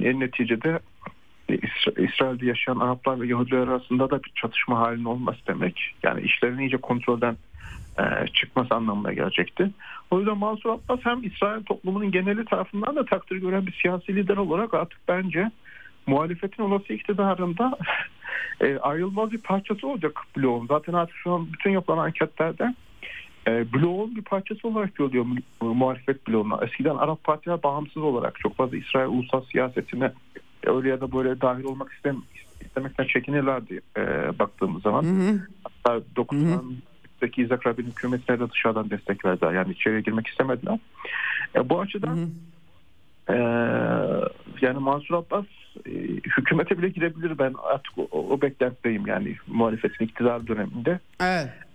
En 0.00 0.20
neticede 0.20 0.78
İsra- 1.54 2.04
İsrail'de 2.08 2.46
yaşayan 2.46 2.76
Araplar 2.76 3.20
ve 3.20 3.26
Yahudiler 3.26 3.58
arasında 3.58 4.10
da 4.10 4.22
bir 4.24 4.32
çatışma 4.34 4.80
halinin 4.80 5.04
olması 5.04 5.38
demek. 5.46 5.94
Yani 6.02 6.20
işlerin 6.20 6.58
iyice 6.58 6.76
kontrolden 6.76 7.36
e, 7.98 8.26
çıkması 8.26 8.74
anlamına 8.74 9.12
gelecekti. 9.12 9.70
O 10.10 10.18
yüzden 10.18 10.38
Mansur 10.38 10.70
Abbas 10.70 11.00
hem 11.02 11.24
İsrail 11.24 11.62
toplumunun 11.62 12.10
geneli 12.10 12.44
tarafından 12.44 12.96
da 12.96 13.04
takdir 13.04 13.36
gören 13.36 13.66
bir 13.66 13.78
siyasi 13.82 14.16
lider 14.16 14.36
olarak 14.36 14.74
artık 14.74 14.98
bence 15.08 15.50
muhalefetin 16.06 16.62
olası 16.62 16.92
iktidarında 16.92 17.78
e, 18.60 18.78
ayrılmaz 18.78 19.32
bir 19.32 19.38
parçası 19.38 19.88
olacak 19.88 20.20
bloğun. 20.36 20.66
Zaten 20.66 20.92
artık 20.92 21.16
şu 21.16 21.32
an 21.32 21.52
bütün 21.52 21.70
yapılan 21.70 21.98
anketlerde 21.98 22.74
e, 23.46 23.72
bloğun 23.72 24.16
bir 24.16 24.22
parçası 24.22 24.68
olarak 24.68 24.94
görülüyor 24.94 25.24
mu- 25.24 25.74
muhalefet 25.74 26.28
bloğuna. 26.28 26.64
Eskiden 26.64 26.96
Arap 26.96 27.24
partiler 27.24 27.62
bağımsız 27.62 28.02
olarak 28.02 28.40
çok 28.40 28.56
fazla 28.56 28.76
İsrail 28.76 29.08
ulusal 29.08 29.44
siyasetine 29.44 30.12
öyle 30.64 30.88
ya 30.88 31.00
da 31.00 31.12
böyle 31.12 31.40
dahil 31.40 31.64
olmak 31.64 31.92
istem 31.92 32.22
istemekten 32.60 33.06
çekinirlerdi 33.06 33.80
e, 33.96 34.02
baktığımız 34.38 34.82
zaman. 34.82 35.02
Hı 35.02 35.30
hı. 35.30 35.40
Hatta 35.64 36.02
90'daki 36.16 37.42
İzak 37.42 37.66
Rabin'in 37.66 37.90
hükümetine 37.90 38.40
de 38.40 38.50
dışarıdan 38.50 38.90
destek 38.90 39.24
verdiler. 39.24 39.52
Yani 39.52 39.72
içeriye 39.72 40.00
girmek 40.00 40.26
istemediler. 40.26 40.78
E, 41.54 41.68
bu 41.68 41.80
açıdan 41.80 42.16
hı. 42.16 42.28
e, 43.32 43.36
yani 44.60 44.78
Mansur 44.78 45.14
Abbas 45.14 45.44
e, 45.86 45.90
hükümete 46.38 46.78
bile 46.78 46.88
girebilir. 46.88 47.38
Ben 47.38 47.54
artık 47.72 47.98
o, 47.98 48.08
o 48.10 48.40
beklentideyim 48.40 49.06
yani 49.06 49.36
muhalefetin 49.46 50.04
iktidar 50.04 50.46
döneminde. 50.46 51.00
Evet. 51.20 51.65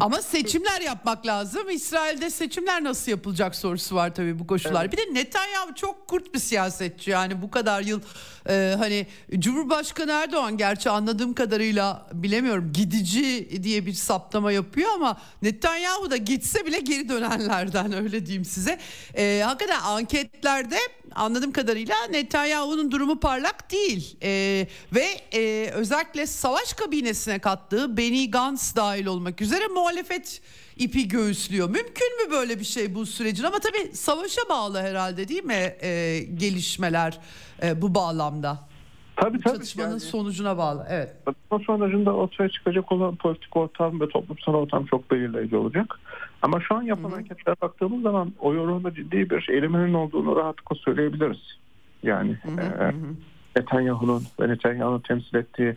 Ama 0.00 0.22
seçimler 0.22 0.80
yapmak 0.80 1.26
lazım. 1.26 1.70
İsrail'de 1.70 2.30
seçimler 2.30 2.84
nasıl 2.84 3.10
yapılacak 3.10 3.54
sorusu 3.54 3.94
var 3.96 4.14
tabii 4.14 4.38
bu 4.38 4.46
koşullar. 4.46 4.92
Bir 4.92 4.96
de 4.96 5.14
Netanyahu 5.14 5.74
çok 5.74 6.08
kurt 6.08 6.34
bir 6.34 6.38
siyasetçi 6.38 7.10
yani 7.10 7.42
bu 7.42 7.50
kadar 7.50 7.82
yıl 7.82 8.00
e, 8.48 8.74
hani 8.78 9.06
Cumhurbaşkanı 9.38 10.12
Erdoğan 10.12 10.56
gerçi 10.56 10.90
anladığım 10.90 11.34
kadarıyla 11.34 12.06
bilemiyorum 12.12 12.72
gidici 12.72 13.62
diye 13.62 13.86
bir 13.86 13.92
saptama 13.92 14.52
yapıyor 14.52 14.90
ama 14.94 15.20
Netanyahu 15.42 16.10
da 16.10 16.16
gitse 16.16 16.66
bile 16.66 16.78
geri 16.78 17.08
dönenlerden 17.08 17.92
öyle 18.02 18.26
diyeyim 18.26 18.44
size. 18.44 18.78
E, 19.14 19.42
hakikaten 19.44 19.80
anketlerde 19.80 20.78
anladığım 21.16 21.52
kadarıyla 21.52 21.96
Netanyahu'nun 22.10 22.90
durumu 22.90 23.20
parlak 23.20 23.72
değil 23.72 24.16
E, 24.22 24.66
ve 24.94 25.06
e, 25.34 25.70
özellikle 25.70 26.26
savaş 26.26 26.72
kabinesine 26.72 27.38
kattığı 27.38 27.96
Benny 27.96 28.30
Gantz 28.30 28.76
dahil 28.76 29.06
olmak 29.06 29.40
üzere 29.40 29.66
muhalefet 29.66 30.40
ipi 30.76 31.08
göğüslüyor. 31.08 31.70
Mümkün 31.70 32.24
mü 32.24 32.30
böyle 32.30 32.60
bir 32.60 32.64
şey 32.64 32.94
bu 32.94 33.06
sürecin 33.06 33.44
ama 33.44 33.58
tabii 33.58 33.90
savaşa 33.94 34.42
bağlı 34.48 34.80
herhalde 34.80 35.28
değil 35.28 35.44
mi 35.44 35.76
e, 35.82 36.20
gelişmeler 36.34 37.18
e, 37.62 37.82
bu 37.82 37.94
bağlamda? 37.94 38.68
Tabii 39.16 39.40
tabii. 39.40 39.54
Çatışmanın 39.54 39.90
yani- 39.90 40.00
sonucuna 40.00 40.58
bağlı 40.58 40.86
evet. 40.88 41.14
Çatışma 41.24 41.58
sonucunda 41.58 42.12
ortaya 42.12 42.48
çıkacak 42.48 42.92
olan 42.92 43.16
politik 43.16 43.56
ortam 43.56 44.00
ve 44.00 44.08
toplumsal 44.08 44.54
ortam 44.54 44.86
çok 44.86 45.10
belirleyici 45.10 45.56
olacak. 45.56 46.00
Ama 46.42 46.60
şu 46.60 46.74
an 46.74 46.82
yapılan 46.82 47.12
anketlere 47.12 47.56
baktığımız 47.62 48.02
zaman 48.02 48.32
oy 48.40 48.58
oranında 48.58 48.94
ciddi 48.94 49.30
bir 49.30 49.48
eğiliminin 49.50 49.94
olduğunu 49.94 50.36
rahatlıkla 50.36 50.76
söyleyebiliriz. 50.76 51.58
Yani 52.02 52.38
Hı 52.42 52.48
hı, 52.48 52.60
e, 52.60 52.84
hı 52.84 52.88
hı. 52.88 53.14
Netanyahu'nun 53.56 54.22
ve 54.40 54.48
Netanyahu'nun 54.48 55.00
temsil 55.00 55.36
ettiği 55.36 55.76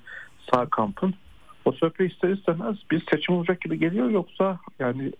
sağ 0.54 0.66
kampın 0.66 1.14
o 1.66 1.72
sebeple 1.72 2.06
ister 2.06 2.30
istemez 2.30 2.76
bir 2.92 3.06
seçim 3.12 3.36
olacak 3.36 3.62
gibi 3.62 3.80
geliyor 3.80 4.10
yoksa 4.10 4.60
yani 4.80 5.12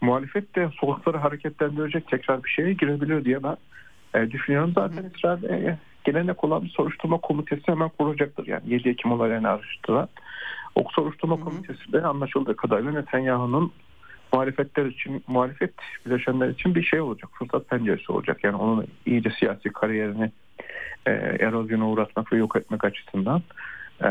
muhalefet 0.00 0.56
de 0.56 0.70
sokakları 0.80 1.16
hareketlendirecek 1.16 2.08
tekrar 2.08 2.44
bir 2.44 2.48
şeye 2.48 2.72
girebilir 2.72 3.24
diye 3.24 3.42
ben 3.42 3.56
e, 4.14 4.30
düşünüyorum. 4.30 4.72
Zaten 4.74 5.10
İsrail 5.16 5.44
e, 5.44 5.78
gelenek 6.06 6.44
olan 6.44 6.64
bir 6.64 6.68
soruşturma 6.68 7.18
komitesi 7.18 7.62
hemen 7.66 7.88
kuracaktır. 7.88 8.46
Yani 8.46 8.62
7 8.66 8.88
Ekim 8.88 9.12
olaylarını 9.12 9.48
araştıran. 9.48 10.08
O 10.74 10.84
soruşturma 10.90 11.40
komitesi 11.40 11.92
de 11.92 12.02
anlaşıldığı 12.02 12.56
kadarıyla 12.56 12.92
Netanyahu'nun 12.92 13.72
muhalefetler 14.32 14.86
için, 14.86 15.24
muhalefet 15.26 15.74
bileşenler 16.06 16.48
için 16.48 16.74
bir 16.74 16.82
şey 16.82 17.00
olacak. 17.00 17.30
Fırsat 17.38 17.68
penceresi 17.68 18.12
olacak. 18.12 18.44
Yani 18.44 18.56
onun 18.56 18.86
iyice 19.06 19.30
siyasi 19.38 19.72
kariyerini 19.72 20.30
e, 21.06 21.10
erozyona 21.40 21.88
uğratmak 21.88 22.32
ve 22.32 22.36
yok 22.36 22.56
etmek 22.56 22.84
açısından. 22.84 23.42
E, 24.00 24.06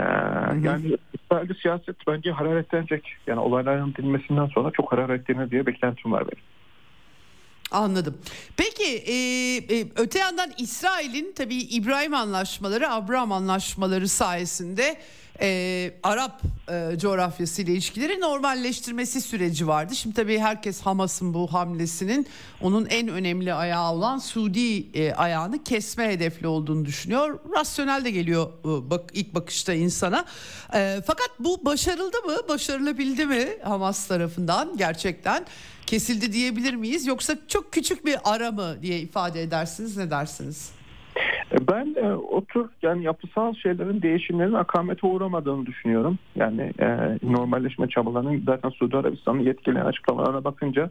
Yani 0.64 0.98
İsrail'de 1.14 1.54
siyaset 1.54 1.96
bence 2.08 2.32
hararetlenecek. 2.32 3.16
Yani 3.28 3.40
olayların 3.40 3.94
dinmesinden 3.98 4.46
sonra 4.46 4.72
çok 4.72 4.92
hararetlenir 4.92 5.52
diye 5.52 5.66
beklentim 5.66 6.12
var 6.12 6.24
benim. 6.24 6.44
Anladım. 7.72 8.18
Peki 8.58 8.84
e, 8.84 9.14
e, 9.78 9.88
öte 9.96 10.20
yandan 10.20 10.52
İsrail'in 10.58 11.34
tabii 11.36 11.56
İbrahim 11.56 12.14
anlaşmaları, 12.14 12.92
Abraham 12.92 13.32
anlaşmaları 13.32 14.08
sayesinde 14.08 14.98
e, 15.42 15.92
Arap 16.04 16.42
e, 16.70 17.00
coğrafyası 17.00 17.62
ile 17.62 17.72
ilişkileri 17.72 18.20
normalleştirmesi 18.20 19.22
süreci 19.22 19.68
vardı. 19.68 19.96
Şimdi 19.96 20.16
tabii 20.16 20.40
herkes 20.40 20.82
Hamas'ın 20.82 21.34
bu 21.34 21.54
hamlesinin 21.54 22.28
onun 22.62 22.86
en 22.86 23.08
önemli 23.08 23.54
ayağı 23.54 23.94
olan 23.94 24.18
Suudi 24.18 24.98
e, 25.00 25.14
ayağını 25.14 25.64
kesme 25.64 26.08
hedefli 26.08 26.48
olduğunu 26.48 26.86
düşünüyor. 26.86 27.40
Rasyonel 27.56 28.06
de 28.06 28.12
geliyor 28.12 28.48
e, 28.48 28.90
bak 28.90 29.10
ilk 29.14 29.36
bakışta 29.36 29.74
insana. 29.74 30.26
E, 30.74 31.02
fakat 31.08 31.30
bu 31.40 31.66
başarıldı 31.66 32.18
mı? 32.22 32.38
Başarılabildi 32.50 33.26
mi 33.26 33.48
Hamas 33.64 34.08
tarafından 34.08 34.78
gerçekten? 34.78 35.46
Kesildi 35.88 36.32
diyebilir 36.32 36.74
miyiz 36.74 37.08
yoksa 37.08 37.34
çok 37.48 37.74
küçük 37.74 38.06
bir 38.06 38.16
ara 38.24 38.52
mı 38.52 38.76
diye 38.82 39.00
ifade 39.00 39.42
edersiniz 39.42 39.98
ne 39.98 40.12
dersiniz? 40.12 40.76
E, 41.52 41.68
Ben 41.68 41.96
e, 41.96 42.14
o 42.14 42.46
tür 42.46 42.66
yani 42.82 43.04
yapısal 43.04 43.54
şeylerin 43.54 44.02
değişimlerin 44.02 44.54
akamete 44.54 45.08
uğramadığını 45.08 45.66
düşünüyorum. 45.66 46.20
Yani 46.36 46.74
e, 46.80 46.88
normalleşme 47.24 47.88
çabalarının 47.90 48.44
zaten 48.46 48.70
Suudi 48.70 48.98
Arabistan'ın 48.98 49.40
yetkililerin 49.40 49.86
açıklamalarına 49.86 50.44
bakınca 50.44 50.90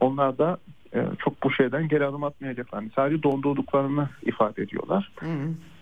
onlar 0.00 0.38
da 0.38 0.58
e, 0.94 1.04
çok 1.24 1.42
bu 1.42 1.50
şeyden 1.52 1.88
geri 1.88 2.06
adım 2.06 2.24
atmayacaklar. 2.24 2.80
Yani 2.80 2.90
sadece 2.96 3.22
dondurduklarını 3.22 4.08
ifade 4.22 4.62
ediyorlar. 4.62 5.12
Hı. 5.20 5.26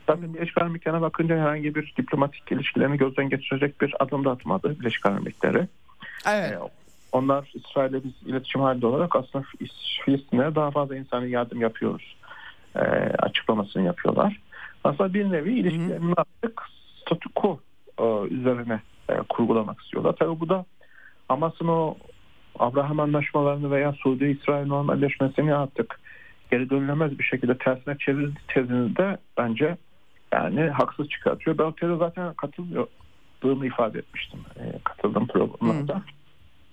Zaten 0.07 0.35
Birleşik 0.35 0.59
Arap 0.59 0.67
Emirlikleri'ne 0.69 1.01
bakınca 1.01 1.37
herhangi 1.37 1.75
bir 1.75 1.95
diplomatik 1.97 2.53
ilişkilerini 2.53 2.97
gözden 2.97 3.29
geçirecek 3.29 3.81
bir 3.81 3.95
adım 4.01 4.25
da 4.25 4.31
atmadı 4.31 4.81
Birleşik 4.81 5.07
Arap 5.07 5.19
Emirlikleri. 5.19 5.69
Evet. 6.29 6.53
E, 6.53 6.59
onlar 7.13 7.51
İsrail'le 7.55 8.05
biz 8.05 8.29
iletişim 8.29 8.61
halinde 8.61 8.87
olarak 8.87 9.17
aslında 9.17 9.45
Filistin'e 10.05 10.55
daha 10.55 10.71
fazla 10.71 10.97
insani 10.97 11.31
yardım 11.31 11.61
yapıyoruz 11.61 12.17
e, 12.77 12.81
açıklamasını 13.19 13.83
yapıyorlar. 13.83 14.41
Aslında 14.85 15.15
bir 15.15 15.31
nevi 15.33 15.59
ilişkilerin 15.59 16.15
artık 16.17 16.63
statü 17.01 17.29
quo 17.35 17.61
e, 17.99 18.05
üzerine 18.35 18.81
e, 19.09 19.17
kurgulamak 19.29 19.81
istiyorlar. 19.81 20.15
Tabii 20.19 20.41
bu 20.41 20.49
da 20.49 20.65
Hamas'ın 21.29 21.69
o 21.69 21.97
Abraham 22.59 23.01
anlaşmalarını 23.01 23.71
veya 23.71 23.93
Suudi-İsrail 23.93 24.67
normalleşmesini 24.67 25.55
artık 25.55 26.01
geri 26.51 26.71
dönülemez 26.71 27.19
bir 27.19 27.25
şekilde 27.25 27.59
tersine 27.59 27.99
çevirdi 27.99 28.41
tezini 28.49 28.97
de 28.97 29.19
bence 29.39 29.77
yani 30.33 30.61
haksız 30.61 31.09
çıkartıyor. 31.09 31.59
Ben 31.59 31.89
o 31.89 31.97
zaten 31.97 32.35
katılmıyordığımı 32.35 33.67
ifade 33.67 33.99
etmiştim. 33.99 34.41
E, 34.57 34.79
katıldığım 34.85 35.27
programlarda. 35.27 36.03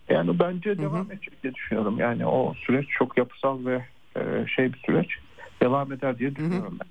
Yani 0.10 0.40
bence 0.40 0.78
devam 0.78 1.12
edecek 1.12 1.44
diye 1.44 1.54
düşünüyorum. 1.54 2.00
Yani 2.00 2.26
o 2.26 2.54
süreç 2.66 2.88
çok 2.90 3.18
yapısal 3.18 3.66
ve 3.66 3.86
e, 4.16 4.48
şey 4.56 4.74
bir 4.74 4.80
süreç 4.86 5.08
devam 5.62 5.92
eder 5.92 6.20
diye 6.20 6.36
düşünüyorum 6.36 6.78
ben. 6.82 6.88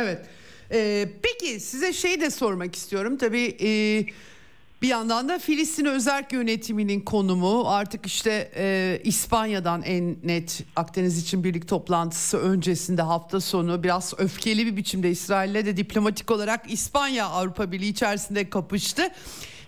Evet. 0.00 0.28
Ee, 0.72 1.08
peki 1.22 1.60
size 1.60 1.92
şey 1.92 2.20
de 2.20 2.30
sormak 2.30 2.74
istiyorum. 2.74 3.16
Tabii 3.16 3.56
e, 3.60 3.70
bir 4.82 4.88
yandan 4.88 5.28
da 5.28 5.38
Filistin 5.38 5.84
özerk 5.84 6.32
yönetiminin 6.32 7.00
konumu 7.00 7.68
artık 7.68 8.06
işte 8.06 8.50
e, 8.56 8.98
İspanya'dan 9.04 9.82
en 9.82 10.16
net 10.24 10.64
Akdeniz 10.76 11.22
için 11.22 11.44
birlik 11.44 11.68
toplantısı 11.68 12.38
öncesinde 12.38 13.02
hafta 13.02 13.40
sonu 13.40 13.82
biraz 13.82 14.14
öfkeli 14.18 14.66
bir 14.66 14.76
biçimde 14.76 15.10
İsrail'le 15.10 15.66
de 15.66 15.76
diplomatik 15.76 16.30
olarak 16.30 16.72
İspanya 16.72 17.26
Avrupa 17.26 17.72
Birliği 17.72 17.90
içerisinde 17.90 18.50
kapıştı. 18.50 19.02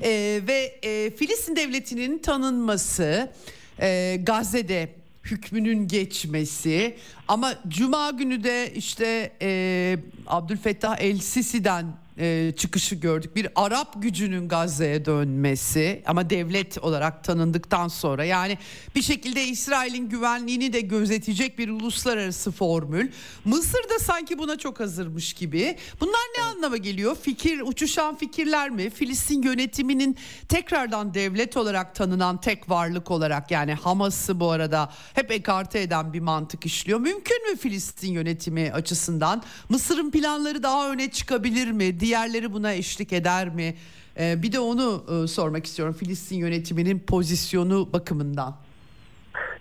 E, 0.03 0.41
ve 0.47 0.79
e, 0.83 1.11
Filistin 1.17 1.57
devletinin 1.57 2.19
tanınması 2.19 3.33
e, 3.81 4.19
Gazze'de 4.23 4.89
hükmünün 5.25 5.89
geçmesi. 5.89 6.97
Ama 7.29 7.55
cuma 7.69 8.11
günü 8.11 8.45
de 8.45 8.73
işte 8.75 9.33
e, 9.43 9.99
Abdülfettah 10.27 10.97
El 11.01 11.19
Sisi'den 11.19 11.87
e, 12.19 12.53
çıkışı 12.57 12.95
gördük. 12.95 13.37
Bir 13.37 13.49
Arap 13.55 14.03
gücünün 14.03 14.49
Gazze'ye 14.49 15.05
dönmesi 15.05 16.03
ama 16.07 16.31
devlet 16.31 16.79
olarak 16.79 17.25
tanındıktan 17.25 17.89
sonra 17.89 18.25
yani 18.25 18.59
bir 18.95 19.03
şekilde 19.03 19.45
İsrail'in 19.45 20.09
güvenliğini 20.09 20.73
de 20.73 20.81
gözetecek 20.81 21.59
bir 21.59 21.69
uluslararası 21.69 22.53
formül. 22.53 23.11
Mısır 23.45 23.89
da 23.89 23.99
sanki 23.99 24.39
buna 24.39 24.59
çok 24.59 24.81
hazırmış 24.81 25.33
gibi. 25.33 25.77
Bunlar 26.01 26.21
ne 26.39 26.45
anlama 26.45 26.77
geliyor? 26.77 27.17
Fikir 27.23 27.61
uçuşan 27.61 28.17
fikirler 28.17 28.71
mi? 28.71 28.91
Filistin 28.91 29.43
yönetiminin 29.43 30.17
tekrardan 30.49 31.15
devlet 31.15 31.57
olarak 31.57 31.95
tanınan 31.95 32.41
tek 32.41 32.71
varlık 32.71 33.11
olarak 33.11 33.51
yani 33.51 33.75
Hamas'ı 33.75 34.41
bu 34.41 34.51
arada 34.51 34.93
hep 35.15 35.31
ekarte 35.31 35.81
eden 35.81 36.13
bir 36.13 36.21
mantık 36.21 36.67
işliyor. 36.67 37.01
Mümkün 37.01 37.51
mü 37.51 37.57
Filistin 37.57 38.13
yönetimi 38.13 38.73
açısından? 38.73 39.43
Mısır'ın 39.69 40.11
planları 40.11 40.63
daha 40.63 40.91
öne 40.91 41.11
çıkabilir 41.11 41.71
mi? 41.71 42.01
Diğerleri 42.05 42.53
buna 42.53 42.73
eşlik 42.73 43.13
eder 43.13 43.49
mi? 43.49 43.75
Ee, 44.21 44.43
bir 44.43 44.53
de 44.53 44.61
onu 44.61 45.05
e, 45.09 45.27
sormak 45.27 45.65
istiyorum 45.65 45.95
Filistin 45.99 46.37
yönetiminin 46.37 46.99
pozisyonu 46.99 47.93
bakımından. 47.93 48.55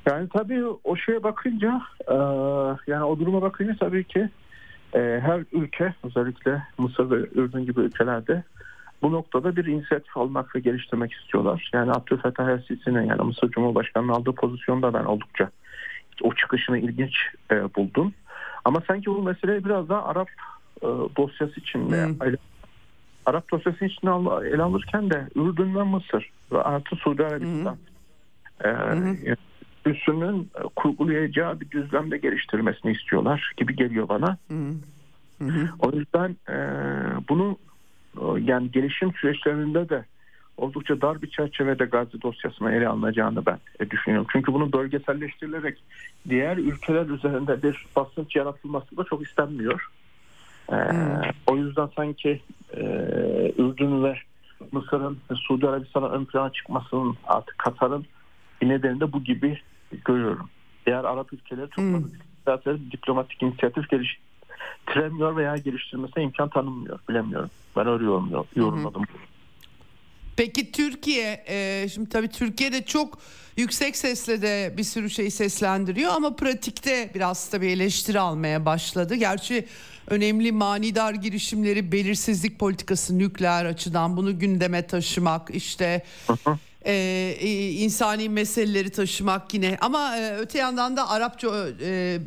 Yani 0.05 0.29
tabii 0.33 0.65
o 0.83 0.95
şeye 0.95 1.23
bakınca 1.23 1.81
e, 2.07 2.15
yani 2.87 3.03
o 3.03 3.19
duruma 3.19 3.41
bakınca 3.41 3.75
tabii 3.79 4.03
ki 4.03 4.29
e, 4.93 4.99
her 4.99 5.43
ülke 5.51 5.93
özellikle 6.03 6.63
Mısır 6.77 7.11
ve 7.11 7.15
Ürdün 7.15 7.65
gibi 7.65 7.81
ülkelerde 7.81 8.43
bu 9.01 9.11
noktada 9.11 9.55
bir 9.55 9.65
inisiyatif 9.65 10.17
almak 10.17 10.55
ve 10.55 10.59
geliştirmek 10.59 11.13
istiyorlar. 11.13 11.69
Yani 11.73 11.91
Abdülfettah 11.91 12.49
El-Sisi'nin 12.49 13.05
yani 13.05 13.21
Mısır 13.21 13.51
Cumhurbaşkanı'nın 13.51 14.13
aldığı 14.13 14.35
pozisyonda 14.35 14.93
ben 14.93 15.03
oldukça 15.03 15.49
o 16.21 16.33
çıkışını 16.35 16.77
ilginç 16.77 17.13
e, 17.51 17.75
buldum. 17.75 18.13
Ama 18.65 18.81
sanki 18.87 19.05
bu 19.05 19.21
meseleyi 19.21 19.65
biraz 19.65 19.89
daha 19.89 20.03
Arap 20.03 20.29
e, 20.83 20.87
dosyası 21.17 21.59
içinde 21.59 22.05
Hmm. 22.05 22.35
Arap 23.25 23.51
dosyası 23.51 23.85
içinde 23.85 24.11
al- 24.11 24.45
ele 24.45 24.61
alırken 24.61 25.09
de 25.09 25.27
Ürdün 25.35 25.75
ve 25.75 25.83
Mısır 25.83 26.29
ve 26.51 26.61
artı 26.61 26.95
Suudi 26.95 27.23
Arabistan 27.25 27.77
e, 28.65 28.69
üssünün 29.85 30.49
kurgulayacağı 30.75 31.59
bir 31.59 31.71
düzlemde 31.71 32.17
geliştirmesini 32.17 32.91
istiyorlar 32.91 33.53
gibi 33.57 33.75
geliyor 33.75 34.09
bana. 34.09 34.37
O 35.79 35.91
yüzden 35.91 36.35
e, 36.49 36.55
bunu 37.29 37.57
e, 38.17 38.41
yani 38.41 38.71
gelişim 38.71 39.13
süreçlerinde 39.13 39.89
de 39.89 40.05
oldukça 40.57 41.01
dar 41.01 41.21
bir 41.21 41.29
çerçevede 41.29 41.85
Gazze 41.85 42.21
dosyasına 42.21 42.71
ele 42.71 42.87
alınacağını 42.87 43.45
ben 43.45 43.59
e, 43.79 43.89
düşünüyorum. 43.89 44.27
Çünkü 44.31 44.53
bunu 44.53 44.73
bölgeselleştirilerek 44.73 45.83
diğer 46.29 46.57
ülkeler 46.57 47.05
üzerinde 47.05 47.63
bir 47.63 47.85
basınç 47.95 48.35
yaratılması 48.35 48.97
da 48.97 49.03
çok 49.03 49.27
istenmiyor. 49.27 49.87
E, 50.71 50.75
O 51.47 51.55
yüzden 51.57 51.89
sanki 51.95 52.41
e, 52.77 52.81
Ürdün 53.57 54.03
ve 54.03 54.17
Mısır'ın 54.71 55.17
Suudi 55.35 55.67
Arabistan'a 55.67 56.09
ön 56.09 56.25
plana 56.25 56.49
çıkmasının 56.53 57.15
artık 57.27 57.57
Katar'ın 57.57 58.05
bir 58.61 58.69
nedeni 58.69 58.99
de 58.99 59.13
bu 59.13 59.23
gibi 59.23 59.59
görüyorum. 60.05 60.49
Diğer 60.85 61.03
Arap 61.03 61.33
ülkeleri 61.33 61.69
çok 61.69 61.85
fazla 61.93 62.07
zaten 62.45 62.79
diplomatik 62.91 63.43
inisiyatif 63.43 63.85
geliştiremiyor 63.89 65.35
veya 65.35 65.57
geliştirmesine 65.57 66.23
imkan 66.23 66.49
tanınmıyor. 66.49 66.99
Bilemiyorum. 67.09 67.49
Ben 67.77 67.87
öyle 67.87 68.03
yorumladım. 68.55 69.03
Peki 70.35 70.71
Türkiye, 70.71 71.43
e, 71.47 71.89
şimdi 71.93 72.09
tabii 72.09 72.27
Türkiye'de 72.27 72.83
çok 72.83 73.19
yüksek 73.57 73.97
sesle 73.97 74.41
de 74.41 74.73
bir 74.77 74.83
sürü 74.83 75.09
şey 75.09 75.31
seslendiriyor 75.31 76.11
ama 76.13 76.35
pratikte 76.35 77.11
biraz 77.15 77.49
tabii 77.49 77.67
eleştiri 77.67 78.19
almaya 78.19 78.65
başladı. 78.65 79.15
Gerçi 79.15 79.65
önemli 80.07 80.51
manidar 80.51 81.13
girişimleri, 81.13 81.91
belirsizlik 81.91 82.59
politikası, 82.59 83.17
nükleer 83.17 83.65
açıdan 83.65 84.17
bunu 84.17 84.39
gündeme 84.39 84.87
taşımak, 84.87 85.49
işte 85.53 86.03
e, 86.29 86.33
e, 86.85 87.35
insani 87.71 88.29
meseleleri 88.29 88.89
taşımak 88.89 89.53
yine 89.53 89.77
ama 89.81 90.17
e, 90.17 90.35
öte 90.37 90.59
yandan 90.59 90.97
da 90.97 91.09
Arapça 91.09 91.47
e, 91.81 91.89
e, 91.89 92.19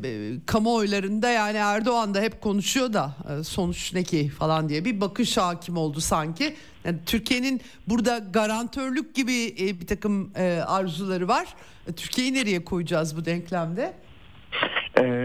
kamuoylarında 0.47 1.28
yani 1.28 1.57
Erdoğan 1.57 2.15
da 2.15 2.20
hep 2.20 2.41
konuşuyor 2.41 2.93
da 2.93 3.11
e, 3.31 3.45
sonuç 3.45 3.95
ne 3.95 4.03
ki 4.03 4.28
falan 4.28 4.69
diye 4.69 4.85
bir 4.85 5.01
bakış 5.01 5.37
hakim 5.37 5.77
oldu 5.77 6.01
sanki. 6.01 6.55
Yani 6.85 6.99
Türkiye'nin 7.07 7.61
burada 7.89 8.19
garantörlük 8.19 9.15
gibi 9.15 9.47
e, 9.47 9.81
bir 9.81 9.87
takım 9.87 10.31
e, 10.37 10.61
arzuları 10.66 11.28
var. 11.28 11.47
E, 11.89 11.93
Türkiye'yi 11.93 12.35
nereye 12.35 12.65
koyacağız 12.65 13.16
bu 13.16 13.24
denklemde? 13.24 13.93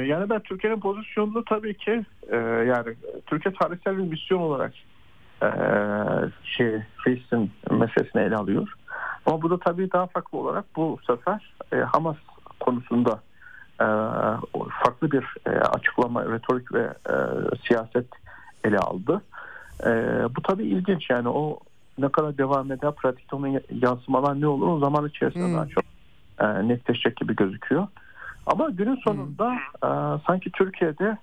Yani 0.08 0.30
ben 0.30 0.40
Türkiye'nin 0.40 0.80
pozisyonunu 0.80 1.46
tabii 1.46 1.78
ki 1.78 2.06
e, 2.32 2.36
yani 2.38 2.96
Türkiye 3.28 3.54
tarihsel 3.54 3.98
bir 3.98 4.04
misyon 4.04 4.40
olarak 4.40 4.74
e, 5.44 5.50
şey 6.44 6.72
Filistin 7.04 7.52
meselesini 7.72 8.22
ele 8.22 8.36
alıyor. 8.36 8.68
Ama 9.32 9.42
bu 9.42 9.50
da 9.50 9.60
tabii 9.60 9.92
daha 9.92 10.08
farklı 10.08 10.38
olarak 10.38 10.66
bu 10.76 11.00
sefer 11.08 11.54
e, 11.74 11.76
Hamas 11.78 12.18
konusunda 12.60 13.20
e, 13.82 13.86
farklı 14.84 15.12
bir 15.12 15.26
e, 15.46 15.50
açıklama, 15.50 16.26
retorik 16.26 16.74
ve 16.74 16.94
e, 17.10 17.16
siyaset 17.68 18.08
ele 18.64 18.78
aldı. 18.78 19.22
E, 19.86 19.90
bu 20.36 20.42
tabii 20.42 20.64
ilginç 20.64 21.10
yani 21.10 21.30
o 21.30 21.60
ne 21.98 22.10
kadar 22.10 22.38
devam 22.38 22.72
eder, 22.72 22.96
pratikte 22.96 23.36
onun 23.36 23.60
yansımalar 23.82 24.42
ne 24.42 24.48
olur 24.48 24.68
o 24.68 24.80
zaman 24.80 25.08
içerisinde 25.08 25.46
Hmm. 25.46 25.54
daha 25.54 25.68
çok 25.68 25.84
e, 26.40 26.68
netleşecek 26.68 27.18
gibi 27.18 27.36
gözüküyor. 27.36 27.88
Ama 28.46 28.70
günün 28.70 28.96
sonunda 28.96 29.54
e, 29.84 29.90
sanki 30.28 30.52
Türkiye'de 30.52 31.18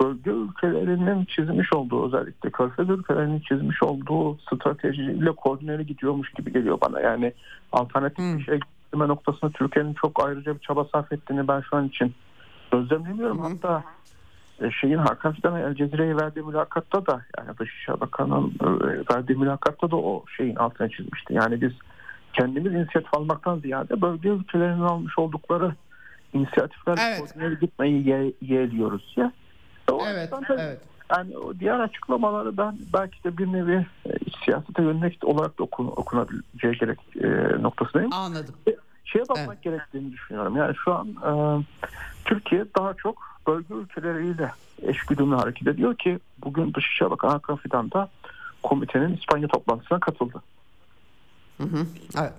bölge 0.00 0.30
ülkelerinin 0.30 1.24
çizmiş 1.24 1.72
olduğu 1.72 2.06
özellikle 2.06 2.50
körfez 2.50 2.88
ülkelerinin 2.90 3.40
çizmiş 3.40 3.82
olduğu 3.82 4.38
stratejiyle 4.38 5.32
koordineli 5.32 5.86
gidiyormuş 5.86 6.30
gibi 6.32 6.52
geliyor 6.52 6.78
bana. 6.80 7.00
Yani 7.00 7.32
alternatif 7.72 8.18
Hmm. 8.18 8.38
bir 8.38 8.44
şey 8.44 8.60
getirme 8.84 9.08
noktasında 9.08 9.50
Türkiye'nin 9.50 9.94
çok 9.94 10.24
ayrıca 10.26 10.54
bir 10.54 10.60
çaba 10.60 10.84
sarf 10.84 11.12
ettiğini 11.12 11.48
ben 11.48 11.60
şu 11.60 11.76
an 11.76 11.88
için 11.88 12.14
gözlemlemiyorum. 12.72 13.38
Hatta 13.38 13.84
e, 14.60 14.70
şeyin 14.70 14.98
Hakan 14.98 15.32
Fidan'a 15.32 15.60
El 15.60 15.74
Cezire'ye 15.74 16.16
verdiği 16.16 16.40
mülakatta 16.42 17.06
da 17.06 17.22
yani 17.38 17.58
Dışişleri 17.58 18.00
Bakanı'nın 18.00 18.50
e, 18.60 19.14
verdiği 19.14 19.34
mülakatta 19.34 19.90
da 19.90 19.96
o 19.96 20.24
şeyin 20.36 20.56
altına 20.56 20.88
çizmişti. 20.88 21.34
Yani 21.34 21.60
biz 21.60 21.72
kendimiz 22.32 22.72
inisiyatif 22.72 23.14
almaktan 23.14 23.58
ziyade 23.58 24.00
bölge 24.02 24.28
ülkelerinin 24.28 24.80
almış 24.82 25.18
oldukları 25.18 25.74
inisiyatifler 26.32 26.98
Evet. 27.08 27.18
koordineli 27.18 27.58
gitmeyi 27.58 28.08
ye, 28.08 28.32
yeğliyoruz 28.40 29.14
ya. 29.16 29.32
O 29.92 30.06
Evet, 30.06 30.30
tabii 30.30 30.60
evet. 30.60 30.80
Yani 31.10 31.34
diğer 31.60 31.80
açıklamaları 31.80 32.56
ben 32.56 32.78
belki 32.92 33.24
de 33.24 33.38
bir 33.38 33.52
nevi 33.52 33.86
e, 34.06 34.10
siyasete 34.44 34.82
yönelik 34.82 35.24
olarak 35.24 35.58
da 35.58 35.62
okun, 35.62 35.86
okunabileceği 35.86 36.78
gerek 36.78 36.98
e, 37.22 37.28
noktasındayım. 37.62 38.12
Anladım. 38.12 38.54
Şeye 39.04 39.28
bakmak 39.28 39.62
gerektiğini 39.62 40.12
düşünüyorum. 40.12 40.56
Yani 40.56 40.76
şu 40.84 40.94
an 40.94 41.08
e, 41.08 41.32
Türkiye 42.24 42.64
daha 42.78 42.94
çok 42.94 43.22
bölge 43.46 43.74
ülkeleriyle 43.74 44.52
eşgüdümlü 44.82 45.34
hareket 45.34 45.68
ediyor 45.68 45.94
ki 45.94 46.18
bugün 46.38 46.74
Dışişleri 46.74 47.10
Bakanı 47.10 47.30
Hakan 47.32 47.56
Fidan 47.56 47.90
da 47.90 48.08
komitenin 48.62 49.16
İspanya 49.16 49.48
toplantısına 49.48 50.00
katıldı. 50.00 50.42
Evet. 52.18 52.32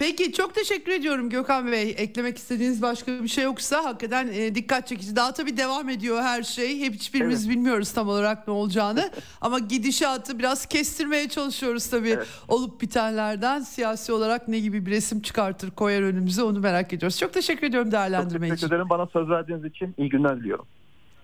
Peki 0.00 0.32
çok 0.32 0.54
teşekkür 0.54 0.92
ediyorum 0.92 1.30
Gökhan 1.30 1.72
Bey. 1.72 1.94
Eklemek 1.98 2.38
istediğiniz 2.38 2.82
başka 2.82 3.22
bir 3.22 3.28
şey 3.28 3.44
yoksa 3.44 3.84
hakikaten 3.84 4.28
e, 4.32 4.54
dikkat 4.54 4.86
çekici. 4.86 5.16
Daha 5.16 5.32
tabii 5.32 5.56
devam 5.56 5.88
ediyor 5.88 6.22
her 6.22 6.42
şey. 6.42 6.80
Hep 6.80 6.94
hiçbirimiz 6.94 7.40
Evet. 7.46 7.56
bilmiyoruz 7.56 7.92
tam 7.92 8.08
olarak 8.08 8.48
ne 8.48 8.54
olacağını. 8.54 9.10
Ama 9.40 9.58
gidişatı 9.58 10.38
biraz 10.38 10.66
kestirmeye 10.66 11.28
çalışıyoruz 11.28 11.86
tabii. 11.86 12.08
Evet. 12.08 12.26
Olup 12.48 12.80
bitenlerden 12.80 13.60
siyasi 13.60 14.12
olarak 14.12 14.48
ne 14.48 14.58
gibi 14.58 14.86
bir 14.86 14.90
resim 14.90 15.22
çıkartır 15.22 15.70
koyar 15.70 16.02
önümüze 16.02 16.42
onu 16.42 16.60
merak 16.60 16.92
ediyoruz. 16.92 17.18
Çok 17.18 17.32
teşekkür 17.32 17.66
ediyorum 17.66 17.88
Çok 17.88 17.92
değerlendirme 17.92 18.40
teşekkür 18.48 18.56
için. 18.56 18.66
ederim 18.66 18.88
bana 18.90 19.06
söz 19.06 19.28
verdiğiniz 19.28 19.64
için. 19.64 19.94
iyi 19.98 20.08
günler 20.08 20.36
diliyorum. 20.40 20.66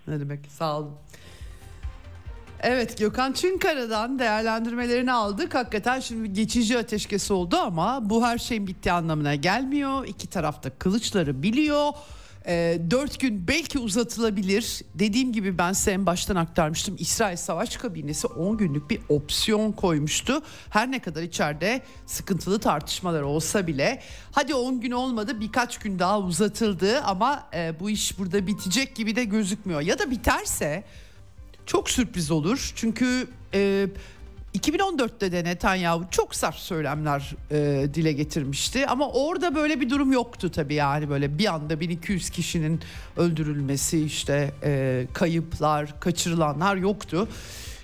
Ne 0.07 0.19
demek 0.19 0.39
sağ 0.49 0.77
olun. 0.79 0.91
Evet 2.61 2.97
Gökhan 2.97 3.33
Çınkara'dan 3.33 4.19
değerlendirmelerini 4.19 5.11
aldık. 5.11 5.55
Hakikaten 5.55 5.99
şimdi 5.99 6.33
geçici 6.33 6.77
ateşkes 6.77 7.31
oldu 7.31 7.57
ama 7.57 8.09
bu 8.09 8.25
her 8.25 8.37
şeyin 8.37 8.67
bittiği 8.67 8.93
anlamına 8.93 9.35
gelmiyor. 9.35 10.05
İki 10.07 10.27
tarafta 10.27 10.69
kılıçları 10.69 11.43
biliyor. 11.43 11.91
Ee, 12.47 12.81
dört 12.91 13.19
gün 13.19 13.47
belki 13.47 13.79
uzatılabilir. 13.79 14.81
Dediğim 14.95 15.33
gibi 15.33 15.57
ben 15.57 15.73
size 15.73 15.91
en 15.91 16.05
baştan 16.05 16.35
aktarmıştım. 16.35 16.95
İsrail 16.99 17.37
Savaş 17.37 17.77
Kabinesi 17.77 18.27
10 18.27 18.57
günlük 18.57 18.89
bir 18.89 18.99
opsiyon 19.09 19.71
koymuştu. 19.71 20.41
Her 20.69 20.91
ne 20.91 20.99
kadar 20.99 21.21
içeride 21.21 21.81
sıkıntılı 22.05 22.59
tartışmalar 22.59 23.21
olsa 23.21 23.67
bile 23.67 24.01
hadi 24.31 24.55
10 24.55 24.81
gün 24.81 24.91
olmadı 24.91 25.39
birkaç 25.39 25.77
gün 25.77 25.99
daha 25.99 26.19
uzatıldı 26.19 27.01
ama 27.01 27.49
e, 27.53 27.79
bu 27.79 27.89
iş 27.89 28.19
burada 28.19 28.47
bitecek 28.47 28.95
gibi 28.95 29.15
de 29.15 29.23
gözükmüyor. 29.23 29.81
Ya 29.81 29.99
da 29.99 30.11
biterse 30.11 30.83
çok 31.67 31.89
sürpriz 31.89 32.31
olur. 32.31 32.71
Çünkü 32.75 33.27
e, 33.53 33.87
2014'te 34.53 35.31
de 35.31 35.43
Netanyahu 35.43 36.05
çok 36.11 36.35
sert 36.35 36.55
söylemler 36.55 37.35
e, 37.51 37.87
dile 37.93 38.11
getirmişti. 38.11 38.87
Ama 38.87 39.09
orada 39.09 39.55
böyle 39.55 39.81
bir 39.81 39.89
durum 39.89 40.11
yoktu 40.11 40.51
tabii 40.51 40.73
yani 40.73 41.09
böyle 41.09 41.37
bir 41.37 41.53
anda 41.53 41.79
1200 41.79 42.29
kişinin 42.29 42.81
öldürülmesi 43.17 44.05
işte 44.05 44.51
e, 44.63 45.07
kayıplar, 45.13 45.99
kaçırılanlar 45.99 46.75
yoktu. 46.75 47.27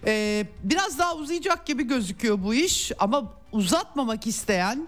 E, 0.05 0.45
biraz 0.63 0.99
daha 0.99 1.15
uzayacak 1.15 1.65
gibi 1.65 1.87
gözüküyor 1.87 2.43
bu 2.43 2.53
iş 2.53 2.91
ama 2.99 3.33
uzatmamak 3.51 4.27
isteyen 4.27 4.87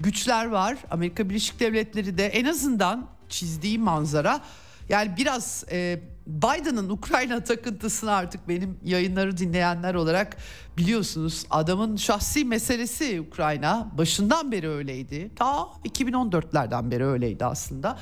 güçler 0.00 0.46
var. 0.46 0.76
Amerika 0.90 1.28
Birleşik 1.28 1.60
Devletleri 1.60 2.18
de 2.18 2.26
en 2.26 2.44
azından 2.44 3.06
çizdiği 3.28 3.78
manzara 3.78 4.40
yani 4.88 5.16
biraz 5.16 5.64
e, 5.70 6.00
Biden'ın 6.26 6.88
Ukrayna 6.88 7.44
takıntısını 7.44 8.12
artık 8.12 8.48
benim 8.48 8.78
yayınları 8.84 9.36
dinleyenler 9.36 9.94
olarak 9.94 10.36
biliyorsunuz. 10.78 11.46
Adamın 11.50 11.96
şahsi 11.96 12.44
meselesi 12.44 13.20
Ukrayna 13.20 13.88
başından 13.98 14.52
beri 14.52 14.68
öyleydi. 14.68 15.30
Ta 15.36 15.68
2014'lerden 15.84 16.90
beri 16.90 17.04
öyleydi 17.04 17.44
aslında. 17.44 17.98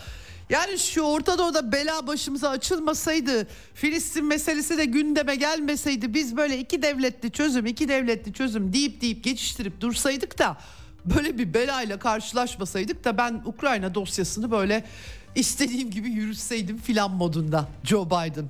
Yani 0.50 0.78
şu 0.78 1.02
Orta 1.02 1.38
Doğu'da 1.38 1.72
bela 1.72 2.06
başımıza 2.06 2.48
açılmasaydı, 2.48 3.46
Filistin 3.74 4.24
meselesi 4.24 4.78
de 4.78 4.84
gündeme 4.84 5.34
gelmeseydi, 5.34 6.14
biz 6.14 6.36
böyle 6.36 6.59
iki 6.59 6.82
devletli 6.82 7.30
çözüm, 7.30 7.66
iki 7.66 7.88
devletli 7.88 8.32
çözüm 8.32 8.72
deyip 8.72 9.00
deyip 9.00 9.24
geçiştirip 9.24 9.80
dursaydık 9.80 10.38
da 10.38 10.56
böyle 11.04 11.38
bir 11.38 11.54
belayla 11.54 11.98
karşılaşmasaydık 11.98 13.04
da 13.04 13.18
ben 13.18 13.42
Ukrayna 13.44 13.94
dosyasını 13.94 14.50
böyle 14.50 14.84
istediğim 15.34 15.90
gibi 15.90 16.10
yürütseydim 16.10 16.78
filan 16.78 17.10
modunda 17.10 17.68
Joe 17.84 18.06
Biden. 18.06 18.44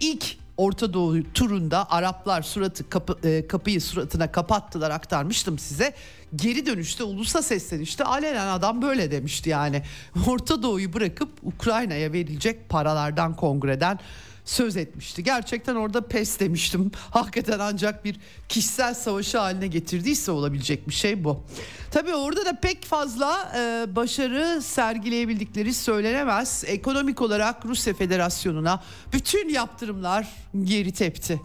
İlk 0.00 0.36
Orta 0.56 0.92
Doğu 0.92 1.32
turunda 1.34 1.90
Araplar 1.90 2.42
suratı 2.42 2.90
kapı, 2.90 3.28
e, 3.28 3.46
kapıyı 3.46 3.80
suratına 3.80 4.32
kapattılar 4.32 4.90
aktarmıştım 4.90 5.58
size. 5.58 5.94
Geri 6.36 6.66
dönüşte 6.66 7.04
ulusa 7.04 7.42
seslenişte 7.42 8.04
alenen 8.04 8.46
adam 8.46 8.82
böyle 8.82 9.10
demişti 9.10 9.50
yani. 9.50 9.82
Orta 10.26 10.62
Doğu'yu 10.62 10.92
bırakıp 10.92 11.28
Ukrayna'ya 11.42 12.12
verilecek 12.12 12.68
paralardan 12.68 13.36
kongreden 13.36 13.98
söz 14.46 14.76
etmişti. 14.76 15.24
Gerçekten 15.24 15.74
orada 15.74 16.00
pes 16.08 16.40
demiştim. 16.40 16.90
Hakikaten 17.10 17.58
ancak 17.58 18.04
bir 18.04 18.16
kişisel 18.48 18.94
savaşı 18.94 19.38
haline 19.38 19.66
getirdiyse 19.66 20.30
olabilecek 20.30 20.88
bir 20.88 20.94
şey 20.94 21.24
bu. 21.24 21.44
Tabii 21.90 22.14
orada 22.14 22.44
da 22.44 22.60
pek 22.60 22.84
fazla 22.84 23.52
e, 23.56 23.96
başarı 23.96 24.62
sergileyebildikleri 24.62 25.74
söylenemez. 25.74 26.64
Ekonomik 26.66 27.22
olarak 27.22 27.66
Rusya 27.66 27.94
Federasyonu'na 27.94 28.82
bütün 29.12 29.48
yaptırımlar 29.48 30.28
geri 30.64 30.92
tepti. 30.92 31.40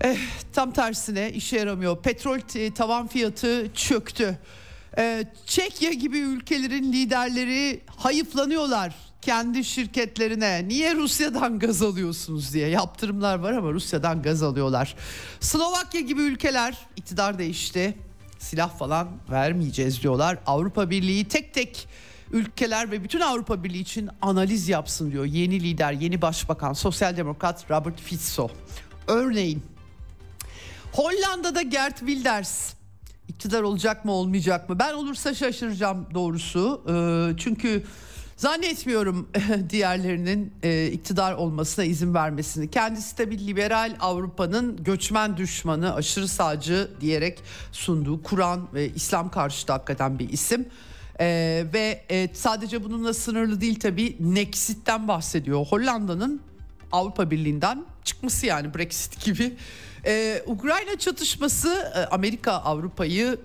Eh, 0.00 0.16
tam 0.52 0.72
tersine 0.72 1.32
işe 1.32 1.56
yaramıyor. 1.56 2.02
Petrol 2.02 2.38
t- 2.40 2.74
tavan 2.74 3.06
fiyatı 3.06 3.66
çöktü. 3.74 4.38
Eh, 4.96 5.24
Çekya 5.46 5.92
gibi 5.92 6.18
ülkelerin 6.18 6.92
liderleri 6.92 7.80
hayıflanıyorlar 7.96 8.94
kendi 9.24 9.64
şirketlerine. 9.64 10.68
Niye 10.68 10.94
Rusya'dan 10.94 11.58
gaz 11.58 11.82
alıyorsunuz 11.82 12.54
diye 12.54 12.68
yaptırımlar 12.68 13.38
var 13.38 13.52
ama 13.52 13.72
Rusya'dan 13.72 14.22
gaz 14.22 14.42
alıyorlar. 14.42 14.96
Slovakya 15.40 16.00
gibi 16.00 16.22
ülkeler 16.22 16.78
iktidar 16.96 17.38
değişti. 17.38 17.98
Silah 18.38 18.78
falan 18.78 19.08
vermeyeceğiz 19.30 20.02
diyorlar. 20.02 20.38
Avrupa 20.46 20.90
Birliği 20.90 21.24
tek 21.24 21.54
tek 21.54 21.88
ülkeler 22.32 22.90
ve 22.90 23.04
bütün 23.04 23.20
Avrupa 23.20 23.64
Birliği 23.64 23.80
için 23.80 24.10
analiz 24.22 24.68
yapsın 24.68 25.12
diyor. 25.12 25.24
Yeni 25.24 25.60
lider, 25.60 25.92
yeni 25.92 26.22
başbakan, 26.22 26.72
sosyal 26.72 27.16
demokrat 27.16 27.70
Robert 27.70 28.00
Fico. 28.00 28.50
Örneğin 29.06 29.62
Hollanda'da 30.92 31.62
Gert 31.62 31.98
Wilders 31.98 32.74
iktidar 33.28 33.62
olacak 33.62 34.04
mı 34.04 34.12
olmayacak 34.12 34.68
mı? 34.68 34.78
Ben 34.78 34.94
olursa 34.94 35.34
şaşıracağım 35.34 36.06
doğrusu. 36.14 36.82
Ee, 36.88 37.38
çünkü 37.38 37.84
zannetmiyorum 38.36 39.28
diğerlerinin 39.70 40.52
e, 40.62 40.86
iktidar 40.86 41.32
olmasına 41.32 41.84
izin 41.84 42.14
vermesini. 42.14 42.70
Kendisi 42.70 43.18
de 43.18 43.30
bir 43.30 43.38
liberal 43.38 43.96
Avrupa'nın 44.00 44.84
göçmen 44.84 45.36
düşmanı, 45.36 45.94
aşırı 45.94 46.28
sağcı 46.28 46.90
diyerek 47.00 47.42
sunduğu 47.72 48.22
Kur'an 48.22 48.68
ve 48.74 48.88
İslam 48.88 49.30
karşıtı 49.30 49.72
hakikaten 49.72 50.18
bir 50.18 50.28
isim. 50.28 50.66
Ee, 51.20 51.66
ve 51.72 52.04
e, 52.10 52.28
sadece 52.34 52.84
bununla 52.84 53.14
sınırlı 53.14 53.60
değil 53.60 53.80
tabii 53.80 54.16
Nexit'ten 54.20 55.08
bahsediyor. 55.08 55.66
Hollanda'nın 55.66 56.40
Avrupa 56.92 57.30
Birliği'nden 57.30 57.84
çıkması 58.04 58.46
yani 58.46 58.74
Brexit 58.74 59.24
gibi. 59.24 59.56
Ee, 60.06 60.42
Ukrayna 60.46 60.98
çatışması 60.98 61.92
e, 61.94 62.14
Amerika 62.14 62.52
Avrupa'yı 62.52 63.38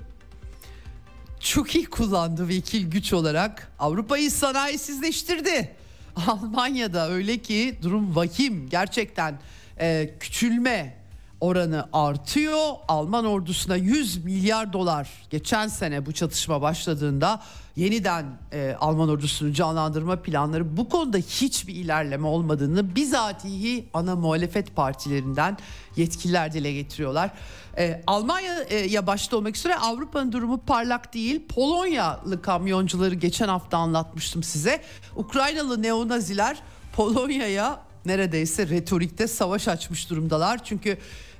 çok 1.39 1.75
iyi 1.75 1.85
kullandı 1.85 2.47
vekil 2.47 2.91
güç 2.91 3.13
olarak. 3.13 3.71
Avrupa'yı 3.79 4.31
sanayisizleştirdi. 4.31 5.75
Almanya'da 6.27 7.09
öyle 7.09 7.37
ki 7.37 7.79
durum 7.81 8.15
vahim 8.15 8.69
gerçekten 8.69 9.39
e, 9.79 10.13
küçülme 10.19 10.99
oranı 11.41 11.89
artıyor. 11.93 12.69
Alman 12.87 13.25
ordusuna 13.25 13.75
100 13.75 14.25
milyar 14.25 14.73
dolar 14.73 15.09
geçen 15.29 15.67
sene 15.67 16.05
bu 16.05 16.11
çatışma 16.11 16.61
başladığında 16.61 17.41
yeniden 17.75 18.25
e, 18.53 18.75
Alman 18.79 19.09
ordusunu 19.09 19.53
canlandırma 19.53 20.21
planları 20.21 20.77
bu 20.77 20.89
konuda 20.89 21.17
hiçbir 21.17 21.75
ilerleme 21.75 22.27
olmadığını 22.27 22.95
bizatihi 22.95 23.89
ana 23.93 24.15
muhalefet 24.15 24.75
partilerinden 24.75 25.57
yetkililer 25.95 26.53
dile 26.53 26.73
getiriyorlar. 26.73 27.31
E, 27.79 28.01
Almanya'ya 28.07 29.07
başta 29.07 29.37
olmak 29.37 29.57
üzere 29.57 29.75
Avrupa'nın 29.75 30.31
durumu 30.31 30.57
parlak 30.57 31.13
değil. 31.13 31.47
Polonyalı 31.47 32.41
kamyoncuları 32.41 33.15
geçen 33.15 33.47
hafta 33.47 33.77
anlatmıştım 33.77 34.43
size. 34.43 34.81
Ukraynalı 35.15 35.81
neonaziler 35.81 36.61
Polonya'ya 36.93 37.81
neredeyse 38.05 38.67
retorikte 38.67 39.27
savaş 39.27 39.67
açmış 39.67 40.09
durumdalar. 40.09 40.63
Çünkü 40.63 40.97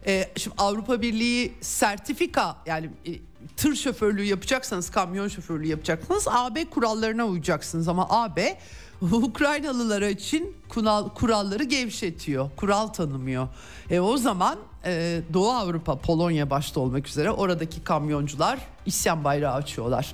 e, 0.07 0.29
şimdi 0.37 0.55
Avrupa 0.57 1.01
Birliği 1.01 1.53
sertifika 1.61 2.57
yani 2.65 2.89
e, 3.05 3.11
tır 3.57 3.75
şoförlüğü 3.75 4.23
yapacaksanız, 4.23 4.89
kamyon 4.89 5.27
şoförlüğü 5.27 5.67
yapacaksanız 5.67 6.27
AB 6.27 6.65
kurallarına 6.65 7.25
uyacaksınız 7.25 7.87
ama 7.87 8.07
AB 8.09 8.57
Ukraynalılara 9.01 10.09
için 10.09 10.55
kural, 10.69 11.09
kuralları 11.09 11.63
gevşetiyor, 11.63 12.49
kural 12.55 12.87
tanımıyor. 12.87 13.47
E 13.89 13.99
o 13.99 14.17
zaman 14.17 14.59
e, 14.85 15.21
Doğu 15.33 15.49
Avrupa, 15.49 15.99
Polonya 15.99 16.49
başta 16.49 16.79
olmak 16.79 17.07
üzere 17.07 17.31
oradaki 17.31 17.83
kamyoncular 17.83 18.59
isyan 18.85 19.23
bayrağı 19.23 19.53
açıyorlar. 19.53 20.13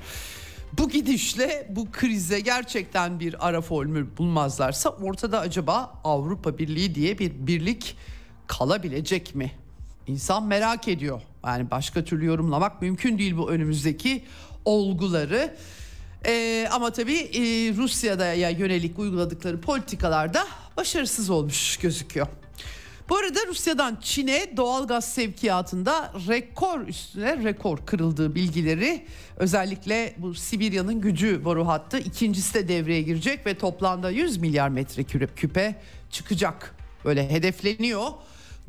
Bu 0.74 0.90
gidişle 0.90 1.68
bu 1.70 1.92
krize 1.92 2.40
gerçekten 2.40 3.20
bir 3.20 3.48
ara 3.48 3.62
formül 3.62 4.06
bulmazlarsa 4.18 4.90
ortada 4.90 5.40
acaba 5.40 5.94
Avrupa 6.04 6.58
Birliği 6.58 6.96
diye 6.96 7.20
bir 7.20 7.32
birlik 7.48 7.98
kalabilecek 8.48 9.36
mi? 9.36 9.52
İnsan 10.08 10.44
merak 10.44 10.88
ediyor. 10.88 11.22
Yani 11.46 11.72
başka 11.72 12.04
türlü 12.04 12.26
yorumlamak 12.26 12.82
mümkün 12.82 13.18
değil 13.18 13.38
bu 13.38 13.52
önümüzdeki 13.52 14.24
olguları. 14.66 15.56
Ee, 16.26 16.68
ama 16.72 16.92
tabii 16.92 17.18
e, 17.18 17.42
Rusya'da 17.76 18.26
ya 18.26 18.50
yönelik 18.50 19.00
uyguladıkları 19.00 19.62
politikalarda 19.62 20.48
başarısız 20.78 21.30
olmuş 21.30 21.78
gözüküyor. 21.78 22.28
Bu 23.10 23.18
arada 23.18 23.40
Rusya'dan 23.48 23.98
Çin'e 24.02 24.58
doğal 24.58 24.88
gaz 24.88 25.14
sevkiyatında 25.14 26.14
rekor 26.28 26.88
üstüne 26.88 27.44
rekor 27.44 27.78
kırıldığı 27.86 28.36
bilgileri 28.36 29.06
özellikle 29.38 30.16
bu 30.18 30.34
Sibirya'nın 30.34 31.02
gücü 31.02 31.46
boru 31.46 31.68
hattı 31.68 31.98
ikincisi 32.00 32.54
de 32.54 32.68
devreye 32.68 33.02
girecek 33.02 33.46
ve 33.46 33.58
toplamda 33.58 34.10
100 34.10 34.38
milyar 34.38 34.70
metreküp 34.70 35.38
küpe 35.38 35.76
çıkacak. 36.12 36.76
Böyle 37.06 37.30
hedefleniyor. 37.30 38.08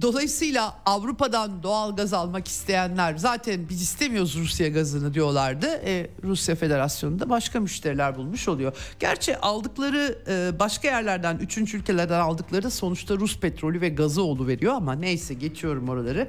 Dolayısıyla 0.01 0.77
Avrupa'dan 0.87 1.63
doğal 1.63 1.97
gaz 1.97 2.13
almak 2.13 2.49
isteyenler 2.49 3.17
zaten 3.17 3.69
biz 3.69 3.83
istemiyoruz 3.83 4.37
Rusya 4.37 4.69
gazını 4.69 5.15
diyorlardı. 5.15 5.67
E, 5.67 6.11
Rusya 6.23 6.55
Federasyonu 6.55 7.19
da 7.19 7.31
başka 7.31 7.61
müşteriler 7.61 8.17
bulmuş 8.17 8.49
oluyor. 8.49 8.77
Gerçi 9.01 9.39
aldıkları 9.39 10.19
e, 10.29 10.59
başka 10.59 10.89
yerlerden, 10.89 11.37
üçüncü 11.37 11.79
ülkelerden 11.79 12.21
aldıkları 12.21 12.71
sonuçta 12.71 13.17
Rus 13.17 13.41
petrolü 13.41 13.81
ve 13.81 13.89
gazı 13.89 14.47
veriyor 14.47 14.75
ama 14.75 14.93
neyse 14.93 15.35
geçiyorum 15.35 15.89
oraları. 15.89 16.29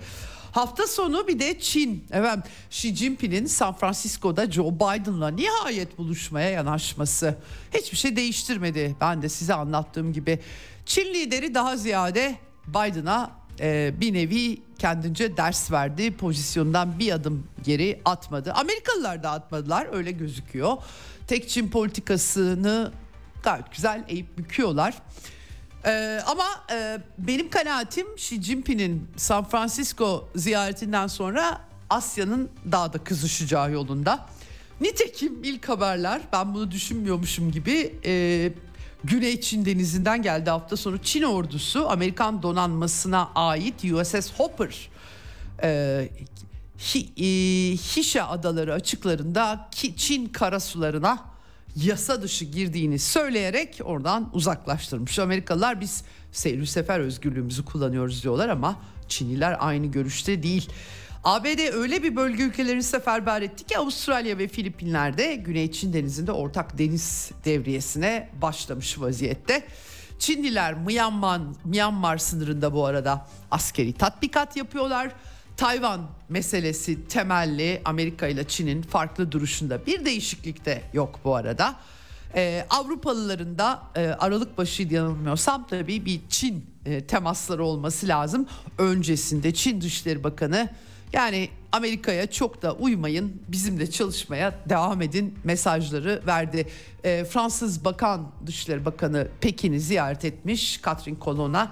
Hafta 0.52 0.88
sonu 0.88 1.28
bir 1.28 1.40
de 1.40 1.60
Çin. 1.60 2.06
Evet, 2.12 2.40
Xi 2.72 2.96
Jinping'in 2.96 3.46
San 3.46 3.74
Francisco'da 3.74 4.52
Joe 4.52 4.76
Biden'la 4.76 5.28
nihayet 5.28 5.98
buluşmaya 5.98 6.50
yanaşması 6.50 7.36
hiçbir 7.74 7.98
şey 7.98 8.16
değiştirmedi. 8.16 8.96
Ben 9.02 9.22
de 9.22 9.30
size 9.30 9.54
anlattığım 9.54 10.14
gibi 10.14 10.40
Çin 10.86 11.14
lideri 11.14 11.54
daha 11.54 11.78
ziyade 11.78 12.36
Biden'a 12.68 13.47
e, 13.60 13.94
bir 14.00 14.14
nevi 14.14 14.62
kendince 14.80 15.38
ders 15.38 15.72
verdi. 15.72 16.18
Pozisyondan 16.18 17.00
bir 17.00 17.12
adım 17.12 17.48
geri 17.64 18.02
atmadı. 18.06 18.54
Amerikalılar 18.54 19.24
da 19.24 19.32
atmadılar 19.32 19.88
öyle 19.92 20.12
gözüküyor. 20.12 20.78
Tek 21.28 21.50
Çin 21.50 21.70
politikasını 21.70 22.92
gayet 23.44 23.72
güzel 23.72 24.04
eğip 24.08 24.38
büküyorlar. 24.38 24.94
Ee, 25.86 26.20
ama 26.28 26.46
e, 26.72 26.98
benim 27.18 27.50
kanaatim 27.50 28.16
Xi 28.16 28.42
Jinping'in 28.42 29.08
San 29.18 29.44
Francisco 29.50 30.30
ziyaretinden 30.36 31.08
sonra 31.08 31.62
Asya'nın 31.90 32.50
daha 32.72 32.94
da 32.94 32.98
kızışacağı 32.98 33.72
yolunda. 33.72 34.26
Nitekim 34.82 35.44
ilk 35.44 35.70
haberler 35.70 36.22
ben 36.34 36.54
bunu 36.54 36.72
düşünmüyormuşum 36.72 37.52
gibi 37.52 37.96
e, 38.06 38.52
Güney 39.04 39.42
Çin 39.42 39.66
denizinden 39.66 40.22
geldi 40.22 40.50
hafta 40.50 40.78
sonu 40.78 40.98
Çin 40.98 41.24
ordusu 41.24 41.90
Amerikan 41.90 42.44
donanmasına 42.44 43.32
ait 43.36 43.84
USS 43.84 44.34
Hopper 44.38 44.90
e, 45.64 46.10
Hi, 46.78 47.00
e, 47.18 47.26
Hişa 47.76 48.28
adaları 48.28 48.74
açıklarında 48.74 49.70
Çin 49.98 50.26
karasularına 50.26 51.20
yasa 51.76 52.22
dışı 52.22 52.46
girdiğini 52.46 53.00
söyleyerek 53.00 53.80
oradan 53.84 54.30
uzaklaştırmış. 54.34 55.20
Amerikalılar 55.20 55.82
biz 55.82 56.04
seyir 56.32 56.66
sefer 56.66 57.00
özgürlüğümüzü 57.00 57.66
kullanıyoruz 57.66 58.24
diyorlar 58.24 58.50
ama 58.50 58.80
Çinliler 59.08 59.58
aynı 59.60 59.86
görüşte 59.88 60.44
değil. 60.44 60.70
ABD 61.28 61.74
öyle 61.74 62.04
bir 62.04 62.16
bölge 62.16 62.44
ülkelerini 62.44 62.84
seferber 62.84 63.42
etti 63.42 63.64
ki 63.64 63.78
Avustralya 63.78 64.38
ve 64.38 64.48
Filipinler'de 64.48 65.36
Güney 65.36 65.72
Çin 65.72 65.94
Denizi'nde 65.94 66.32
ortak 66.32 66.78
deniz 66.78 67.32
devriyesine 67.46 68.30
başlamış 68.42 69.00
vaziyette. 69.00 69.64
Çinliler 70.20 70.74
Myanmar, 70.74 71.42
Myanmar 71.66 72.18
sınırında 72.18 72.74
bu 72.74 72.86
arada 72.86 73.28
askeri 73.52 73.94
tatbikat 73.94 74.58
yapıyorlar. 74.58 75.12
Tayvan 75.58 76.02
meselesi 76.30 77.08
temelli 77.08 77.82
Amerika 77.86 78.28
ile 78.28 78.48
Çin'in 78.48 78.82
farklı 78.82 79.32
duruşunda 79.32 79.86
bir 79.86 80.06
değişiklik 80.06 80.66
de 80.66 80.82
yok 80.94 81.20
bu 81.24 81.36
arada. 81.36 81.76
Ee, 82.36 82.66
Avrupalıların 82.70 83.58
da 83.58 83.84
e, 83.96 84.08
Aralık 84.08 84.58
başı 84.58 84.84
yanılmıyorsam 84.84 85.68
tabii 85.68 86.06
bir 86.06 86.22
Çin 86.30 86.66
e, 86.86 87.08
temasları 87.08 87.64
olması 87.64 88.08
lazım. 88.08 88.48
Öncesinde 88.78 89.54
Çin 89.54 89.82
Dışişleri 89.82 90.24
Bakanı 90.24 90.70
yani 91.14 91.50
Amerika'ya 91.72 92.32
çok 92.32 92.62
da 92.62 92.74
uymayın 92.74 93.42
bizimle 93.48 93.92
çalışmaya 93.92 94.60
devam 94.70 95.02
edin 95.02 95.40
mesajları 95.44 96.22
verdi. 96.28 96.68
E, 97.04 97.26
Fransız 97.26 97.86
Bakan 97.86 98.32
Dışişleri 98.46 98.86
Bakanı 98.86 99.28
Pekin'i 99.42 99.80
ziyaret 99.80 100.26
etmiş 100.26 100.82
Catherine 100.86 101.18
Colonna. 101.22 101.72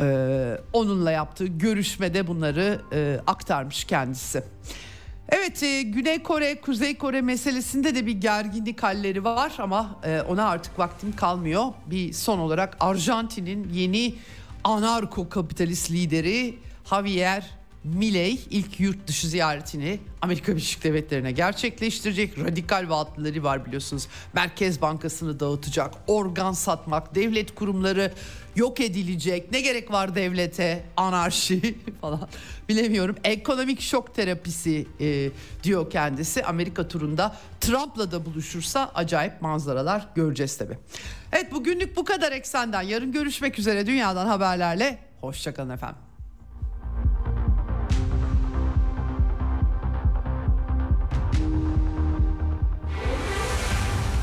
E, 0.00 0.58
onunla 0.72 1.10
yaptığı 1.10 1.46
görüşmede 1.46 2.26
bunları 2.26 2.80
e, 2.92 3.20
aktarmış 3.26 3.84
kendisi. 3.84 4.42
Evet 5.28 5.62
e, 5.62 5.82
Güney 5.82 6.22
Kore, 6.22 6.60
Kuzey 6.60 6.98
Kore 6.98 7.20
meselesinde 7.20 7.94
de 7.94 8.06
bir 8.06 8.12
gerginlik 8.12 8.82
halleri 8.82 9.24
var 9.24 9.52
ama 9.58 10.00
e, 10.04 10.20
ona 10.20 10.48
artık 10.48 10.78
vaktim 10.78 11.16
kalmıyor. 11.16 11.64
Bir 11.86 12.12
son 12.12 12.38
olarak 12.38 12.76
Arjantin'in 12.80 13.68
yeni 13.72 14.14
anarko 14.64 15.28
kapitalist 15.28 15.90
lideri 15.90 16.58
Javier 16.90 17.57
Milley 17.94 18.40
ilk 18.50 18.80
yurt 18.80 19.06
dışı 19.06 19.28
ziyaretini 19.28 20.00
Amerika 20.22 20.52
Birleşik 20.52 20.84
Devletleri'ne 20.84 21.32
gerçekleştirecek. 21.32 22.38
Radikal 22.38 22.86
vaatleri 22.88 23.44
var 23.44 23.66
biliyorsunuz. 23.66 24.08
Merkez 24.32 24.82
Bankası'nı 24.82 25.40
dağıtacak, 25.40 25.94
organ 26.06 26.52
satmak, 26.52 27.14
devlet 27.14 27.54
kurumları 27.54 28.12
yok 28.56 28.80
edilecek. 28.80 29.52
Ne 29.52 29.60
gerek 29.60 29.90
var 29.90 30.14
devlete? 30.14 30.84
Anarşi 30.96 31.78
falan. 32.00 32.28
Bilemiyorum. 32.68 33.16
Ekonomik 33.24 33.80
şok 33.80 34.14
terapisi 34.14 34.86
e, 35.00 35.30
diyor 35.62 35.90
kendisi. 35.90 36.44
Amerika 36.44 36.88
turunda 36.88 37.36
Trump'la 37.60 38.12
da 38.12 38.26
buluşursa 38.26 38.90
acayip 38.94 39.42
manzaralar 39.42 40.08
göreceğiz 40.14 40.56
tabii. 40.56 40.78
Evet 41.32 41.52
bugünlük 41.52 41.96
bu 41.96 42.04
kadar 42.04 42.32
eksenden. 42.32 42.82
Yarın 42.82 43.12
görüşmek 43.12 43.58
üzere 43.58 43.86
dünyadan 43.86 44.26
haberlerle. 44.26 44.98
Hoşçakalın 45.20 45.70
efendim. 45.70 46.07